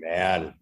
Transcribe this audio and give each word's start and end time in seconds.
Man, 0.00 0.54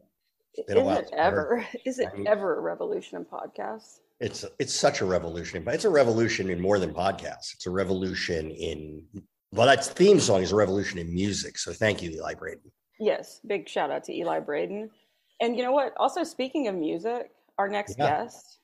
been 0.67 0.79
Is 0.79 0.99
it 0.99 1.11
ever? 1.17 1.67
Is 1.85 1.99
it 1.99 2.09
ever 2.27 2.59
a 2.59 2.61
revolution 2.61 3.17
in 3.19 3.25
podcasts? 3.25 4.01
It's 4.21 4.45
it's 4.59 4.75
such 4.75 5.01
a 5.01 5.05
revolution, 5.05 5.63
but 5.63 5.75
it's 5.75 5.85
a 5.85 5.91
revolution 5.91 6.51
in 6.51 6.61
more 6.61 6.79
than 6.79 6.93
podcasts. 6.93 7.55
It's 7.55 7.67
a 7.67 7.71
revolution 7.71 8.51
in 8.51 9.05
well, 9.53 9.67
that 9.67 9.85
theme 9.85 10.21
song 10.21 10.43
is 10.43 10.53
a 10.53 10.57
revolution 10.57 10.99
in 10.99 11.13
music. 11.13 11.59
So 11.59 11.73
thank 11.73 12.03
you, 12.03 12.11
Eli 12.11 12.35
Braden. 12.35 12.71
Yes. 13.01 13.41
Big 13.47 13.69
shout 13.69 13.91
out 13.91 14.05
to 14.05 14.13
Eli 14.13 14.41
Braden. 14.41 14.91
And 15.41 15.57
you 15.57 15.63
know 15.63 15.73
what? 15.73 15.95
Also, 15.97 16.25
speaking 16.25 16.69
of 16.69 16.75
music, 16.75 17.31
our 17.59 17.69
next 17.69 17.97
Yeah. 17.99 18.25
guest 18.25 18.59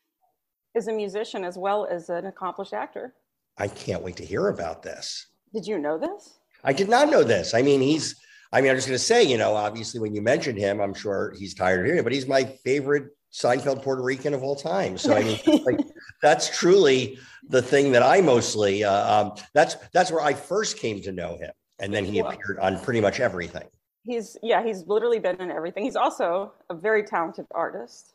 is 0.75 0.89
a 0.89 0.93
musician 0.93 1.45
as 1.45 1.57
well 1.57 1.87
as 1.87 2.11
an 2.11 2.27
accomplished 2.27 2.75
actor. 2.75 3.15
I 3.57 3.69
can't 3.69 4.03
wait 4.03 4.17
to 4.17 4.25
hear 4.25 4.49
about 4.49 4.83
this. 4.83 5.29
Did 5.55 5.67
you 5.67 5.79
know 5.79 5.97
this? 5.97 6.41
I 6.65 6.73
did 6.73 6.89
not 6.89 7.09
know 7.09 7.23
this. 7.23 7.55
I 7.55 7.63
mean, 7.63 7.81
he's. 7.81 8.17
I 8.55 8.61
mean, 8.61 8.71
I'm 8.71 8.77
just 8.77 8.87
going 8.87 8.95
to 8.97 9.05
say, 9.05 9.25
you 9.25 9.37
know, 9.37 9.55
obviously, 9.57 9.99
when 9.99 10.15
you 10.15 10.23
mentioned 10.23 10.59
him, 10.59 10.81
I'm 10.81 10.95
sure 10.95 11.35
he's 11.37 11.55
tired 11.55 11.81
of 11.81 11.87
hearing 11.87 11.99
it, 11.99 12.05
but 12.05 12.13
he's 12.13 12.29
my 12.29 12.45
favorite 12.45 13.09
Seinfeld 13.33 13.83
Puerto 13.83 14.01
Rican 14.01 14.33
of 14.33 14.45
all 14.45 14.55
time. 14.55 14.97
So 14.97 15.13
I 15.13 15.25
mean, 15.25 15.41
like, 15.65 15.81
that's 16.23 16.57
truly 16.57 17.19
the 17.49 17.61
thing 17.61 17.91
that 17.93 18.03
I 18.05 18.21
mostly. 18.21 18.85
Uh, 18.85 19.13
um, 19.23 19.33
that's 19.55 19.75
that's 19.93 20.13
where 20.13 20.21
I 20.23 20.35
first 20.35 20.79
came 20.79 21.03
to 21.03 21.11
know 21.11 21.37
him, 21.37 21.51
and 21.81 21.93
then 21.93 22.05
he 22.05 22.23
Wow. 22.23 22.29
appeared 22.31 22.61
on 22.61 22.79
pretty 22.79 23.01
much 23.01 23.19
everything. 23.19 23.67
He's 24.05 24.37
yeah, 24.41 24.63
he's 24.65 24.87
literally 24.87 25.19
been 25.19 25.41
in 25.41 25.51
everything. 25.51 25.83
He's 25.83 25.97
also 25.97 26.53
a 26.71 26.75
very 26.75 27.03
talented 27.03 27.47
artist. 27.51 28.15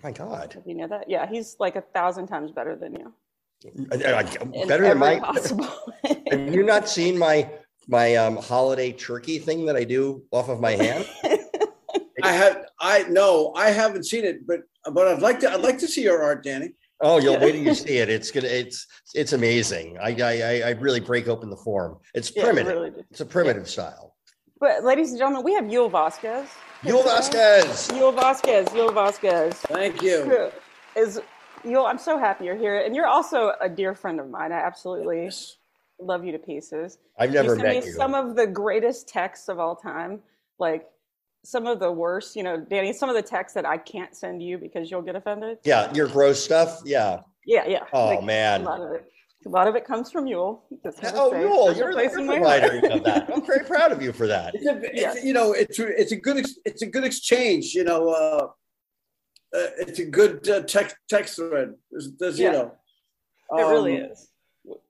My 0.00 0.12
God, 0.12 0.50
Did 0.50 0.62
you 0.64 0.74
know 0.76 0.86
that? 0.88 1.10
Yeah, 1.10 1.26
he's 1.28 1.56
like 1.58 1.74
a 1.74 1.80
thousand 1.80 2.28
times 2.28 2.52
better 2.52 2.76
than 2.76 2.94
you. 2.94 3.12
I- 3.90 4.12
I- 4.12 4.36
In 4.52 4.68
better 4.68 4.84
than 4.84 4.98
my. 4.98 5.18
possible. 5.18 5.66
Have 6.30 6.54
you 6.54 6.62
not 6.62 6.88
seen 6.88 7.18
my 7.18 7.50
my 7.88 8.16
um, 8.16 8.36
holiday 8.36 8.92
turkey 8.92 9.38
thing 9.38 9.66
that 9.66 9.76
I 9.76 9.84
do 9.84 10.22
off 10.32 10.48
of 10.48 10.60
my 10.60 10.72
hand? 10.72 11.06
I 12.22 12.32
have 12.32 12.64
I 12.80 13.04
no, 13.08 13.52
I 13.54 13.70
haven't 13.70 14.04
seen 14.04 14.24
it, 14.24 14.46
but 14.46 14.60
but 14.92 15.06
I'd 15.06 15.20
like 15.22 15.40
to 15.40 15.50
I'd 15.52 15.60
like 15.60 15.78
to 15.78 15.88
see 15.88 16.02
your 16.02 16.22
art, 16.22 16.42
Danny. 16.42 16.72
Oh, 17.00 17.18
you'll 17.18 17.34
Yeah. 17.34 17.40
wait 17.44 17.52
till 17.52 17.62
you 17.62 17.74
see 17.74 17.98
it. 17.98 18.08
It's 18.08 18.30
gonna. 18.30 18.48
It's 18.48 18.86
it's 19.14 19.32
amazing. 19.34 19.98
I 20.02 20.10
I 20.20 20.32
I- 20.42 20.62
I 20.68 20.70
really 20.80 21.00
break 21.00 21.28
open 21.28 21.50
the 21.50 21.56
form. 21.58 21.98
It's 22.14 22.34
Yeah, 22.34 22.44
primitive. 22.44 22.72
really. 22.72 23.04
It's 23.10 23.20
a 23.20 23.26
primitive 23.26 23.68
style. 23.68 24.14
But 24.58 24.82
ladies 24.84 25.10
and 25.10 25.18
gentlemen, 25.18 25.44
we 25.44 25.52
have 25.54 25.64
Yul 25.64 25.90
Vazquez. 25.90 26.46
Yul 26.82 27.02
Vazquez. 27.04 27.90
Yul 27.92 28.14
Vazquez. 28.16 28.68
Yul 28.68 28.90
Vazquez. 28.94 29.52
Thank 29.54 30.00
you. 30.02 30.50
Is 30.96 31.20
Yul? 31.64 31.86
I'm 31.86 31.98
so 31.98 32.18
happy 32.18 32.46
you're 32.46 32.56
here, 32.56 32.80
and 32.80 32.96
you're 32.96 33.06
also 33.06 33.52
a 33.60 33.68
dear 33.68 33.94
friend 33.94 34.18
of 34.18 34.30
mine. 34.30 34.52
I 34.52 34.56
absolutely 34.60 35.28
love 35.98 36.24
you 36.24 36.32
to 36.32 36.38
pieces. 36.38 36.98
I've 37.18 37.32
never 37.32 37.48
you 37.54 37.60
send 37.60 37.62
met 37.62 37.82
me 37.84 37.86
you. 37.90 37.92
some 37.94 38.14
of 38.14 38.36
the 38.36 38.46
greatest 38.46 39.08
texts 39.08 39.48
of 39.48 39.58
all 39.58 39.76
time, 39.76 40.20
like 40.58 40.86
some 41.44 41.66
of 41.66 41.80
the 41.80 41.90
worst. 41.90 42.36
You 42.36 42.42
know, 42.42 42.58
Danny, 42.60 42.92
some 42.92 43.08
of 43.08 43.14
the 43.14 43.22
texts 43.22 43.54
that 43.54 43.66
I 43.66 43.78
can't 43.78 44.14
send 44.14 44.42
you 44.42 44.58
because 44.58 44.90
you'll 44.90 45.02
get 45.02 45.16
offended. 45.16 45.58
yeah, 45.64 45.92
your 45.94 46.08
gross 46.08 46.42
stuff. 46.42 46.80
Yeah. 46.84 47.20
Yeah, 47.46 47.66
yeah. 47.68 47.84
Oh, 47.92 48.06
Like, 48.06 48.24
man. 48.24 48.62
a 48.62 48.64
lot 48.64 48.80
of 48.80 48.92
it. 48.92 49.04
A 49.44 49.48
lot 49.48 49.68
of 49.68 49.76
it 49.76 49.84
comes 49.84 50.10
from 50.10 50.24
Yul. 50.24 50.58
Oh, 50.84 50.90
say, 50.90 51.12
Yul, 51.12 51.64
special 51.66 51.74
you're 51.76 51.92
place 51.92 52.12
the 52.14 52.18
in 52.20 52.26
my 52.26 52.38
provider 52.38 52.84
of 52.90 53.04
that. 53.04 53.30
I'm 53.32 53.46
very 53.46 53.64
proud 53.64 53.92
of 53.92 54.02
you 54.02 54.12
for 54.12 54.26
that. 54.26 54.56
It's 54.56 54.66
a, 54.66 54.76
it's, 54.82 55.00
Yes. 55.00 55.24
you 55.24 55.32
know, 55.32 55.52
it's 55.52 55.78
it's 55.78 56.10
a 56.10 56.16
good 56.16 56.44
it's 56.64 56.82
a 56.82 56.86
good 56.86 57.04
exchange. 57.04 57.72
You 57.72 57.84
know, 57.84 58.08
uh, 58.08 58.46
uh, 59.56 59.66
it's 59.78 60.00
a 60.00 60.04
good 60.04 60.48
uh, 60.48 60.62
text 60.62 60.96
text 61.08 61.36
thread. 61.36 61.74
There's, 61.92 62.10
there's 62.18 62.40
Yeah. 62.40 62.46
you 62.46 62.52
know, 62.54 62.72
It 63.52 63.62
really 63.70 64.00
um, 64.02 64.10
is. 64.10 64.28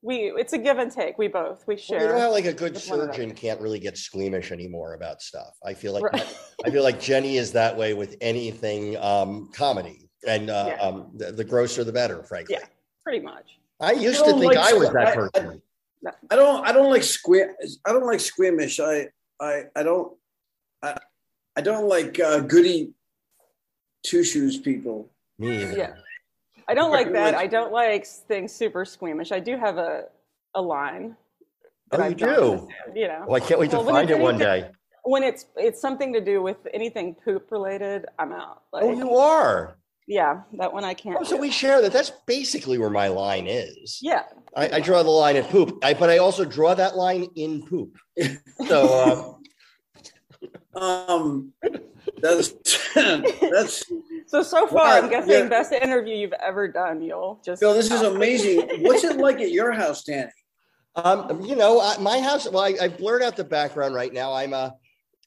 We 0.01 0.31
it's 0.37 0.53
a 0.53 0.57
give 0.57 0.77
and 0.79 0.91
take. 0.91 1.17
We 1.17 1.27
both 1.27 1.65
we 1.67 1.75
Well, 1.75 1.83
share. 1.83 2.01
you 2.01 2.07
know 2.07 2.19
how 2.19 2.31
like 2.31 2.45
a 2.45 2.53
good 2.53 2.73
with 2.73 2.87
one 2.89 2.99
another. 2.99 3.13
surgeon 3.13 3.33
can't 3.35 3.59
really 3.61 3.79
get 3.79 3.97
squeamish 3.97 4.51
anymore 4.51 4.93
about 4.95 5.21
stuff. 5.21 5.55
I 5.63 5.73
feel 5.73 5.93
like 5.93 6.03
Right. 6.03 6.37
I 6.65 6.69
feel 6.71 6.83
like 6.83 6.99
Jenny 6.99 7.37
is 7.37 7.51
that 7.53 7.75
way 7.77 7.93
with 7.93 8.15
anything 8.21 8.97
um, 8.97 9.49
comedy, 9.53 10.09
and 10.27 10.49
uh, 10.49 10.65
Yeah. 10.75 10.81
um, 10.81 11.11
the, 11.15 11.31
the 11.31 11.43
grosser 11.43 11.83
the 11.83 11.91
better. 11.93 12.23
Frankly, 12.23 12.55
Yeah. 12.59 12.65
Pretty 13.03 13.19
much. 13.23 13.59
I 13.79 13.91
used 13.91 14.23
I 14.23 14.31
to 14.31 14.39
think 14.39 14.53
like 14.53 14.57
I 14.57 14.73
was 14.73 14.89
squ- 14.89 14.93
that 14.93 15.07
I- 15.07 15.11
I- 15.11 15.15
person. 15.15 15.61
I 16.31 16.35
don't 16.35 16.65
I 16.65 16.71
don't 16.71 16.89
like 16.89 17.01
squeam 17.01 17.47
I 17.85 17.91
don't 17.91 18.05
like 18.05 18.19
squeamish. 18.19 18.79
I 18.79 19.07
I 19.41 19.63
I 19.75 19.83
don't 19.83 20.13
I, 20.81 20.95
I 21.55 21.61
don't 21.61 21.87
like 21.87 22.19
uh, 22.19 22.39
goody 22.39 22.93
two 24.03 24.23
shoes 24.23 24.57
people. 24.57 25.09
Me 25.37 25.61
either. 25.63 25.77
Yeah. 25.77 25.93
I 26.67 26.73
don't 26.73 26.91
like 26.91 27.11
that. 27.13 27.33
I 27.35 27.47
don't 27.47 27.71
like 27.71 28.05
things 28.05 28.51
super 28.53 28.83
squeamish. 28.85 29.31
I 29.31 29.39
do 29.39 29.57
have 29.57 29.77
a 29.77 30.05
a 30.55 30.61
line. 30.61 31.15
Oh, 31.91 32.05
you 32.07 32.15
do? 32.15 32.67
You 32.93 33.07
know, 33.07 33.25
Well, 33.27 33.35
I 33.41 33.45
can't 33.45 33.59
wait 33.59 33.69
to 33.71 33.77
Well, 33.77 33.85
find 33.87 34.09
it 34.09 34.19
one 34.19 34.37
day. 34.37 34.69
when 35.03 35.23
it's 35.23 35.45
it's 35.55 35.79
something 35.79 36.11
to 36.13 36.19
do 36.21 36.41
with 36.41 36.57
anything 36.73 37.15
poop 37.23 37.49
related, 37.51 38.05
I'm 38.19 38.33
out. 38.33 38.63
Like, 38.73 38.83
Oh, 38.83 38.91
you 38.91 39.15
are. 39.15 39.77
yeah, 40.07 40.41
that 40.57 40.73
one 40.73 40.83
I 40.83 40.93
can't. 40.93 41.17
Oh, 41.19 41.23
so 41.23 41.35
do. 41.37 41.41
we 41.41 41.49
share 41.51 41.81
that. 41.81 41.93
That's 41.93 42.11
basically 42.25 42.77
where 42.77 42.89
my 42.89 43.07
line 43.07 43.47
is. 43.47 43.99
yeah, 44.01 44.23
I, 44.55 44.69
I 44.77 44.79
draw 44.81 45.01
the 45.03 45.09
line 45.09 45.37
at 45.37 45.49
poop, 45.49 45.77
I, 45.83 45.93
but 45.93 46.09
I 46.09 46.17
also 46.17 46.43
draw 46.43 46.73
that 46.73 46.97
line 46.97 47.27
in 47.35 47.65
poop. 47.65 47.95
So 48.67 48.79
uh, 48.93 49.36
Um, 50.75 51.53
that's 52.21 52.51
that's 52.95 53.83
So 54.27 54.43
so 54.43 54.67
far, 54.67 54.77
Wow, 54.77 55.01
I'm 55.03 55.09
guessing 55.09 55.31
yeah. 55.31 55.47
best 55.47 55.71
interview 55.71 56.15
you've 56.15 56.33
ever 56.33 56.67
done. 56.67 57.01
You'll 57.01 57.41
just 57.43 57.59
Phil. 57.61 57.73
This 57.73 57.91
is 57.91 58.01
amazing. 58.01 58.67
What's 58.83 59.03
it 59.03 59.17
like 59.17 59.39
at 59.39 59.51
your 59.51 59.71
house, 59.71 60.03
Danny? 60.03 60.31
Um, 60.95 61.41
you 61.41 61.55
know, 61.55 61.79
I- 61.79 61.97
my 61.99 62.19
house. 62.19 62.49
Well, 62.49 62.63
I, 62.63 62.75
I 62.81 62.87
blurred 62.87 63.21
out 63.21 63.35
the 63.35 63.43
background 63.43 63.93
right 63.95 64.11
now. 64.13 64.33
I'm 64.33 64.53
uh, 64.53 64.71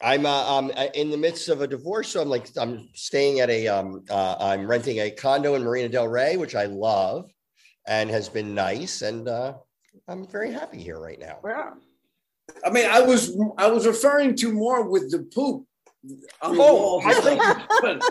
I'm 0.02 0.26
uh, 0.26 0.58
um, 0.58 0.70
in 0.94 1.10
the 1.10 1.16
midst 1.16 1.48
of 1.48 1.60
a 1.60 1.66
divorce, 1.66 2.08
so 2.08 2.20
I'm 2.22 2.28
like 2.28 2.48
I'm 2.56 2.88
staying 2.94 3.40
at 3.40 3.50
a 3.50 3.68
um, 3.68 4.02
uh, 4.10 4.36
I'm 4.40 4.66
renting 4.66 4.98
a 5.00 5.10
condo 5.10 5.54
in 5.54 5.62
Marina 5.62 5.88
Del 5.88 6.08
Rey, 6.08 6.36
which 6.36 6.54
I 6.54 6.64
love, 6.66 7.30
and 7.86 8.10
has 8.10 8.28
been 8.28 8.54
nice, 8.54 9.02
and 9.02 9.28
uh, 9.28 9.54
I'm 10.08 10.26
very 10.26 10.52
happy 10.52 10.82
here 10.82 10.98
right 10.98 11.18
now. 11.18 11.38
Yeah. 11.44 11.70
I 12.64 12.70
mean, 12.70 12.86
I 12.88 13.00
was 13.00 13.36
I 13.58 13.68
was 13.70 13.86
referring 13.86 14.34
to 14.36 14.52
more 14.52 14.88
with 14.88 15.10
the 15.10 15.20
poop 15.20 15.64
on 16.42 16.56
the 16.56 16.62
Oh. 16.62 17.00
I 17.04 17.14
think- 17.20 17.42
but, 17.82 18.02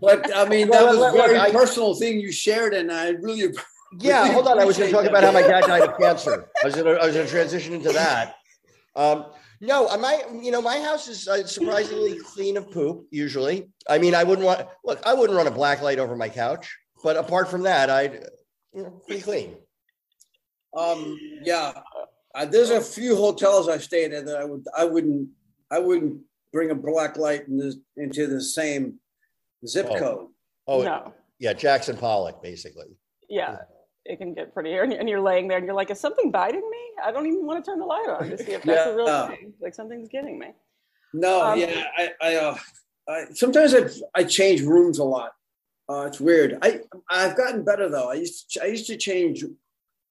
but 0.00 0.36
I 0.36 0.48
mean, 0.48 0.68
Well, 0.68 0.84
that 0.86 0.90
was 0.90 0.98
look, 0.98 1.14
a 1.14 1.16
very 1.16 1.38
look, 1.38 1.48
I- 1.48 1.52
personal 1.52 1.94
thing 1.94 2.20
you 2.20 2.32
shared, 2.32 2.74
and 2.74 2.90
I 2.92 3.10
really 3.10 3.52
Yeah, 3.98 4.28
hold 4.32 4.48
on. 4.48 4.58
I 4.58 4.64
was 4.64 4.78
going 4.78 4.90
to 4.90 4.96
talk 4.96 5.06
about 5.06 5.22
how 5.22 5.32
my 5.32 5.42
dad 5.42 5.64
died 5.64 5.82
of 5.88 5.98
cancer. 5.98 6.48
I 6.62 6.66
was 6.66 6.74
going 6.74 6.86
to 6.86 7.02
I 7.02 7.06
was 7.06 7.14
going 7.14 7.26
to 7.26 7.32
transition 7.32 7.74
into 7.74 7.92
that. 7.92 8.36
Um, 8.96 9.26
no, 9.60 9.86
my 9.98 10.22
you 10.40 10.50
know 10.50 10.60
my 10.62 10.80
house 10.80 11.08
is 11.08 11.28
uh, 11.28 11.46
surprisingly 11.46 12.18
clean 12.18 12.56
of 12.56 12.70
poop. 12.70 13.06
Usually, 13.10 13.70
I 13.88 13.98
mean, 13.98 14.14
I 14.14 14.24
wouldn't 14.24 14.44
want 14.46 14.66
look. 14.84 15.00
I 15.06 15.14
wouldn't 15.14 15.36
run 15.36 15.46
a 15.46 15.50
black 15.52 15.82
light 15.82 15.98
over 15.98 16.16
my 16.16 16.28
couch, 16.28 16.74
but 17.04 17.16
apart 17.16 17.48
from 17.48 17.62
that, 17.62 17.90
I'd 17.90 18.26
you 18.74 18.82
know, 18.82 18.90
pretty 19.06 19.22
clean. 19.22 19.56
Um, 20.76 21.18
yeah, 21.44 21.72
uh, 22.34 22.44
there's 22.44 22.70
a 22.70 22.80
few 22.80 23.16
hotels 23.16 23.68
I 23.68 23.78
stayed 23.78 24.12
at 24.12 24.26
that 24.26 24.36
I 24.36 24.44
would 24.44 24.64
I 24.76 24.84
wouldn't 24.84 25.28
I 25.70 25.78
wouldn't 25.78 26.20
bring 26.52 26.70
a 26.70 26.74
black 26.74 27.16
light 27.16 27.48
in 27.48 27.56
this, 27.58 27.76
into 27.96 28.26
the 28.26 28.40
same 28.40 28.98
zip 29.66 29.86
Oh. 29.90 29.98
code. 29.98 30.26
Oh, 30.68 30.82
no. 30.82 31.12
yeah, 31.38 31.52
Jackson 31.54 31.96
Pollock, 31.96 32.40
basically. 32.42 32.86
Yeah. 33.28 33.56
It 34.04 34.18
can 34.18 34.34
get 34.34 34.52
pretty, 34.52 34.72
and 34.74 34.92
and 34.92 35.08
you're 35.08 35.20
laying 35.20 35.48
there 35.48 35.58
and 35.58 35.66
you're 35.66 35.74
like, 35.76 35.90
is 35.90 36.00
something 36.00 36.30
biting 36.30 36.60
me? 36.60 36.78
I 37.04 37.10
don't 37.12 37.26
even 37.26 37.46
want 37.46 37.64
to 37.64 37.70
turn 37.70 37.78
the 37.78 37.86
light 37.86 38.08
on 38.08 38.30
to 38.30 38.38
see 38.38 38.52
if 38.52 38.62
that's 38.62 38.90
a 38.90 38.94
real 38.96 39.06
Yeah. 39.06 39.28
thing. 39.28 39.54
Like 39.60 39.74
something's 39.74 40.08
getting 40.08 40.38
me. 40.38 40.48
No, 41.14 41.42
Um, 41.44 41.58
yeah, 41.60 41.84
I, 41.96 42.10
I 42.20 42.34
uh, 42.36 42.56
I, 43.08 43.24
sometimes 43.32 43.74
I 43.74 43.82
I 44.14 44.24
change 44.24 44.62
rooms 44.62 44.98
a 44.98 45.04
lot. 45.04 45.32
Uh, 45.88 46.06
it's 46.06 46.20
weird. 46.20 46.58
I 46.62 46.80
I've 47.10 47.36
gotten 47.36 47.64
better 47.64 47.88
though. 47.88 48.10
I 48.10 48.14
used 48.14 48.50
to, 48.52 48.62
I 48.62 48.66
used 48.66 48.86
to 48.88 48.96
change. 48.96 49.44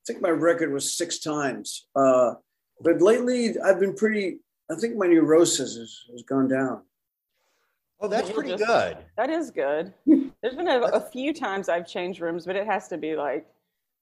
I 0.01 0.03
think 0.13 0.21
my 0.21 0.29
record 0.29 0.71
was 0.73 0.95
six 0.95 1.19
times. 1.19 1.87
Uh, 1.95 2.33
but 2.81 3.01
lately 3.01 3.55
I've 3.63 3.79
been 3.79 3.93
pretty. 3.95 4.39
I 4.71 4.75
think 4.75 4.95
my 4.97 5.05
neurosis 5.07 5.75
has, 5.75 5.95
has 6.11 6.23
gone 6.23 6.47
down. 6.47 6.81
Oh, 7.99 8.07
that's 8.07 8.29
You're 8.29 8.35
pretty 8.35 8.49
just- 8.57 8.65
good. 8.65 8.97
That 9.17 9.29
is 9.29 9.51
good. 9.51 9.93
There's 10.41 10.55
been 10.55 10.67
a, 10.67 10.79
a 10.79 10.99
few 11.11 11.33
times 11.33 11.69
I've 11.69 11.87
changed 11.87 12.19
rooms, 12.19 12.45
but 12.47 12.55
it 12.55 12.65
has 12.65 12.87
to 12.87 12.97
be 12.97 13.15
like, 13.15 13.45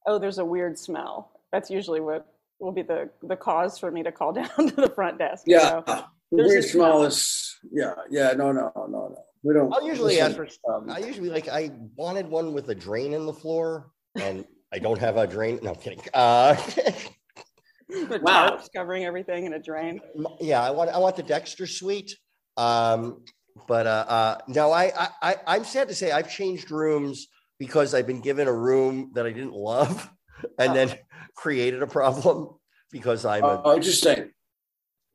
oh, 0.08 0.18
there's 0.20 0.38
a 0.38 0.46
weird 0.46 0.80
smell. 0.80 1.32
That's 1.52 1.70
usually 1.70 2.00
what 2.00 2.26
will 2.62 2.72
be 2.72 2.82
the 2.82 3.10
the 3.24 3.36
cause 3.36 3.78
for 3.78 3.92
me 3.92 4.04
to 4.04 4.12
call 4.14 4.32
down 4.40 4.48
to 4.56 4.72
the 4.76 4.90
front 4.96 5.18
desk. 5.18 5.44
you 5.48 5.58
Yeah, 5.58 5.70
know? 5.70 5.84
the 5.86 6.06
There's 6.38 6.50
weird 6.50 6.64
smell 6.64 6.92
smell. 7.00 7.04
is. 7.04 7.58
Yeah, 7.74 7.94
yeah. 8.10 8.32
No, 8.38 8.54
no, 8.54 8.72
no, 8.74 8.88
no. 8.88 9.24
We 9.44 9.54
don't. 9.54 9.74
I'll 9.74 9.86
usually 9.86 10.22
ask 10.22 10.38
for. 10.38 10.48
um, 10.74 10.90
I 10.90 11.00
usually 11.00 11.30
like. 11.30 11.50
I 11.50 11.72
wanted 11.98 12.28
one 12.30 12.54
with 12.54 12.70
a 12.70 12.76
drain 12.76 13.12
in 13.12 13.26
the 13.26 13.34
floor, 13.34 13.92
and 14.16 14.46
I 14.72 14.80
don't 14.80 15.00
have 15.00 15.18
a 15.18 15.26
drain. 15.28 15.60
No, 15.64 15.72
I'm 15.72 15.76
kidding. 15.76 16.02
Uh, 16.14 16.56
The 17.90 18.20
Wow. 18.22 18.52
tarps 18.52 18.68
covering 18.72 19.04
everything 19.06 19.46
in 19.46 19.54
a 19.54 19.60
drain. 19.60 20.00
yeah, 20.40 20.62
I 20.62 20.70
want. 20.70 20.92
I 20.92 21.00
want 21.00 21.16
the 21.16 21.24
Dexter 21.24 21.66
suite. 21.66 22.16
Um, 22.56 23.24
but 23.68 23.88
uh, 23.88 24.06
uh, 24.08 24.38
no, 24.48 24.72
I, 24.72 24.92
I, 24.96 25.10
I, 25.24 25.36
I'm 25.48 25.64
sad 25.64 25.88
to 25.88 25.96
say 25.96 26.12
I've 26.12 26.30
changed 26.32 26.70
rooms 26.70 27.30
because 27.58 27.96
I've 27.96 28.06
been 28.06 28.22
given 28.22 28.48
a 28.48 28.54
room 28.54 29.12
that 29.16 29.26
I 29.26 29.32
didn't 29.32 29.54
love, 29.56 30.08
and 30.60 30.70
Oh. 30.70 30.74
then 30.76 31.00
created 31.36 31.82
a 31.82 31.88
problem 31.88 32.60
because 32.92 33.26
I'm 33.26 33.44
a 33.44 33.60
Oh, 33.66 33.76
interesting. 33.76 34.34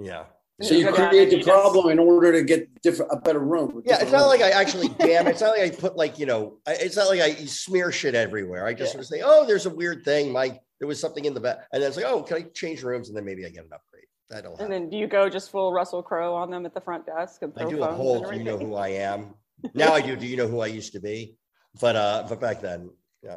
yeah. 0.01 0.25
So 0.63 0.75
you 0.75 0.93
create 0.93 1.31
the 1.31 1.43
problem 1.43 1.91
in 1.91 1.99
order 1.99 2.31
to 2.33 2.43
get 2.45 2.81
different 2.81 3.11
a 3.13 3.17
better 3.17 3.41
room. 3.41 3.83
Yeah, 3.85 4.01
it's 4.01 4.13
not 4.13 4.27
like 4.29 4.41
I 4.41 4.51
actually 4.51 4.89
damn. 5.01 5.27
It's 5.27 5.41
not 5.41 5.59
like 5.59 5.73
I 5.73 5.75
put 5.75 5.97
like 5.97 6.19
you 6.19 6.27
know. 6.27 6.59
I- 6.67 6.75
It's 6.75 6.97
not 6.97 7.09
like 7.09 7.21
I 7.21 7.35
smear 7.47 7.91
shit 7.91 8.15
everywhere. 8.15 8.65
I 8.65 8.73
just 8.73 8.91
Yeah. 8.91 8.93
sort 8.93 9.01
of 9.03 9.07
say, 9.09 9.23
oh, 9.25 9.45
there's 9.47 9.67
a 9.67 9.71
weird 9.71 10.05
thing. 10.05 10.31
My 10.31 10.61
there 10.79 10.87
was 10.87 11.01
something 11.01 11.25
in 11.25 11.35
the 11.35 11.41
back, 11.41 11.59
and 11.73 11.83
then 11.83 11.89
it's 11.89 11.97
like, 11.97 12.07
oh, 12.07 12.23
can 12.23 12.37
I 12.37 12.43
change 12.55 12.83
rooms? 12.85 13.09
And 13.09 13.17
then 13.17 13.25
maybe 13.25 13.45
I 13.45 13.49
get 13.49 13.65
an 13.65 13.73
upgrade. 13.73 14.05
That'll 14.31 14.53
And 14.53 14.61
happen. 14.61 14.71
then 14.71 14.91
do 14.91 14.97
you 14.97 15.07
go 15.09 15.29
just 15.29 15.51
full 15.51 15.73
Russell 15.73 16.03
Crowe 16.05 16.35
on 16.35 16.51
them 16.51 16.65
at 16.67 16.73
the 16.75 16.81
front 16.81 17.05
desk 17.07 17.43
and 17.43 17.53
I 17.57 17.65
do 17.69 17.77
the 17.77 17.83
phones 17.87 17.97
whole. 17.97 18.31
Do 18.31 18.37
you 18.37 18.45
know 18.45 18.57
who 18.59 18.75
I 18.77 18.89
am? 18.89 19.35
Now 19.75 19.93
I 19.95 20.03
do. 20.03 20.15
Do 20.15 20.27
you 20.27 20.37
know 20.37 20.47
who 20.47 20.61
I 20.61 20.67
used 20.67 20.93
to 20.93 21.01
be? 21.01 21.37
But 21.81 21.97
uh, 21.97 22.27
but 22.29 22.39
back 22.41 22.61
then, 22.61 22.91
yeah. 23.23 23.37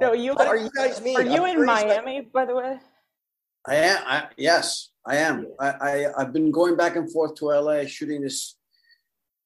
No, 0.00 0.12
you 0.12 0.32
What 0.34 0.44
do 0.44 0.48
are 0.50 0.56
you 0.56 0.70
guys 0.74 1.00
mean? 1.02 1.16
Are 1.16 1.22
you 1.22 1.42
I'm 1.42 1.50
in 1.50 1.56
curious, 1.56 1.66
Miami, 1.84 2.20
by 2.22 2.44
the 2.46 2.54
way? 2.54 2.78
I 3.66 3.74
am. 3.76 4.02
I, 4.06 4.28
yes, 4.36 4.89
I 5.06 5.16
am. 5.16 5.46
I, 5.58 5.68
I 5.68 6.06
I've 6.18 6.32
been 6.32 6.50
going 6.50 6.76
back 6.76 6.96
and 6.96 7.10
forth 7.10 7.34
to 7.36 7.46
LA 7.46 7.84
shooting 7.86 8.22
this 8.22 8.56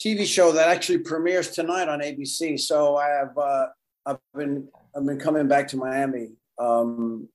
TV 0.01 0.27
show 0.27 0.53
that 0.53 0.69
actually 0.69 0.99
premieres 0.99 1.51
tonight 1.51 1.89
on 1.89 2.01
ABC. 2.01 2.59
So 2.61 2.97
I 2.97 3.09
have 3.09 3.39
uh, 3.39 3.67
I've 4.07 4.19
been 4.35 4.69
I've 4.97 5.07
been 5.07 5.19
coming 5.19 5.49
back 5.49 5.69
to 5.69 5.77
Miami. 5.77 6.33
Um, 6.59 7.29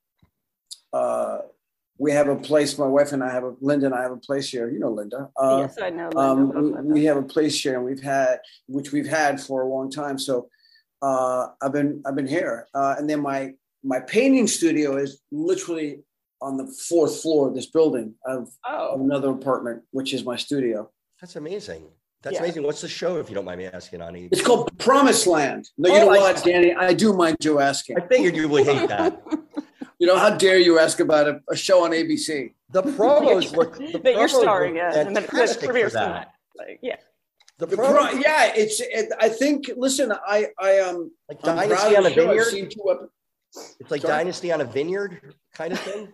uh, 0.92 1.40
we 1.98 2.12
have 2.12 2.28
a 2.28 2.36
place. 2.36 2.78
My 2.78 2.88
wife 2.88 3.12
and 3.12 3.24
I 3.24 3.32
have 3.32 3.44
a 3.44 3.56
Linda 3.62 3.88
and 3.88 3.96
I 3.96 4.02
have 4.02 4.12
a 4.12 4.18
place 4.18 4.50
here. 4.50 4.70
You 4.70 4.80
know 4.80 4.92
Linda. 4.92 5.30
Uh, 5.36 5.58
yes, 5.62 5.78
I 5.82 5.90
know. 5.90 6.10
Linda, 6.10 6.20
um, 6.20 6.86
we, 6.86 6.94
we 6.94 7.06
have 7.06 7.18
a 7.18 7.24
place 7.24 7.62
here, 7.62 7.76
and 7.76 7.86
we've 7.86 8.02
had 8.02 8.40
which 8.68 8.92
we've 8.92 9.08
had 9.08 9.40
for 9.40 9.62
a 9.62 9.68
long 9.68 9.90
time. 9.90 10.18
So 10.18 10.50
uh, 11.02 11.48
I've 11.62 11.74
been 11.74 12.02
I've 12.06 12.16
been 12.16 12.28
here, 12.28 12.68
uh, 12.74 12.96
and 12.98 13.10
then 13.10 13.22
my 13.22 13.54
my 13.84 14.00
painting 14.02 14.48
studio 14.48 14.98
is 14.98 15.22
literally 15.32 16.02
on 16.42 16.58
the 16.58 16.68
fourth 16.68 17.22
floor 17.22 17.48
of 17.48 17.56
this 17.56 17.66
building 17.66 18.16
of 18.26 18.50
oh, 18.68 19.02
another 19.02 19.30
apartment, 19.32 19.84
which 19.92 20.14
is 20.14 20.24
my 20.24 20.36
studio. 20.36 20.90
That's 21.22 21.36
amazing. 21.36 21.84
That's 22.22 22.36
Yeah. 22.36 22.44
amazing. 22.44 22.64
What's 22.64 22.82
the 22.82 22.88
show, 22.90 23.18
if 23.18 23.30
you 23.30 23.36
don't 23.36 23.46
mind 23.46 23.60
me 23.60 23.66
asking, 23.66 24.02
Ani? 24.02 24.28
It's 24.32 24.42
called 24.42 24.78
Promised 24.78 25.28
Land. 25.28 25.70
No, 25.78 25.90
you 25.90 25.96
Oh, 26.02 26.06
know 26.06 26.12
I- 26.12 26.20
what, 26.34 26.44
Danny? 26.44 26.74
I 26.74 26.94
do 26.94 27.14
mind 27.14 27.38
you 27.42 27.60
asking. 27.60 27.98
I 28.00 28.08
figured 28.08 28.36
you 28.36 28.48
would 28.50 28.66
hate 28.66 28.88
that. 28.90 29.22
You 30.02 30.08
know, 30.08 30.18
how 30.18 30.30
dare 30.38 30.58
you 30.58 30.80
ask 30.80 31.02
about 31.02 31.28
a, 31.28 31.42
a 31.52 31.58
show 31.58 31.84
on 31.84 31.92
ABC? 31.92 32.54
The 32.72 32.84
promos 32.84 33.52
look. 33.58 33.76
The 33.78 34.00
that 34.02 34.14
you're 34.16 34.30
starring 34.30 34.78
in, 34.78 34.82
and 34.86 35.14
then 35.14 35.26
it 35.26 35.30
fantastic 35.30 35.70
for 35.70 35.90
that. 35.90 36.32
Like, 36.58 36.80
yeah. 36.82 36.96
The 37.58 37.66
The 37.66 37.76
promo, 37.76 38.10
pro, 38.10 38.20
yeah, 38.20 38.54
it's. 38.56 38.80
It, 38.80 39.12
I 39.20 39.28
think. 39.28 39.70
Listen, 39.76 40.14
I 40.26 40.48
I 40.58 40.80
um. 40.80 41.12
like 41.28 41.40
I'm 41.44 41.58
Dynasty 41.58 41.98
on 41.98 42.06
a 42.06 42.10
the 42.10 42.16
show. 42.16 42.22
I've 42.22 42.28
vineyard. 42.30 42.46
seen 42.46 42.70
two 42.70 43.10
It's 43.82 43.92
like 43.92 44.02
Sorry? 44.04 44.14
Dynasty 44.14 44.52
on 44.54 44.62
a 44.62 44.66
vineyard 44.66 45.36
kind 45.54 45.74
of 45.74 45.80
thing. 45.82 46.14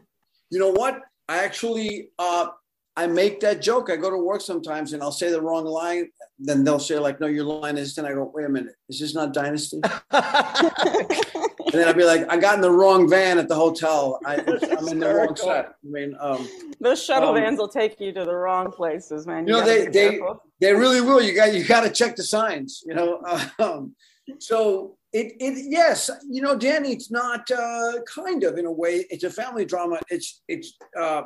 You 0.49 0.59
know 0.59 0.71
what? 0.71 1.01
I 1.27 1.43
actually 1.43 2.09
uh 2.19 2.47
I 2.97 3.07
make 3.07 3.41
that 3.41 3.61
joke. 3.61 3.89
I 3.89 3.97
go 3.97 4.09
to 4.09 4.17
work 4.17 4.39
sometimes 4.39 4.93
and 4.93 5.03
I'll 5.03 5.11
say 5.11 5.29
the 5.29 5.41
wrong 5.41 5.65
line. 5.65 6.09
Then 6.39 6.63
they'll 6.63 6.79
say, 6.79 6.97
like, 6.97 7.19
no, 7.19 7.27
your 7.27 7.43
line 7.43 7.77
is 7.77 7.93
then 7.93 8.05
I 8.05 8.13
go, 8.13 8.31
wait 8.33 8.45
a 8.45 8.49
minute, 8.49 8.73
is 8.87 8.99
this 9.01 9.13
not 9.13 9.33
Dynasty? 9.33 9.81
And 11.73 11.81
then 11.81 11.87
I'll 11.89 11.93
be 11.95 12.05
like, 12.05 12.25
I 12.31 12.37
got 12.37 12.55
in 12.55 12.61
the 12.61 12.71
wrong 12.71 13.09
van 13.09 13.37
at 13.37 13.49
the 13.49 13.55
hotel. 13.55 14.19
I, 14.25 14.35
I'm 14.35 14.87
in 14.87 14.99
the 14.99 15.13
wrong 15.13 15.35
set. 15.35 15.65
I 15.65 15.71
mean, 15.83 16.15
um, 16.21 16.47
Those 16.79 17.03
shuttle 17.03 17.29
Um, 17.29 17.35
vans 17.35 17.57
will 17.57 17.67
take 17.67 17.99
you 17.99 18.13
to 18.13 18.23
the 18.23 18.33
wrong 18.35 18.71
places, 18.71 19.27
man. 19.27 19.45
You 19.45 19.53
know, 19.53 19.65
they- 19.65 19.87
they- 19.87 20.09
careful. 20.11 20.41
they 20.61 20.73
really 20.73 21.01
will. 21.01 21.21
You 21.21 21.33
got 21.35 21.53
you 21.53 21.65
got 21.65 21.81
to 21.81 21.89
check 21.89 22.15
the 22.15 22.23
signs, 22.23 22.81
you 22.85 22.93
know. 22.93 23.19
Um, 23.59 23.93
so 24.39 24.95
it 25.15 25.33
it 25.39 25.65
yes, 25.69 26.09
you 26.29 26.41
know, 26.41 26.57
Danny, 26.57 26.91
it's 26.91 27.09
not 27.09 27.49
uh, 27.49 27.93
kind 28.03 28.43
of 28.43 28.57
in 28.57 28.65
a 28.65 28.71
way. 28.71 29.05
It's 29.09 29.23
a 29.23 29.29
family 29.29 29.63
drama. 29.63 30.01
It's 30.09 30.41
it's 30.49 30.73
uh, 30.99 31.23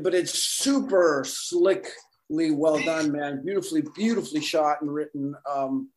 but 0.00 0.14
it's 0.14 0.32
super 0.32 1.22
slickly 1.26 2.50
well 2.50 2.82
done, 2.82 3.12
man. 3.12 3.44
Beautifully 3.44 3.82
beautifully 3.94 4.40
shot 4.40 4.80
and 4.80 4.92
written. 4.92 5.34
Um, 5.48 5.90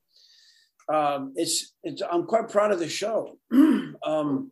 um, 0.93 1.31
it's 1.37 1.75
it's 1.83 2.01
I'm 2.11 2.25
quite 2.25 2.49
proud 2.49 2.73
of 2.73 2.79
the 2.79 2.89
show. 2.89 3.37
um, 3.53 4.51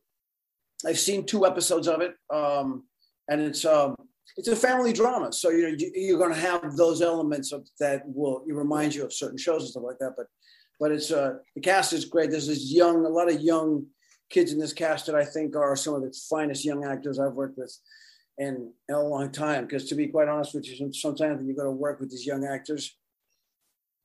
I've 0.86 1.00
seen 1.00 1.26
two 1.26 1.46
episodes 1.46 1.90
of 1.90 2.00
it, 2.00 2.16
um, 2.34 2.86
and 3.28 3.42
it's 3.42 3.66
um, 3.66 3.98
it's 4.38 4.48
a 4.48 4.56
family 4.56 4.94
drama. 4.94 5.34
So 5.34 5.50
you 5.50 5.64
know 5.64 5.76
you, 5.78 5.92
you're 5.94 6.20
going 6.20 6.34
to 6.34 6.40
have 6.40 6.78
those 6.78 7.02
elements 7.02 7.52
of 7.52 7.68
that 7.82 8.04
will 8.06 8.46
remind 8.48 8.96
you 8.96 9.04
of 9.04 9.12
certain 9.12 9.38
shows 9.38 9.64
and 9.64 9.72
stuff 9.72 9.84
like 9.84 10.00
that. 10.00 10.14
But 10.16 10.28
but 10.80 10.92
it's 10.92 11.12
uh, 11.12 11.36
the 11.56 11.62
cast 11.62 11.94
is 11.94 12.06
great. 12.06 12.32
There's 12.32 12.48
this 12.48 12.72
young, 12.72 13.06
a 13.06 13.10
lot 13.10 13.32
of 13.32 13.42
young 13.42 13.86
kids 14.30 14.52
in 14.52 14.60
this 14.60 14.74
cast 14.74 15.06
that 15.06 15.16
I 15.16 15.26
think 15.26 15.56
are 15.56 15.76
some 15.76 15.96
of 15.96 16.02
the 16.02 16.16
finest 16.30 16.66
young 16.66 16.86
actors 16.86 17.20
I've 17.20 17.34
worked 17.34 17.58
with 17.58 17.76
in, 18.38 18.72
in 18.90 18.96
a 18.96 19.02
long 19.02 19.32
time. 19.32 19.66
Because 19.66 19.86
to 19.90 19.96
be 19.96 20.08
quite 20.08 20.28
honest 20.28 20.54
with 20.54 20.68
you, 20.68 20.92
sometimes 20.94 21.38
when 21.38 21.48
you 21.48 21.56
go 21.56 21.64
to 21.64 21.72
work 21.72 22.00
with 22.00 22.10
these 22.12 22.26
young 22.26 22.46
actors, 22.46 22.96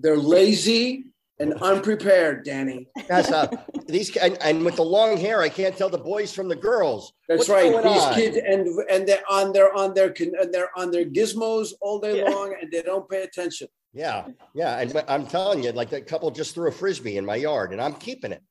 they're 0.01 0.17
lazy 0.17 1.07
and 1.39 1.55
unprepared. 1.55 2.45
Danny, 2.45 2.89
That's 3.09 3.31
uh, 3.33 3.49
these 3.87 4.15
and, 4.17 4.39
and 4.43 4.65
with 4.65 4.77
the 4.77 4.85
long 4.85 5.17
hair, 5.17 5.43
I 5.43 5.49
can't 5.49 5.77
tell 5.77 5.89
the 5.89 5.99
boys 5.99 6.33
from 6.33 6.49
the 6.49 6.57
girls. 6.57 7.13
That's 7.29 7.49
What's 7.49 7.51
right. 7.51 7.83
These 7.83 8.03
on? 8.03 8.15
kids 8.15 8.37
and 8.37 8.67
and 8.91 9.07
they're 9.09 9.23
on 9.29 9.53
their 9.53 9.73
on 9.75 9.93
their 9.95 10.15
and 10.19 10.53
they're 10.53 10.71
on 10.77 10.91
their 10.91 11.05
gizmos 11.05 11.73
all 11.81 11.99
day 11.99 12.19
Yeah. 12.19 12.31
long, 12.31 12.55
and 12.61 12.71
they 12.71 12.83
don't 12.83 13.09
pay 13.09 13.23
attention. 13.23 13.69
Yeah, 13.95 14.29
yeah, 14.55 14.79
and 14.79 15.05
I'm 15.07 15.27
telling 15.27 15.63
you, 15.63 15.73
like 15.73 15.91
that 15.91 16.07
couple 16.07 16.31
just 16.31 16.55
threw 16.55 16.69
a 16.69 16.73
frisbee 16.73 17.19
in 17.19 17.27
my 17.27 17.37
yard, 17.37 17.73
and 17.73 17.81
I'm 17.81 17.95
keeping 17.95 18.33
it. 18.33 18.43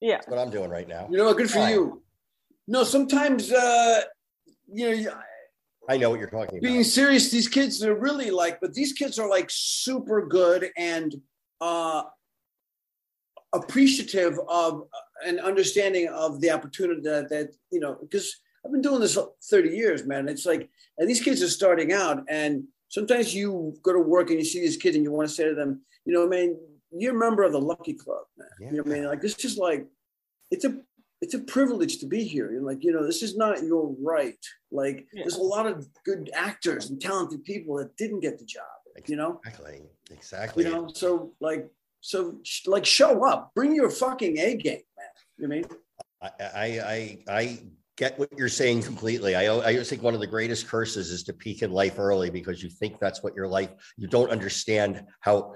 Yeah. 0.00 0.16
That's 0.16 0.26
what 0.26 0.38
I'm 0.38 0.50
doing 0.50 0.70
right 0.70 0.88
now. 0.88 1.06
You 1.08 1.18
know, 1.18 1.32
good 1.34 1.48
for 1.48 1.58
Fine. 1.58 1.72
you. 1.72 2.02
No, 2.66 2.82
sometimes 2.82 3.52
uh, 3.52 4.00
you 4.72 5.04
know, 5.04 5.12
I 5.88 5.96
know 5.96 6.10
what 6.10 6.18
you're 6.18 6.28
talking 6.28 6.58
about. 6.58 6.62
being 6.62 6.84
serious, 6.84 7.30
these 7.30 7.48
kids 7.48 7.82
are 7.84 7.94
really 7.94 8.30
like, 8.30 8.60
but 8.60 8.74
these 8.74 8.92
kids 8.92 9.18
are 9.18 9.28
like 9.28 9.46
super 9.50 10.26
good 10.26 10.70
and 10.76 11.14
uh, 11.60 12.02
appreciative 13.52 14.38
of 14.48 14.84
and 15.24 15.40
understanding 15.40 16.08
of 16.08 16.40
the 16.40 16.50
opportunity 16.50 17.00
that, 17.02 17.28
that 17.28 17.50
you 17.70 17.80
know, 17.80 17.96
because 18.00 18.40
I've 18.64 18.72
been 18.72 18.80
doing 18.80 19.00
this 19.00 19.18
30 19.44 19.70
years, 19.70 20.04
man. 20.04 20.28
It's 20.28 20.46
like, 20.46 20.68
and 20.98 21.08
these 21.08 21.20
kids 21.20 21.42
are 21.42 21.48
starting 21.48 21.92
out, 21.92 22.24
and 22.28 22.64
sometimes 22.92 23.34
you 23.34 23.74
go 23.82 23.92
to 23.94 23.98
work 23.98 24.28
and 24.30 24.38
you 24.38 24.44
see 24.44 24.60
these 24.60 24.76
kids 24.76 24.94
and 24.96 25.04
you 25.04 25.10
want 25.10 25.26
to 25.28 25.34
say 25.34 25.44
to 25.48 25.54
them, 25.54 25.80
you 26.04 26.12
know, 26.12 26.28
man, 26.28 26.56
you're 26.90 27.16
a 27.16 27.18
member 27.18 27.42
of 27.42 27.52
the 27.52 27.60
Lucky 27.60 27.94
Club, 27.94 28.24
man. 28.36 28.48
You 28.60 28.76
know 28.76 28.82
what 28.82 28.92
I 28.92 28.94
mean? 29.00 29.04
Like, 29.08 29.24
it's 29.24 29.34
just 29.34 29.58
like, 29.58 29.86
it's 30.50 30.64
a 30.66 30.76
it's 31.22 31.34
a 31.34 31.38
privilege 31.38 31.98
to 32.00 32.06
be 32.06 32.24
here. 32.24 32.50
You're 32.52 32.62
like, 32.62 32.82
you 32.82 32.92
know, 32.92 33.06
this 33.06 33.22
is 33.22 33.36
not 33.36 33.62
your 33.62 33.94
right. 34.02 34.44
Like, 34.72 35.06
Yeah. 35.12 35.22
there's 35.22 35.36
a 35.36 35.42
lot 35.42 35.66
of 35.66 35.86
good 36.04 36.30
actors 36.34 36.90
and 36.90 37.00
talented 37.00 37.44
people 37.44 37.76
that 37.78 37.96
didn't 37.96 38.20
get 38.20 38.38
the 38.38 38.44
job. 38.44 38.64
You 39.06 39.16
know, 39.16 39.40
Exactly, 39.46 39.82
exactly. 40.10 40.64
you 40.64 40.70
know. 40.70 40.88
So 40.92 41.32
like, 41.40 41.70
so 42.00 42.40
like, 42.66 42.84
show 42.84 43.24
up, 43.24 43.52
bring 43.54 43.74
your 43.74 43.88
fucking 43.88 44.36
A 44.38 44.56
game, 44.56 44.82
man. 44.98 45.12
You 45.38 45.48
know 45.48 45.56
what 45.56 45.56
I 45.56 45.58
mean? 45.58 45.66
I, 46.20 46.28
I, 46.64 46.66
I, 46.94 47.40
I 47.40 47.58
get 47.96 48.18
what 48.18 48.28
you're 48.36 48.48
saying 48.48 48.82
completely. 48.82 49.34
I, 49.34 49.58
I 49.58 49.84
think 49.84 50.02
one 50.02 50.14
of 50.14 50.20
the 50.20 50.26
greatest 50.26 50.66
curses 50.66 51.10
is 51.10 51.22
to 51.24 51.32
peak 51.32 51.62
in 51.62 51.72
life 51.72 51.98
early 51.98 52.30
because 52.30 52.62
you 52.62 52.70
think 52.70 52.98
that's 52.98 53.22
what 53.22 53.34
your 53.34 53.48
life. 53.48 53.70
You 53.96 54.08
don't 54.08 54.30
understand 54.30 55.04
how 55.20 55.54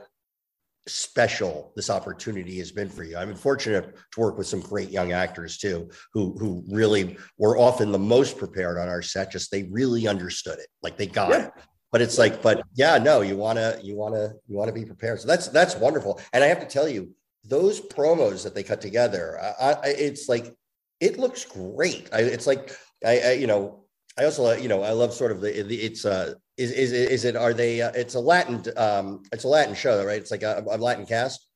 special 0.89 1.73
this 1.75 1.91
opportunity 1.91 2.59
has 2.59 2.71
been 2.71 2.89
for 2.89 3.03
you. 3.03 3.17
I'm 3.17 3.35
fortunate 3.35 3.97
to 4.13 4.21
work 4.21 4.39
with 4.39 4.47
some 4.47 4.61
great 4.61 4.91
young 4.91 5.13
actors 5.13 5.59
too, 5.59 5.91
who 6.13 6.37
who 6.39 6.63
really 6.71 7.17
were 7.39 7.59
often 7.59 7.91
the 7.91 7.99
most 7.99 8.39
prepared 8.39 8.79
on 8.79 8.89
our 8.89 9.03
set. 9.03 9.33
Just 9.33 9.51
they 9.51 9.65
really 9.65 10.07
understood 10.07 10.59
it, 10.59 10.69
like 10.83 10.97
they 10.97 11.07
got 11.07 11.31
Yeah. 11.31 11.47
it. 11.47 11.53
but 11.93 12.03
it's 12.03 12.19
like, 12.19 12.43
but 12.43 12.63
yeah, 12.75 12.99
no, 12.99 13.23
you 13.23 13.37
wanna, 13.37 13.79
you 13.83 13.97
wanna, 13.97 14.33
you 14.47 14.57
wanna 14.57 14.73
be 14.73 14.85
prepared. 14.85 15.21
So 15.21 15.27
that's 15.27 15.49
that's 15.49 15.75
wonderful. 15.77 16.21
And 16.33 16.45
I 16.45 16.49
have 16.49 16.61
to 16.61 16.67
tell 16.67 16.89
you, 16.89 17.13
those 17.45 17.81
promos 17.81 18.43
that 18.45 18.55
they 18.55 18.63
cut 18.63 18.81
together, 18.81 19.41
I, 19.61 19.73
I, 19.73 19.89
it's 19.89 20.29
like 20.29 20.55
it 21.01 21.19
looks 21.19 21.45
great. 21.45 22.09
I, 22.13 22.21
it's 22.21 22.47
like 22.47 22.77
I, 23.05 23.19
I, 23.19 23.33
you 23.33 23.47
know, 23.47 23.85
I 24.19 24.25
also, 24.25 24.53
you 24.53 24.69
know, 24.69 24.83
I 24.83 24.91
love 24.91 25.13
sort 25.13 25.33
of 25.33 25.41
the, 25.41 25.63
the 25.63 25.77
it's 25.77 26.05
uh 26.05 26.35
is 26.57 26.73
is 26.73 26.93
is 26.93 27.25
it 27.25 27.37
are 27.37 27.53
they? 27.53 27.83
Uh, 27.83 27.93
it's 27.95 28.15
a 28.15 28.21
Latin 28.21 28.63
um 28.77 29.23
it's 29.33 29.45
a 29.45 29.49
Latin 29.49 29.75
show, 29.75 30.05
right? 30.05 30.19
It's 30.19 30.31
like 30.31 30.43
a, 30.43 30.65
a 30.71 30.79
Latin 30.79 31.07
cast. 31.07 31.47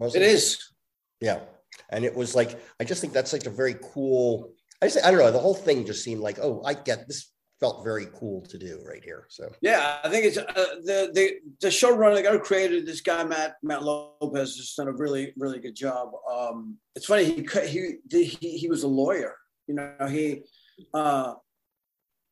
mostly? 0.00 0.20
It 0.20 0.26
is. 0.26 0.58
Yeah. 1.20 1.40
And 1.90 2.04
it 2.04 2.14
was 2.14 2.34
like, 2.34 2.60
I 2.80 2.84
just 2.84 3.00
think 3.00 3.12
that's 3.12 3.32
like 3.32 3.46
a 3.46 3.50
very 3.50 3.76
cool, 3.92 4.52
I 4.82 4.86
just, 4.86 5.04
I 5.04 5.10
don't 5.10 5.20
know, 5.20 5.30
the 5.30 5.38
whole 5.38 5.54
thing 5.54 5.86
just 5.86 6.04
seemed 6.04 6.20
like, 6.20 6.38
oh, 6.40 6.62
I 6.64 6.74
get 6.74 7.06
this 7.06 7.30
felt 7.58 7.84
very 7.84 8.06
cool 8.18 8.42
to 8.42 8.58
do 8.58 8.82
right 8.86 9.02
here. 9.02 9.26
So 9.28 9.50
Yeah, 9.60 9.98
I 10.04 10.08
think 10.08 10.26
it's 10.26 10.36
uh, 10.36 10.44
the 10.84 11.10
the 11.14 11.32
the 11.60 11.68
showrunner, 11.68 12.22
guy 12.22 12.32
who 12.32 12.38
created 12.38 12.86
this 12.86 13.00
guy 13.00 13.24
Matt 13.24 13.56
Matt 13.62 13.82
Lopez 13.82 14.56
has 14.56 14.74
done 14.76 14.88
a 14.88 14.92
really 14.92 15.32
really 15.36 15.58
good 15.58 15.74
job. 15.74 16.10
Um, 16.30 16.76
it's 16.94 17.06
funny 17.06 17.24
he 17.24 17.46
he 17.66 17.98
he 18.08 18.58
he 18.58 18.68
was 18.68 18.82
a 18.82 18.88
lawyer. 18.88 19.36
You 19.66 19.74
know 19.74 20.06
he, 20.08 20.42
uh, 20.94 21.34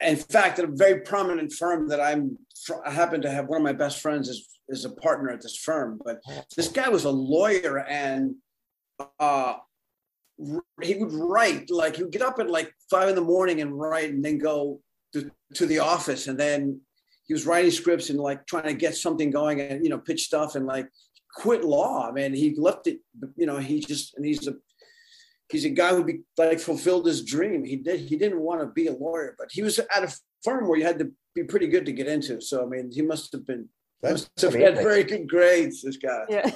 in 0.00 0.16
fact, 0.16 0.58
at 0.58 0.66
a 0.66 0.72
very 0.72 1.00
prominent 1.00 1.52
firm 1.52 1.88
that 1.88 2.00
I'm 2.00 2.38
I 2.84 2.90
happen 2.90 3.22
to 3.22 3.30
have 3.30 3.46
one 3.46 3.60
of 3.60 3.64
my 3.64 3.72
best 3.72 4.00
friends 4.00 4.28
is 4.28 4.48
is 4.68 4.84
a 4.84 4.90
partner 4.90 5.30
at 5.30 5.42
this 5.42 5.56
firm. 5.56 6.00
But 6.04 6.20
this 6.56 6.68
guy 6.68 6.88
was 6.88 7.04
a 7.04 7.10
lawyer 7.10 7.78
and 7.78 8.36
uh, 9.18 9.54
he 10.82 10.94
would 10.96 11.12
write 11.12 11.70
like 11.70 11.96
he 11.96 12.02
would 12.02 12.12
get 12.12 12.22
up 12.22 12.38
at 12.38 12.50
like 12.50 12.72
five 12.90 13.08
in 13.08 13.14
the 13.14 13.20
morning 13.20 13.60
and 13.60 13.78
write 13.78 14.10
and 14.10 14.24
then 14.24 14.38
go 14.38 14.80
to, 15.14 15.30
to 15.54 15.66
the 15.66 15.78
office 15.78 16.26
and 16.26 16.38
then 16.38 16.80
he 17.26 17.32
was 17.32 17.46
writing 17.46 17.70
scripts 17.70 18.10
and 18.10 18.20
like 18.20 18.46
trying 18.46 18.64
to 18.64 18.74
get 18.74 18.96
something 18.96 19.30
going 19.30 19.60
and 19.60 19.82
you 19.82 19.90
know 19.90 19.98
pitch 19.98 20.24
stuff 20.24 20.54
and 20.54 20.66
like 20.66 20.88
quit 21.34 21.64
law. 21.64 22.08
I 22.08 22.12
mean, 22.12 22.32
he 22.32 22.54
left 22.56 22.86
it. 22.86 23.00
You 23.36 23.46
know, 23.46 23.58
he 23.58 23.80
just 23.80 24.14
and 24.16 24.24
he's 24.24 24.46
a 24.46 24.54
he's 25.50 25.64
a 25.64 25.70
guy 25.70 25.94
who 25.94 26.04
be 26.04 26.20
like 26.38 26.60
fulfilled 26.60 27.06
his 27.06 27.24
dream. 27.24 27.64
He 27.64 27.76
did. 27.76 28.00
He 28.00 28.16
didn't 28.16 28.40
want 28.40 28.60
to 28.60 28.66
be 28.66 28.86
a 28.86 28.92
lawyer, 28.92 29.34
but 29.38 29.48
he 29.50 29.62
was 29.62 29.78
at 29.78 30.04
a 30.04 30.14
firm 30.42 30.68
where 30.68 30.78
you 30.78 30.84
had 30.84 30.98
to 31.00 31.10
be 31.34 31.44
pretty 31.44 31.66
good 31.66 31.86
to 31.86 31.92
get 31.92 32.06
into. 32.06 32.40
So 32.40 32.62
I 32.62 32.66
mean, 32.66 32.90
he 32.92 33.02
must 33.02 33.32
have 33.32 33.46
been 33.46 33.68
that's, 34.02 34.28
must 34.36 34.54
have 34.54 34.54
I 34.54 34.64
had 34.64 34.76
very 34.76 35.02
good 35.02 35.28
grades. 35.28 35.82
This 35.82 35.96
guy. 35.96 36.24
Yeah. 36.28 36.50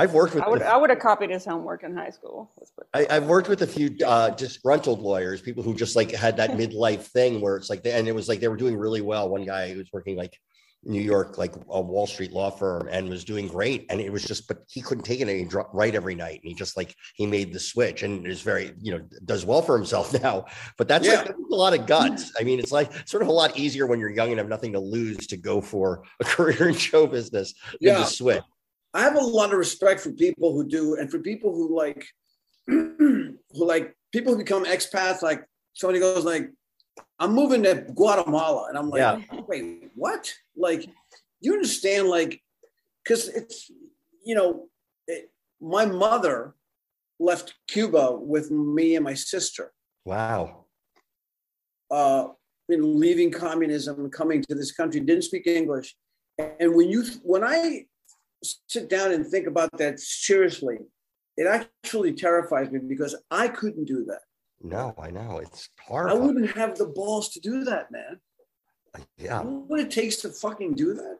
I've 0.00 0.14
worked 0.14 0.34
with, 0.34 0.42
I 0.44 0.48
would 0.48 0.60
the- 0.60 0.66
I 0.72 0.76
would 0.76 0.90
have 0.90 0.98
copied 0.98 1.30
his 1.30 1.44
homework 1.44 1.82
in 1.84 1.94
high 1.96 2.10
school. 2.10 2.50
Let's 2.58 2.70
put 2.70 2.84
it 2.84 2.88
I, 2.94 3.00
that 3.02 3.12
I've 3.12 3.26
worked 3.26 3.48
with 3.48 3.62
a 3.62 3.66
few 3.66 3.94
uh, 4.04 4.30
disgruntled 4.30 5.00
lawyers, 5.00 5.40
people 5.42 5.62
who 5.62 5.74
just 5.74 5.94
like 5.96 6.10
had 6.10 6.36
that 6.38 6.50
midlife 6.62 7.02
thing 7.02 7.40
where 7.40 7.56
it's 7.56 7.68
like, 7.70 7.82
they, 7.82 7.92
and 7.92 8.08
it 8.08 8.14
was 8.14 8.28
like 8.28 8.40
they 8.40 8.48
were 8.48 8.56
doing 8.56 8.76
really 8.76 9.02
well. 9.02 9.28
One 9.28 9.44
guy 9.44 9.70
who 9.72 9.78
was 9.78 9.90
working 9.92 10.16
like 10.16 10.34
New 10.82 11.02
York, 11.02 11.36
like 11.36 11.54
a 11.68 11.80
Wall 11.80 12.06
Street 12.06 12.32
law 12.32 12.48
firm, 12.50 12.88
and 12.90 13.10
was 13.10 13.22
doing 13.22 13.46
great. 13.46 13.84
And 13.90 14.00
it 14.00 14.10
was 14.10 14.24
just, 14.24 14.48
but 14.48 14.62
he 14.70 14.80
couldn't 14.80 15.04
take 15.04 15.20
it 15.20 15.28
and 15.28 15.54
right 15.74 15.94
every 15.94 16.14
night. 16.14 16.40
And 16.42 16.48
he 16.48 16.54
just 16.54 16.74
like 16.78 16.94
he 17.14 17.26
made 17.26 17.52
the 17.52 17.60
switch 17.60 18.02
and 18.02 18.26
is 18.26 18.40
very, 18.40 18.72
you 18.80 18.92
know, 18.96 19.04
does 19.26 19.44
well 19.44 19.60
for 19.60 19.76
himself 19.76 20.18
now. 20.22 20.46
But 20.78 20.88
that's 20.88 21.06
Yeah. 21.06 21.16
like 21.16 21.26
that's 21.26 21.38
a 21.38 21.54
lot 21.54 21.78
of 21.78 21.84
guts. 21.86 22.32
I 22.40 22.44
mean, 22.44 22.58
it's 22.58 22.72
like 22.72 22.90
sort 23.06 23.22
of 23.22 23.28
a 23.28 23.32
lot 23.32 23.58
easier 23.58 23.86
when 23.86 24.00
you're 24.00 24.08
young 24.08 24.30
and 24.30 24.38
have 24.38 24.48
nothing 24.48 24.72
to 24.72 24.80
lose 24.80 25.26
to 25.26 25.36
go 25.36 25.60
for 25.60 26.02
a 26.20 26.24
career 26.34 26.68
in 26.68 26.74
show 26.74 27.06
business 27.06 27.52
than 27.72 27.76
Yeah. 27.82 27.98
to 27.98 28.06
switch. 28.06 28.42
I 28.94 29.00
have 29.02 29.16
a 29.16 29.20
lot 29.20 29.52
of 29.52 29.58
respect 29.58 30.00
for 30.00 30.10
people 30.12 30.52
who 30.54 30.66
do, 30.66 30.96
and 30.96 31.10
for 31.10 31.18
people 31.20 31.54
who 31.54 31.76
like, 31.76 32.04
who 32.66 33.36
like 33.52 33.94
people 34.12 34.32
who 34.32 34.38
become 34.38 34.64
expats. 34.64 35.22
Like 35.22 35.44
somebody 35.74 36.00
goes 36.00 36.24
like, 36.24 36.50
"I'm 37.18 37.32
moving 37.32 37.62
to 37.64 37.86
Guatemala," 37.94 38.66
and 38.68 38.76
I'm 38.78 38.90
like, 38.90 39.00
Yeah. 39.00 39.20
"Wait, 39.46 39.90
what?" 39.94 40.32
Like, 40.56 40.88
you 41.40 41.52
understand? 41.52 42.08
Like, 42.08 42.40
because 43.04 43.28
it's 43.28 43.70
you 44.24 44.34
know, 44.34 44.68
it, 45.06 45.30
my 45.60 45.84
mother 45.86 46.54
left 47.20 47.54
Cuba 47.68 48.12
with 48.16 48.50
me 48.50 48.96
and 48.96 49.04
my 49.04 49.14
sister. 49.14 49.72
Wow. 50.04 50.64
uh, 51.90 52.28
in 52.68 52.98
leaving 53.00 53.30
communism 53.32 54.10
coming 54.10 54.42
to 54.42 54.54
this 54.54 54.72
country, 54.72 55.00
didn't 55.00 55.24
speak 55.24 55.46
English. 55.46 55.96
And 56.38 56.74
when 56.74 56.88
you 56.88 57.04
when 57.22 57.42
I 57.44 57.86
sit 58.42 58.88
down 58.88 59.12
and 59.12 59.26
think 59.26 59.46
about 59.46 59.70
that 59.78 60.00
seriously, 60.00 60.78
it 61.36 61.46
actually 61.46 62.12
terrifies 62.12 62.70
me 62.70 62.78
because 62.80 63.14
I 63.30 63.48
couldn't 63.48 63.84
do 63.86 64.04
that. 64.06 64.20
No, 64.62 64.94
I 64.98 65.10
know. 65.10 65.38
It's 65.38 65.68
hard. 65.80 66.10
I 66.10 66.14
wouldn't 66.14 66.50
have 66.52 66.76
the 66.76 66.86
balls 66.86 67.30
to 67.30 67.40
do 67.40 67.64
that, 67.64 67.90
man. 67.90 68.20
Yeah. 69.16 69.42
What 69.42 69.80
it 69.80 69.90
takes 69.90 70.16
to 70.16 70.30
fucking 70.30 70.74
do 70.74 70.94
that. 70.94 71.18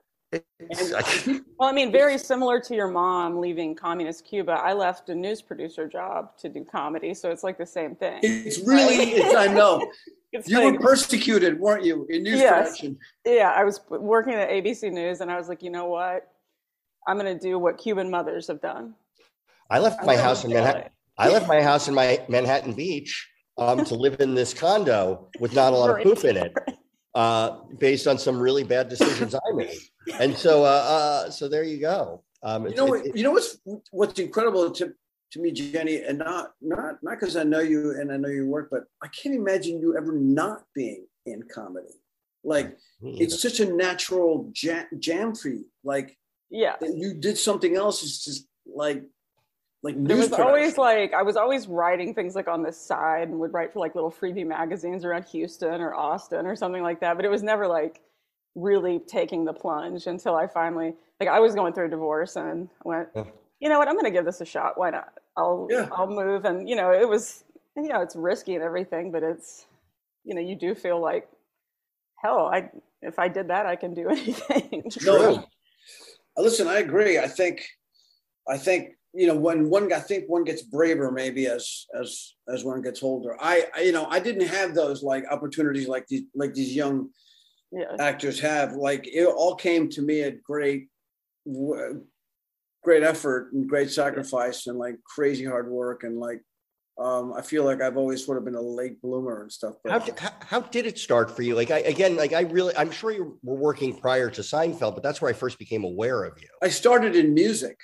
Well, 1.58 1.68
I 1.68 1.72
mean, 1.72 1.90
very 1.90 2.16
similar 2.18 2.60
to 2.60 2.74
your 2.74 2.88
mom 2.88 3.38
leaving 3.40 3.74
communist 3.74 4.24
Cuba. 4.24 4.52
I 4.52 4.72
left 4.74 5.08
a 5.08 5.14
news 5.14 5.42
producer 5.42 5.88
job 5.88 6.36
to 6.38 6.48
do 6.48 6.64
comedy, 6.64 7.14
so 7.14 7.30
it's 7.30 7.42
like 7.42 7.58
the 7.58 7.66
same 7.66 7.96
thing. 7.96 8.20
it's 8.22 8.60
really, 8.60 8.94
it's, 9.12 9.34
I 9.34 9.46
know. 9.52 9.90
It's 10.32 10.48
You 10.48 10.60
like- 10.62 10.74
were 10.74 10.78
persecuted, 10.90 11.58
weren't 11.58 11.84
you, 11.84 12.06
in 12.08 12.22
news 12.22 12.38
Yes. 12.38 12.52
production? 12.78 12.98
yeah, 13.26 13.52
I 13.56 13.64
was 13.64 13.80
working 13.88 14.34
at 14.34 14.48
ABC 14.48 14.92
News, 14.92 15.20
and 15.22 15.28
I 15.28 15.36
was 15.36 15.48
like, 15.48 15.60
you 15.60 15.70
know 15.70 15.86
what? 15.86 16.28
I'm 17.06 17.18
going 17.18 17.32
to 17.36 17.40
do 17.40 17.58
what 17.58 17.78
Cuban 17.78 18.10
mothers 18.10 18.46
have 18.48 18.60
done. 18.60 18.94
I 19.70 19.78
left 19.78 20.00
I'm 20.00 20.06
my 20.06 20.16
house 20.16 20.44
in 20.44 20.52
Manhattan. 20.52 20.82
it. 20.82 20.92
I 21.18 21.28
left 21.28 21.46
my 21.48 21.62
house 21.62 21.88
in 21.88 21.94
my 21.94 22.20
Manhattan 22.28 22.72
Beach 22.72 23.28
um, 23.58 23.84
to 23.84 23.94
live 23.94 24.20
in 24.20 24.34
this 24.34 24.54
condo 24.54 25.28
with 25.38 25.54
not 25.54 25.72
a 25.72 25.76
lot 25.76 25.90
of 25.90 25.96
Right. 25.96 26.04
poop 26.06 26.24
in 26.24 26.36
it, 26.36 26.54
uh, 27.14 27.58
based 27.78 28.06
on 28.06 28.18
some 28.18 28.38
really 28.38 28.64
bad 28.64 28.88
decisions 28.88 29.34
I 29.34 29.38
made. 29.54 29.78
And 30.18 30.36
so, 30.36 30.64
uh, 30.64 30.66
uh, 31.26 31.30
so 31.30 31.48
there 31.48 31.62
you 31.62 31.78
go. 31.78 32.22
Um, 32.42 32.66
You 32.66 32.74
know 32.74 32.86
it- 32.94 33.04
what? 33.06 33.16
You 33.16 33.22
know 33.24 33.32
what's 33.32 33.58
what's 33.90 34.18
incredible 34.18 34.70
to 34.72 34.94
to 35.32 35.40
me, 35.40 35.52
Jenny, 35.52 36.02
and 36.02 36.18
not 36.18 36.52
not 36.60 36.96
not 37.02 37.20
because 37.20 37.36
I 37.36 37.44
know 37.44 37.60
you 37.60 37.92
and 38.00 38.10
I 38.10 38.16
know 38.16 38.28
your 38.30 38.46
work, 38.46 38.68
but 38.70 38.84
I 39.02 39.08
can't 39.08 39.34
imagine 39.34 39.78
you 39.80 39.96
ever 39.96 40.12
not 40.12 40.64
being 40.74 41.06
in 41.26 41.42
comedy. 41.44 41.94
Like 42.42 42.78
it's 43.02 43.40
such 43.42 43.60
a 43.60 43.66
natural 43.70 44.48
jam, 44.52 44.86
jam 44.98 45.34
for 45.34 45.48
you. 45.50 45.66
Like 45.84 46.16
Yeah. 46.50 46.76
that 46.80 46.94
you 46.94 47.14
did 47.14 47.38
something 47.38 47.76
else. 47.76 48.02
It's 48.02 48.24
just 48.24 48.46
like 48.66 49.02
like 49.82 49.94
There 49.94 50.16
news 50.16 50.30
was 50.30 50.38
always 50.38 50.76
like 50.78 51.14
I 51.14 51.22
was 51.22 51.36
always 51.36 51.66
writing 51.66 52.14
things 52.14 52.34
like 52.34 52.48
on 52.48 52.62
the 52.62 52.72
side 52.72 53.28
and 53.28 53.38
would 53.40 53.52
write 53.54 53.72
for 53.72 53.78
like 53.80 53.94
little 53.94 54.10
freebie 54.10 54.46
magazines 54.46 55.04
around 55.04 55.24
Houston 55.26 55.80
or 55.80 55.94
Austin 55.94 56.46
or 56.46 56.54
something 56.56 56.82
like 56.82 57.00
that. 57.00 57.16
But 57.16 57.24
it 57.24 57.30
was 57.30 57.42
never 57.42 57.66
like 57.66 58.00
really 58.54 58.98
taking 58.98 59.44
the 59.44 59.52
plunge 59.52 60.06
until 60.06 60.34
I 60.36 60.46
finally 60.48 60.94
like 61.20 61.28
I 61.28 61.38
was 61.40 61.54
going 61.54 61.72
through 61.72 61.86
a 61.86 61.90
divorce 61.90 62.36
and 62.36 62.68
went, 62.84 63.08
Yeah. 63.14 63.24
you 63.60 63.68
know 63.68 63.78
what, 63.78 63.88
I'm 63.88 63.96
gonna 63.96 64.10
give 64.10 64.24
this 64.24 64.40
a 64.40 64.44
shot. 64.44 64.76
Why 64.76 64.90
not? 64.90 65.12
I'll 65.36 65.66
Yeah. 65.70 65.88
I'll 65.92 66.08
move 66.08 66.44
and 66.44 66.68
you 66.68 66.76
know, 66.76 66.90
it 66.92 67.08
was 67.08 67.44
you 67.76 67.88
know, 67.88 68.02
it's 68.02 68.16
risky 68.16 68.54
and 68.56 68.64
everything, 68.64 69.12
but 69.12 69.22
it's 69.22 69.66
you 70.24 70.34
know, 70.34 70.40
you 70.42 70.56
do 70.56 70.74
feel 70.74 71.00
like 71.00 71.28
hell, 72.22 72.50
I 72.52 72.70
if 73.00 73.18
I 73.18 73.28
did 73.28 73.48
that 73.48 73.64
I 73.64 73.76
can 73.76 73.94
do 73.94 74.08
anything. 74.10 74.82
No, 74.84 74.90
True. 74.90 75.44
Listen, 76.36 76.68
I 76.68 76.78
agree. 76.78 77.18
I 77.18 77.28
think 77.28 77.66
I 78.48 78.56
think 78.56 78.90
you 79.12 79.26
know 79.26 79.36
when 79.36 79.68
one 79.68 79.92
I 79.92 80.00
think 80.00 80.24
one 80.28 80.44
gets 80.44 80.62
braver 80.62 81.10
maybe 81.10 81.46
as 81.46 81.86
as 81.98 82.34
as 82.48 82.64
one 82.64 82.82
gets 82.82 83.02
older. 83.02 83.36
I, 83.40 83.66
I 83.74 83.80
you 83.82 83.92
know 83.92 84.06
I 84.06 84.20
didn't 84.20 84.48
have 84.48 84.74
those 84.74 85.02
like 85.02 85.24
opportunities 85.30 85.88
like 85.88 86.06
these 86.06 86.22
like 86.34 86.54
these 86.54 86.74
young 86.74 87.10
yeah. 87.72 87.96
actors 87.98 88.40
have. 88.40 88.72
Like 88.72 89.06
it 89.06 89.26
all 89.26 89.54
came 89.54 89.88
to 89.90 90.02
me 90.02 90.22
at 90.22 90.42
great, 90.42 90.88
great 92.82 93.02
effort 93.02 93.52
and 93.52 93.68
great 93.68 93.90
sacrifice 93.90 94.66
and 94.66 94.78
like 94.78 94.96
crazy 95.04 95.44
hard 95.44 95.70
work 95.70 96.04
and 96.04 96.18
like 96.18 96.42
um, 96.98 97.32
I 97.32 97.42
feel 97.42 97.64
like 97.64 97.80
I've 97.80 97.96
always 97.96 98.24
sort 98.24 98.38
of 98.38 98.44
been 98.44 98.54
a 98.54 98.60
late 98.60 99.00
bloomer 99.00 99.42
and 99.42 99.50
stuff. 99.50 99.74
How, 99.88 99.98
But 100.00 100.18
how, 100.18 100.32
how 100.40 100.60
did 100.60 100.86
it 100.86 100.98
start 100.98 101.34
for 101.34 101.42
you? 101.42 101.54
Like 101.54 101.70
I 101.70 101.78
again, 101.78 102.16
like 102.16 102.32
I 102.32 102.42
really, 102.42 102.76
I'm 102.76 102.90
sure 102.90 103.10
you 103.10 103.38
were 103.42 103.56
working 103.56 103.96
prior 103.96 104.28
to 104.30 104.42
Seinfeld, 104.42 104.94
but 104.94 105.02
that's 105.02 105.22
where 105.22 105.30
I 105.30 105.32
first 105.32 105.58
became 105.58 105.84
aware 105.84 106.24
of 106.24 106.40
you. 106.40 106.48
I 106.62 106.68
started 106.68 107.16
in 107.16 107.32
music. 107.32 107.78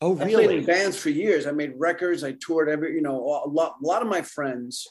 Oh, 0.00 0.14
I 0.16 0.24
played 0.24 0.36
really? 0.36 0.58
in 0.58 0.64
bands 0.64 0.96
for 0.96 1.10
years. 1.10 1.46
I 1.46 1.52
made 1.52 1.72
records. 1.76 2.22
I 2.22 2.34
toured 2.40 2.68
every, 2.68 2.94
you 2.94 3.02
know, 3.02 3.16
a 3.16 3.48
lot. 3.48 3.76
A 3.82 3.86
lot 3.86 4.02
of 4.02 4.08
my 4.08 4.22
friends, 4.22 4.86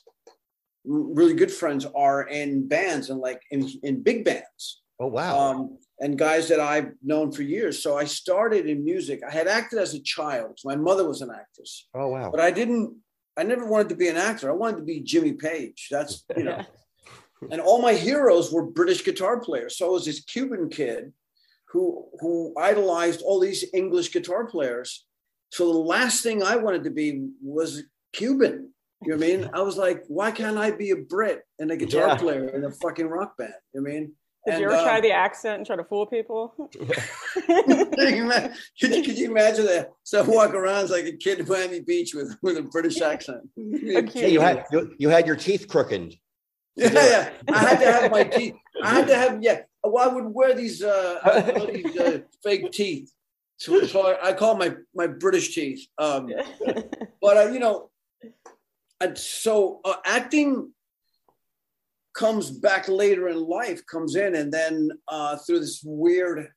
really 0.86 1.34
good 1.34 1.52
friends, 1.52 1.86
are 1.96 2.24
in 2.24 2.68
bands 2.68 3.10
and 3.10 3.20
like 3.20 3.42
in 3.52 3.70
in 3.84 4.02
big 4.04 4.24
bands. 4.24 4.82
Oh, 5.00 5.08
wow. 5.08 5.38
um, 5.38 5.78
and 6.00 6.18
guys 6.18 6.48
that 6.50 6.60
I've 6.60 6.92
known 7.04 7.32
for 7.32 7.44
years. 7.44 7.84
So 7.84 7.98
I 7.98 8.06
started 8.06 8.66
in 8.68 8.84
music. 8.84 9.22
I 9.28 9.32
had 9.32 9.48
acted 9.48 9.80
as 9.80 9.94
a 9.94 10.02
child. 10.02 10.58
My 10.66 10.76
mother 10.76 11.08
was 11.08 11.22
an 11.22 11.30
actress, 11.30 11.88
oh, 11.94 12.08
wow. 12.08 12.32
but 12.32 12.40
I 12.40 12.52
didn't. 12.52 12.96
I 13.38 13.44
never 13.44 13.66
wanted 13.66 13.90
to 13.90 13.96
be 13.96 14.08
an 14.08 14.18
actor. 14.18 14.50
I 14.50 14.54
wanted 14.54 14.78
to 14.78 14.84
be 14.84 15.00
Jimmy 15.02 15.34
Page. 15.34 15.88
That's 15.92 16.26
you 16.36 16.44
know. 16.44 16.64
and 17.52 17.62
all 17.62 17.82
my 17.82 17.94
heroes 17.94 18.52
were 18.52 18.66
British 18.66 19.06
guitar 19.06 19.40
players. 19.40 19.78
So 19.78 19.88
I 19.88 19.90
was 19.92 20.06
this 20.06 20.22
Cuban 20.22 20.70
kid 20.70 21.14
who 21.70 22.08
who 22.20 22.54
idolized 22.58 23.22
all 23.22 23.40
these 23.40 23.64
English 23.74 24.12
guitar 24.12 24.46
players. 24.46 25.06
So 25.52 25.72
the 25.72 25.80
last 25.80 26.24
thing 26.24 26.42
I 26.42 26.56
wanted 26.56 26.84
to 26.86 26.90
be 26.90 27.30
was 27.42 27.84
Cuban. 28.14 28.74
You 29.04 29.12
know 29.12 29.18
what 29.18 29.26
I 29.26 29.28
mean? 29.28 29.50
I 29.54 29.62
was 29.62 29.78
like, 29.78 30.04
why 30.08 30.32
can't 30.32 30.58
I 30.58 30.72
be 30.72 30.90
a 30.90 30.96
Brit 30.96 31.44
and 31.60 31.70
a 31.70 31.78
guitar 31.78 32.08
Yeah. 32.08 32.16
player 32.18 32.50
in 32.50 32.66
a 32.66 32.72
fucking 32.72 33.08
rock 33.08 33.38
band? 33.38 33.54
You 33.74 33.82
know 33.82 33.84
what 33.84 33.92
I 33.92 34.00
mean? 34.00 34.16
Did 34.46 34.54
And, 34.56 34.62
you 34.62 34.72
ever 34.72 34.82
try 34.82 34.96
um, 34.96 35.02
the 35.04 35.12
accent 35.12 35.58
and 35.58 35.66
try 35.68 35.76
to 35.76 35.84
fool 35.84 36.08
people? 36.08 36.56
could, 38.12 38.18
you 38.18 38.30
could 38.80 38.96
you- 38.96 39.04
could 39.04 39.18
you 39.18 39.32
imagine 39.32 39.66
that? 39.66 39.92
So 40.04 40.24
I 40.24 40.28
walk 40.28 40.54
around 40.54 40.86
as 40.86 40.92
like 40.92 41.06
a 41.06 41.14
kid 41.18 41.40
in 41.40 41.48
Miami 41.48 41.82
Beach 41.82 42.14
with, 42.14 42.36
with 42.42 42.58
a 42.58 42.64
British 42.64 43.02
accent. 43.02 43.42
cute- 43.56 44.10
Hey, 44.14 44.30
you 44.32 44.40
had 44.42 44.66
you, 44.72 44.96
you 44.98 45.10
had 45.10 45.26
your 45.28 45.36
teeth 45.36 45.68
crookened. 45.68 46.16
Yeah, 46.76 46.90
yeah. 46.94 47.30
I 47.52 47.60
had 47.60 47.80
to 47.80 47.92
have 47.92 48.12
my 48.12 48.24
teeth. 48.24 48.56
I 48.84 48.90
had 48.94 49.08
to 49.08 49.16
have 49.16 49.42
yeah. 49.42 49.62
Well, 49.84 50.10
I 50.10 50.14
would 50.14 50.26
wear 50.26 50.54
these 50.54 50.84
uh, 50.84 51.20
I 51.24 51.40
would 51.40 51.56
wear 51.58 51.72
these 51.74 51.98
uh, 51.98 52.20
fake 52.44 52.72
teeth. 52.72 53.12
So, 53.58 53.82
so 53.86 54.06
I, 54.08 54.30
I 54.30 54.34
call 54.34 54.56
my 54.56 54.76
my 54.94 55.08
British 55.08 55.56
teeth. 55.56 55.88
Um, 55.98 56.30
but 57.22 57.38
uh, 57.38 57.50
you 57.52 57.60
know, 57.60 57.90
and 59.02 59.18
so 59.18 59.80
uh, 59.86 59.96
acting 60.06 60.72
comes 62.14 62.50
back 62.52 62.88
later 62.88 63.28
in 63.30 63.38
life, 63.40 63.86
comes 63.86 64.16
in, 64.16 64.36
and 64.36 64.52
then 64.52 64.90
uh, 65.08 65.38
through 65.38 65.60
this 65.60 65.82
weird 65.84 66.50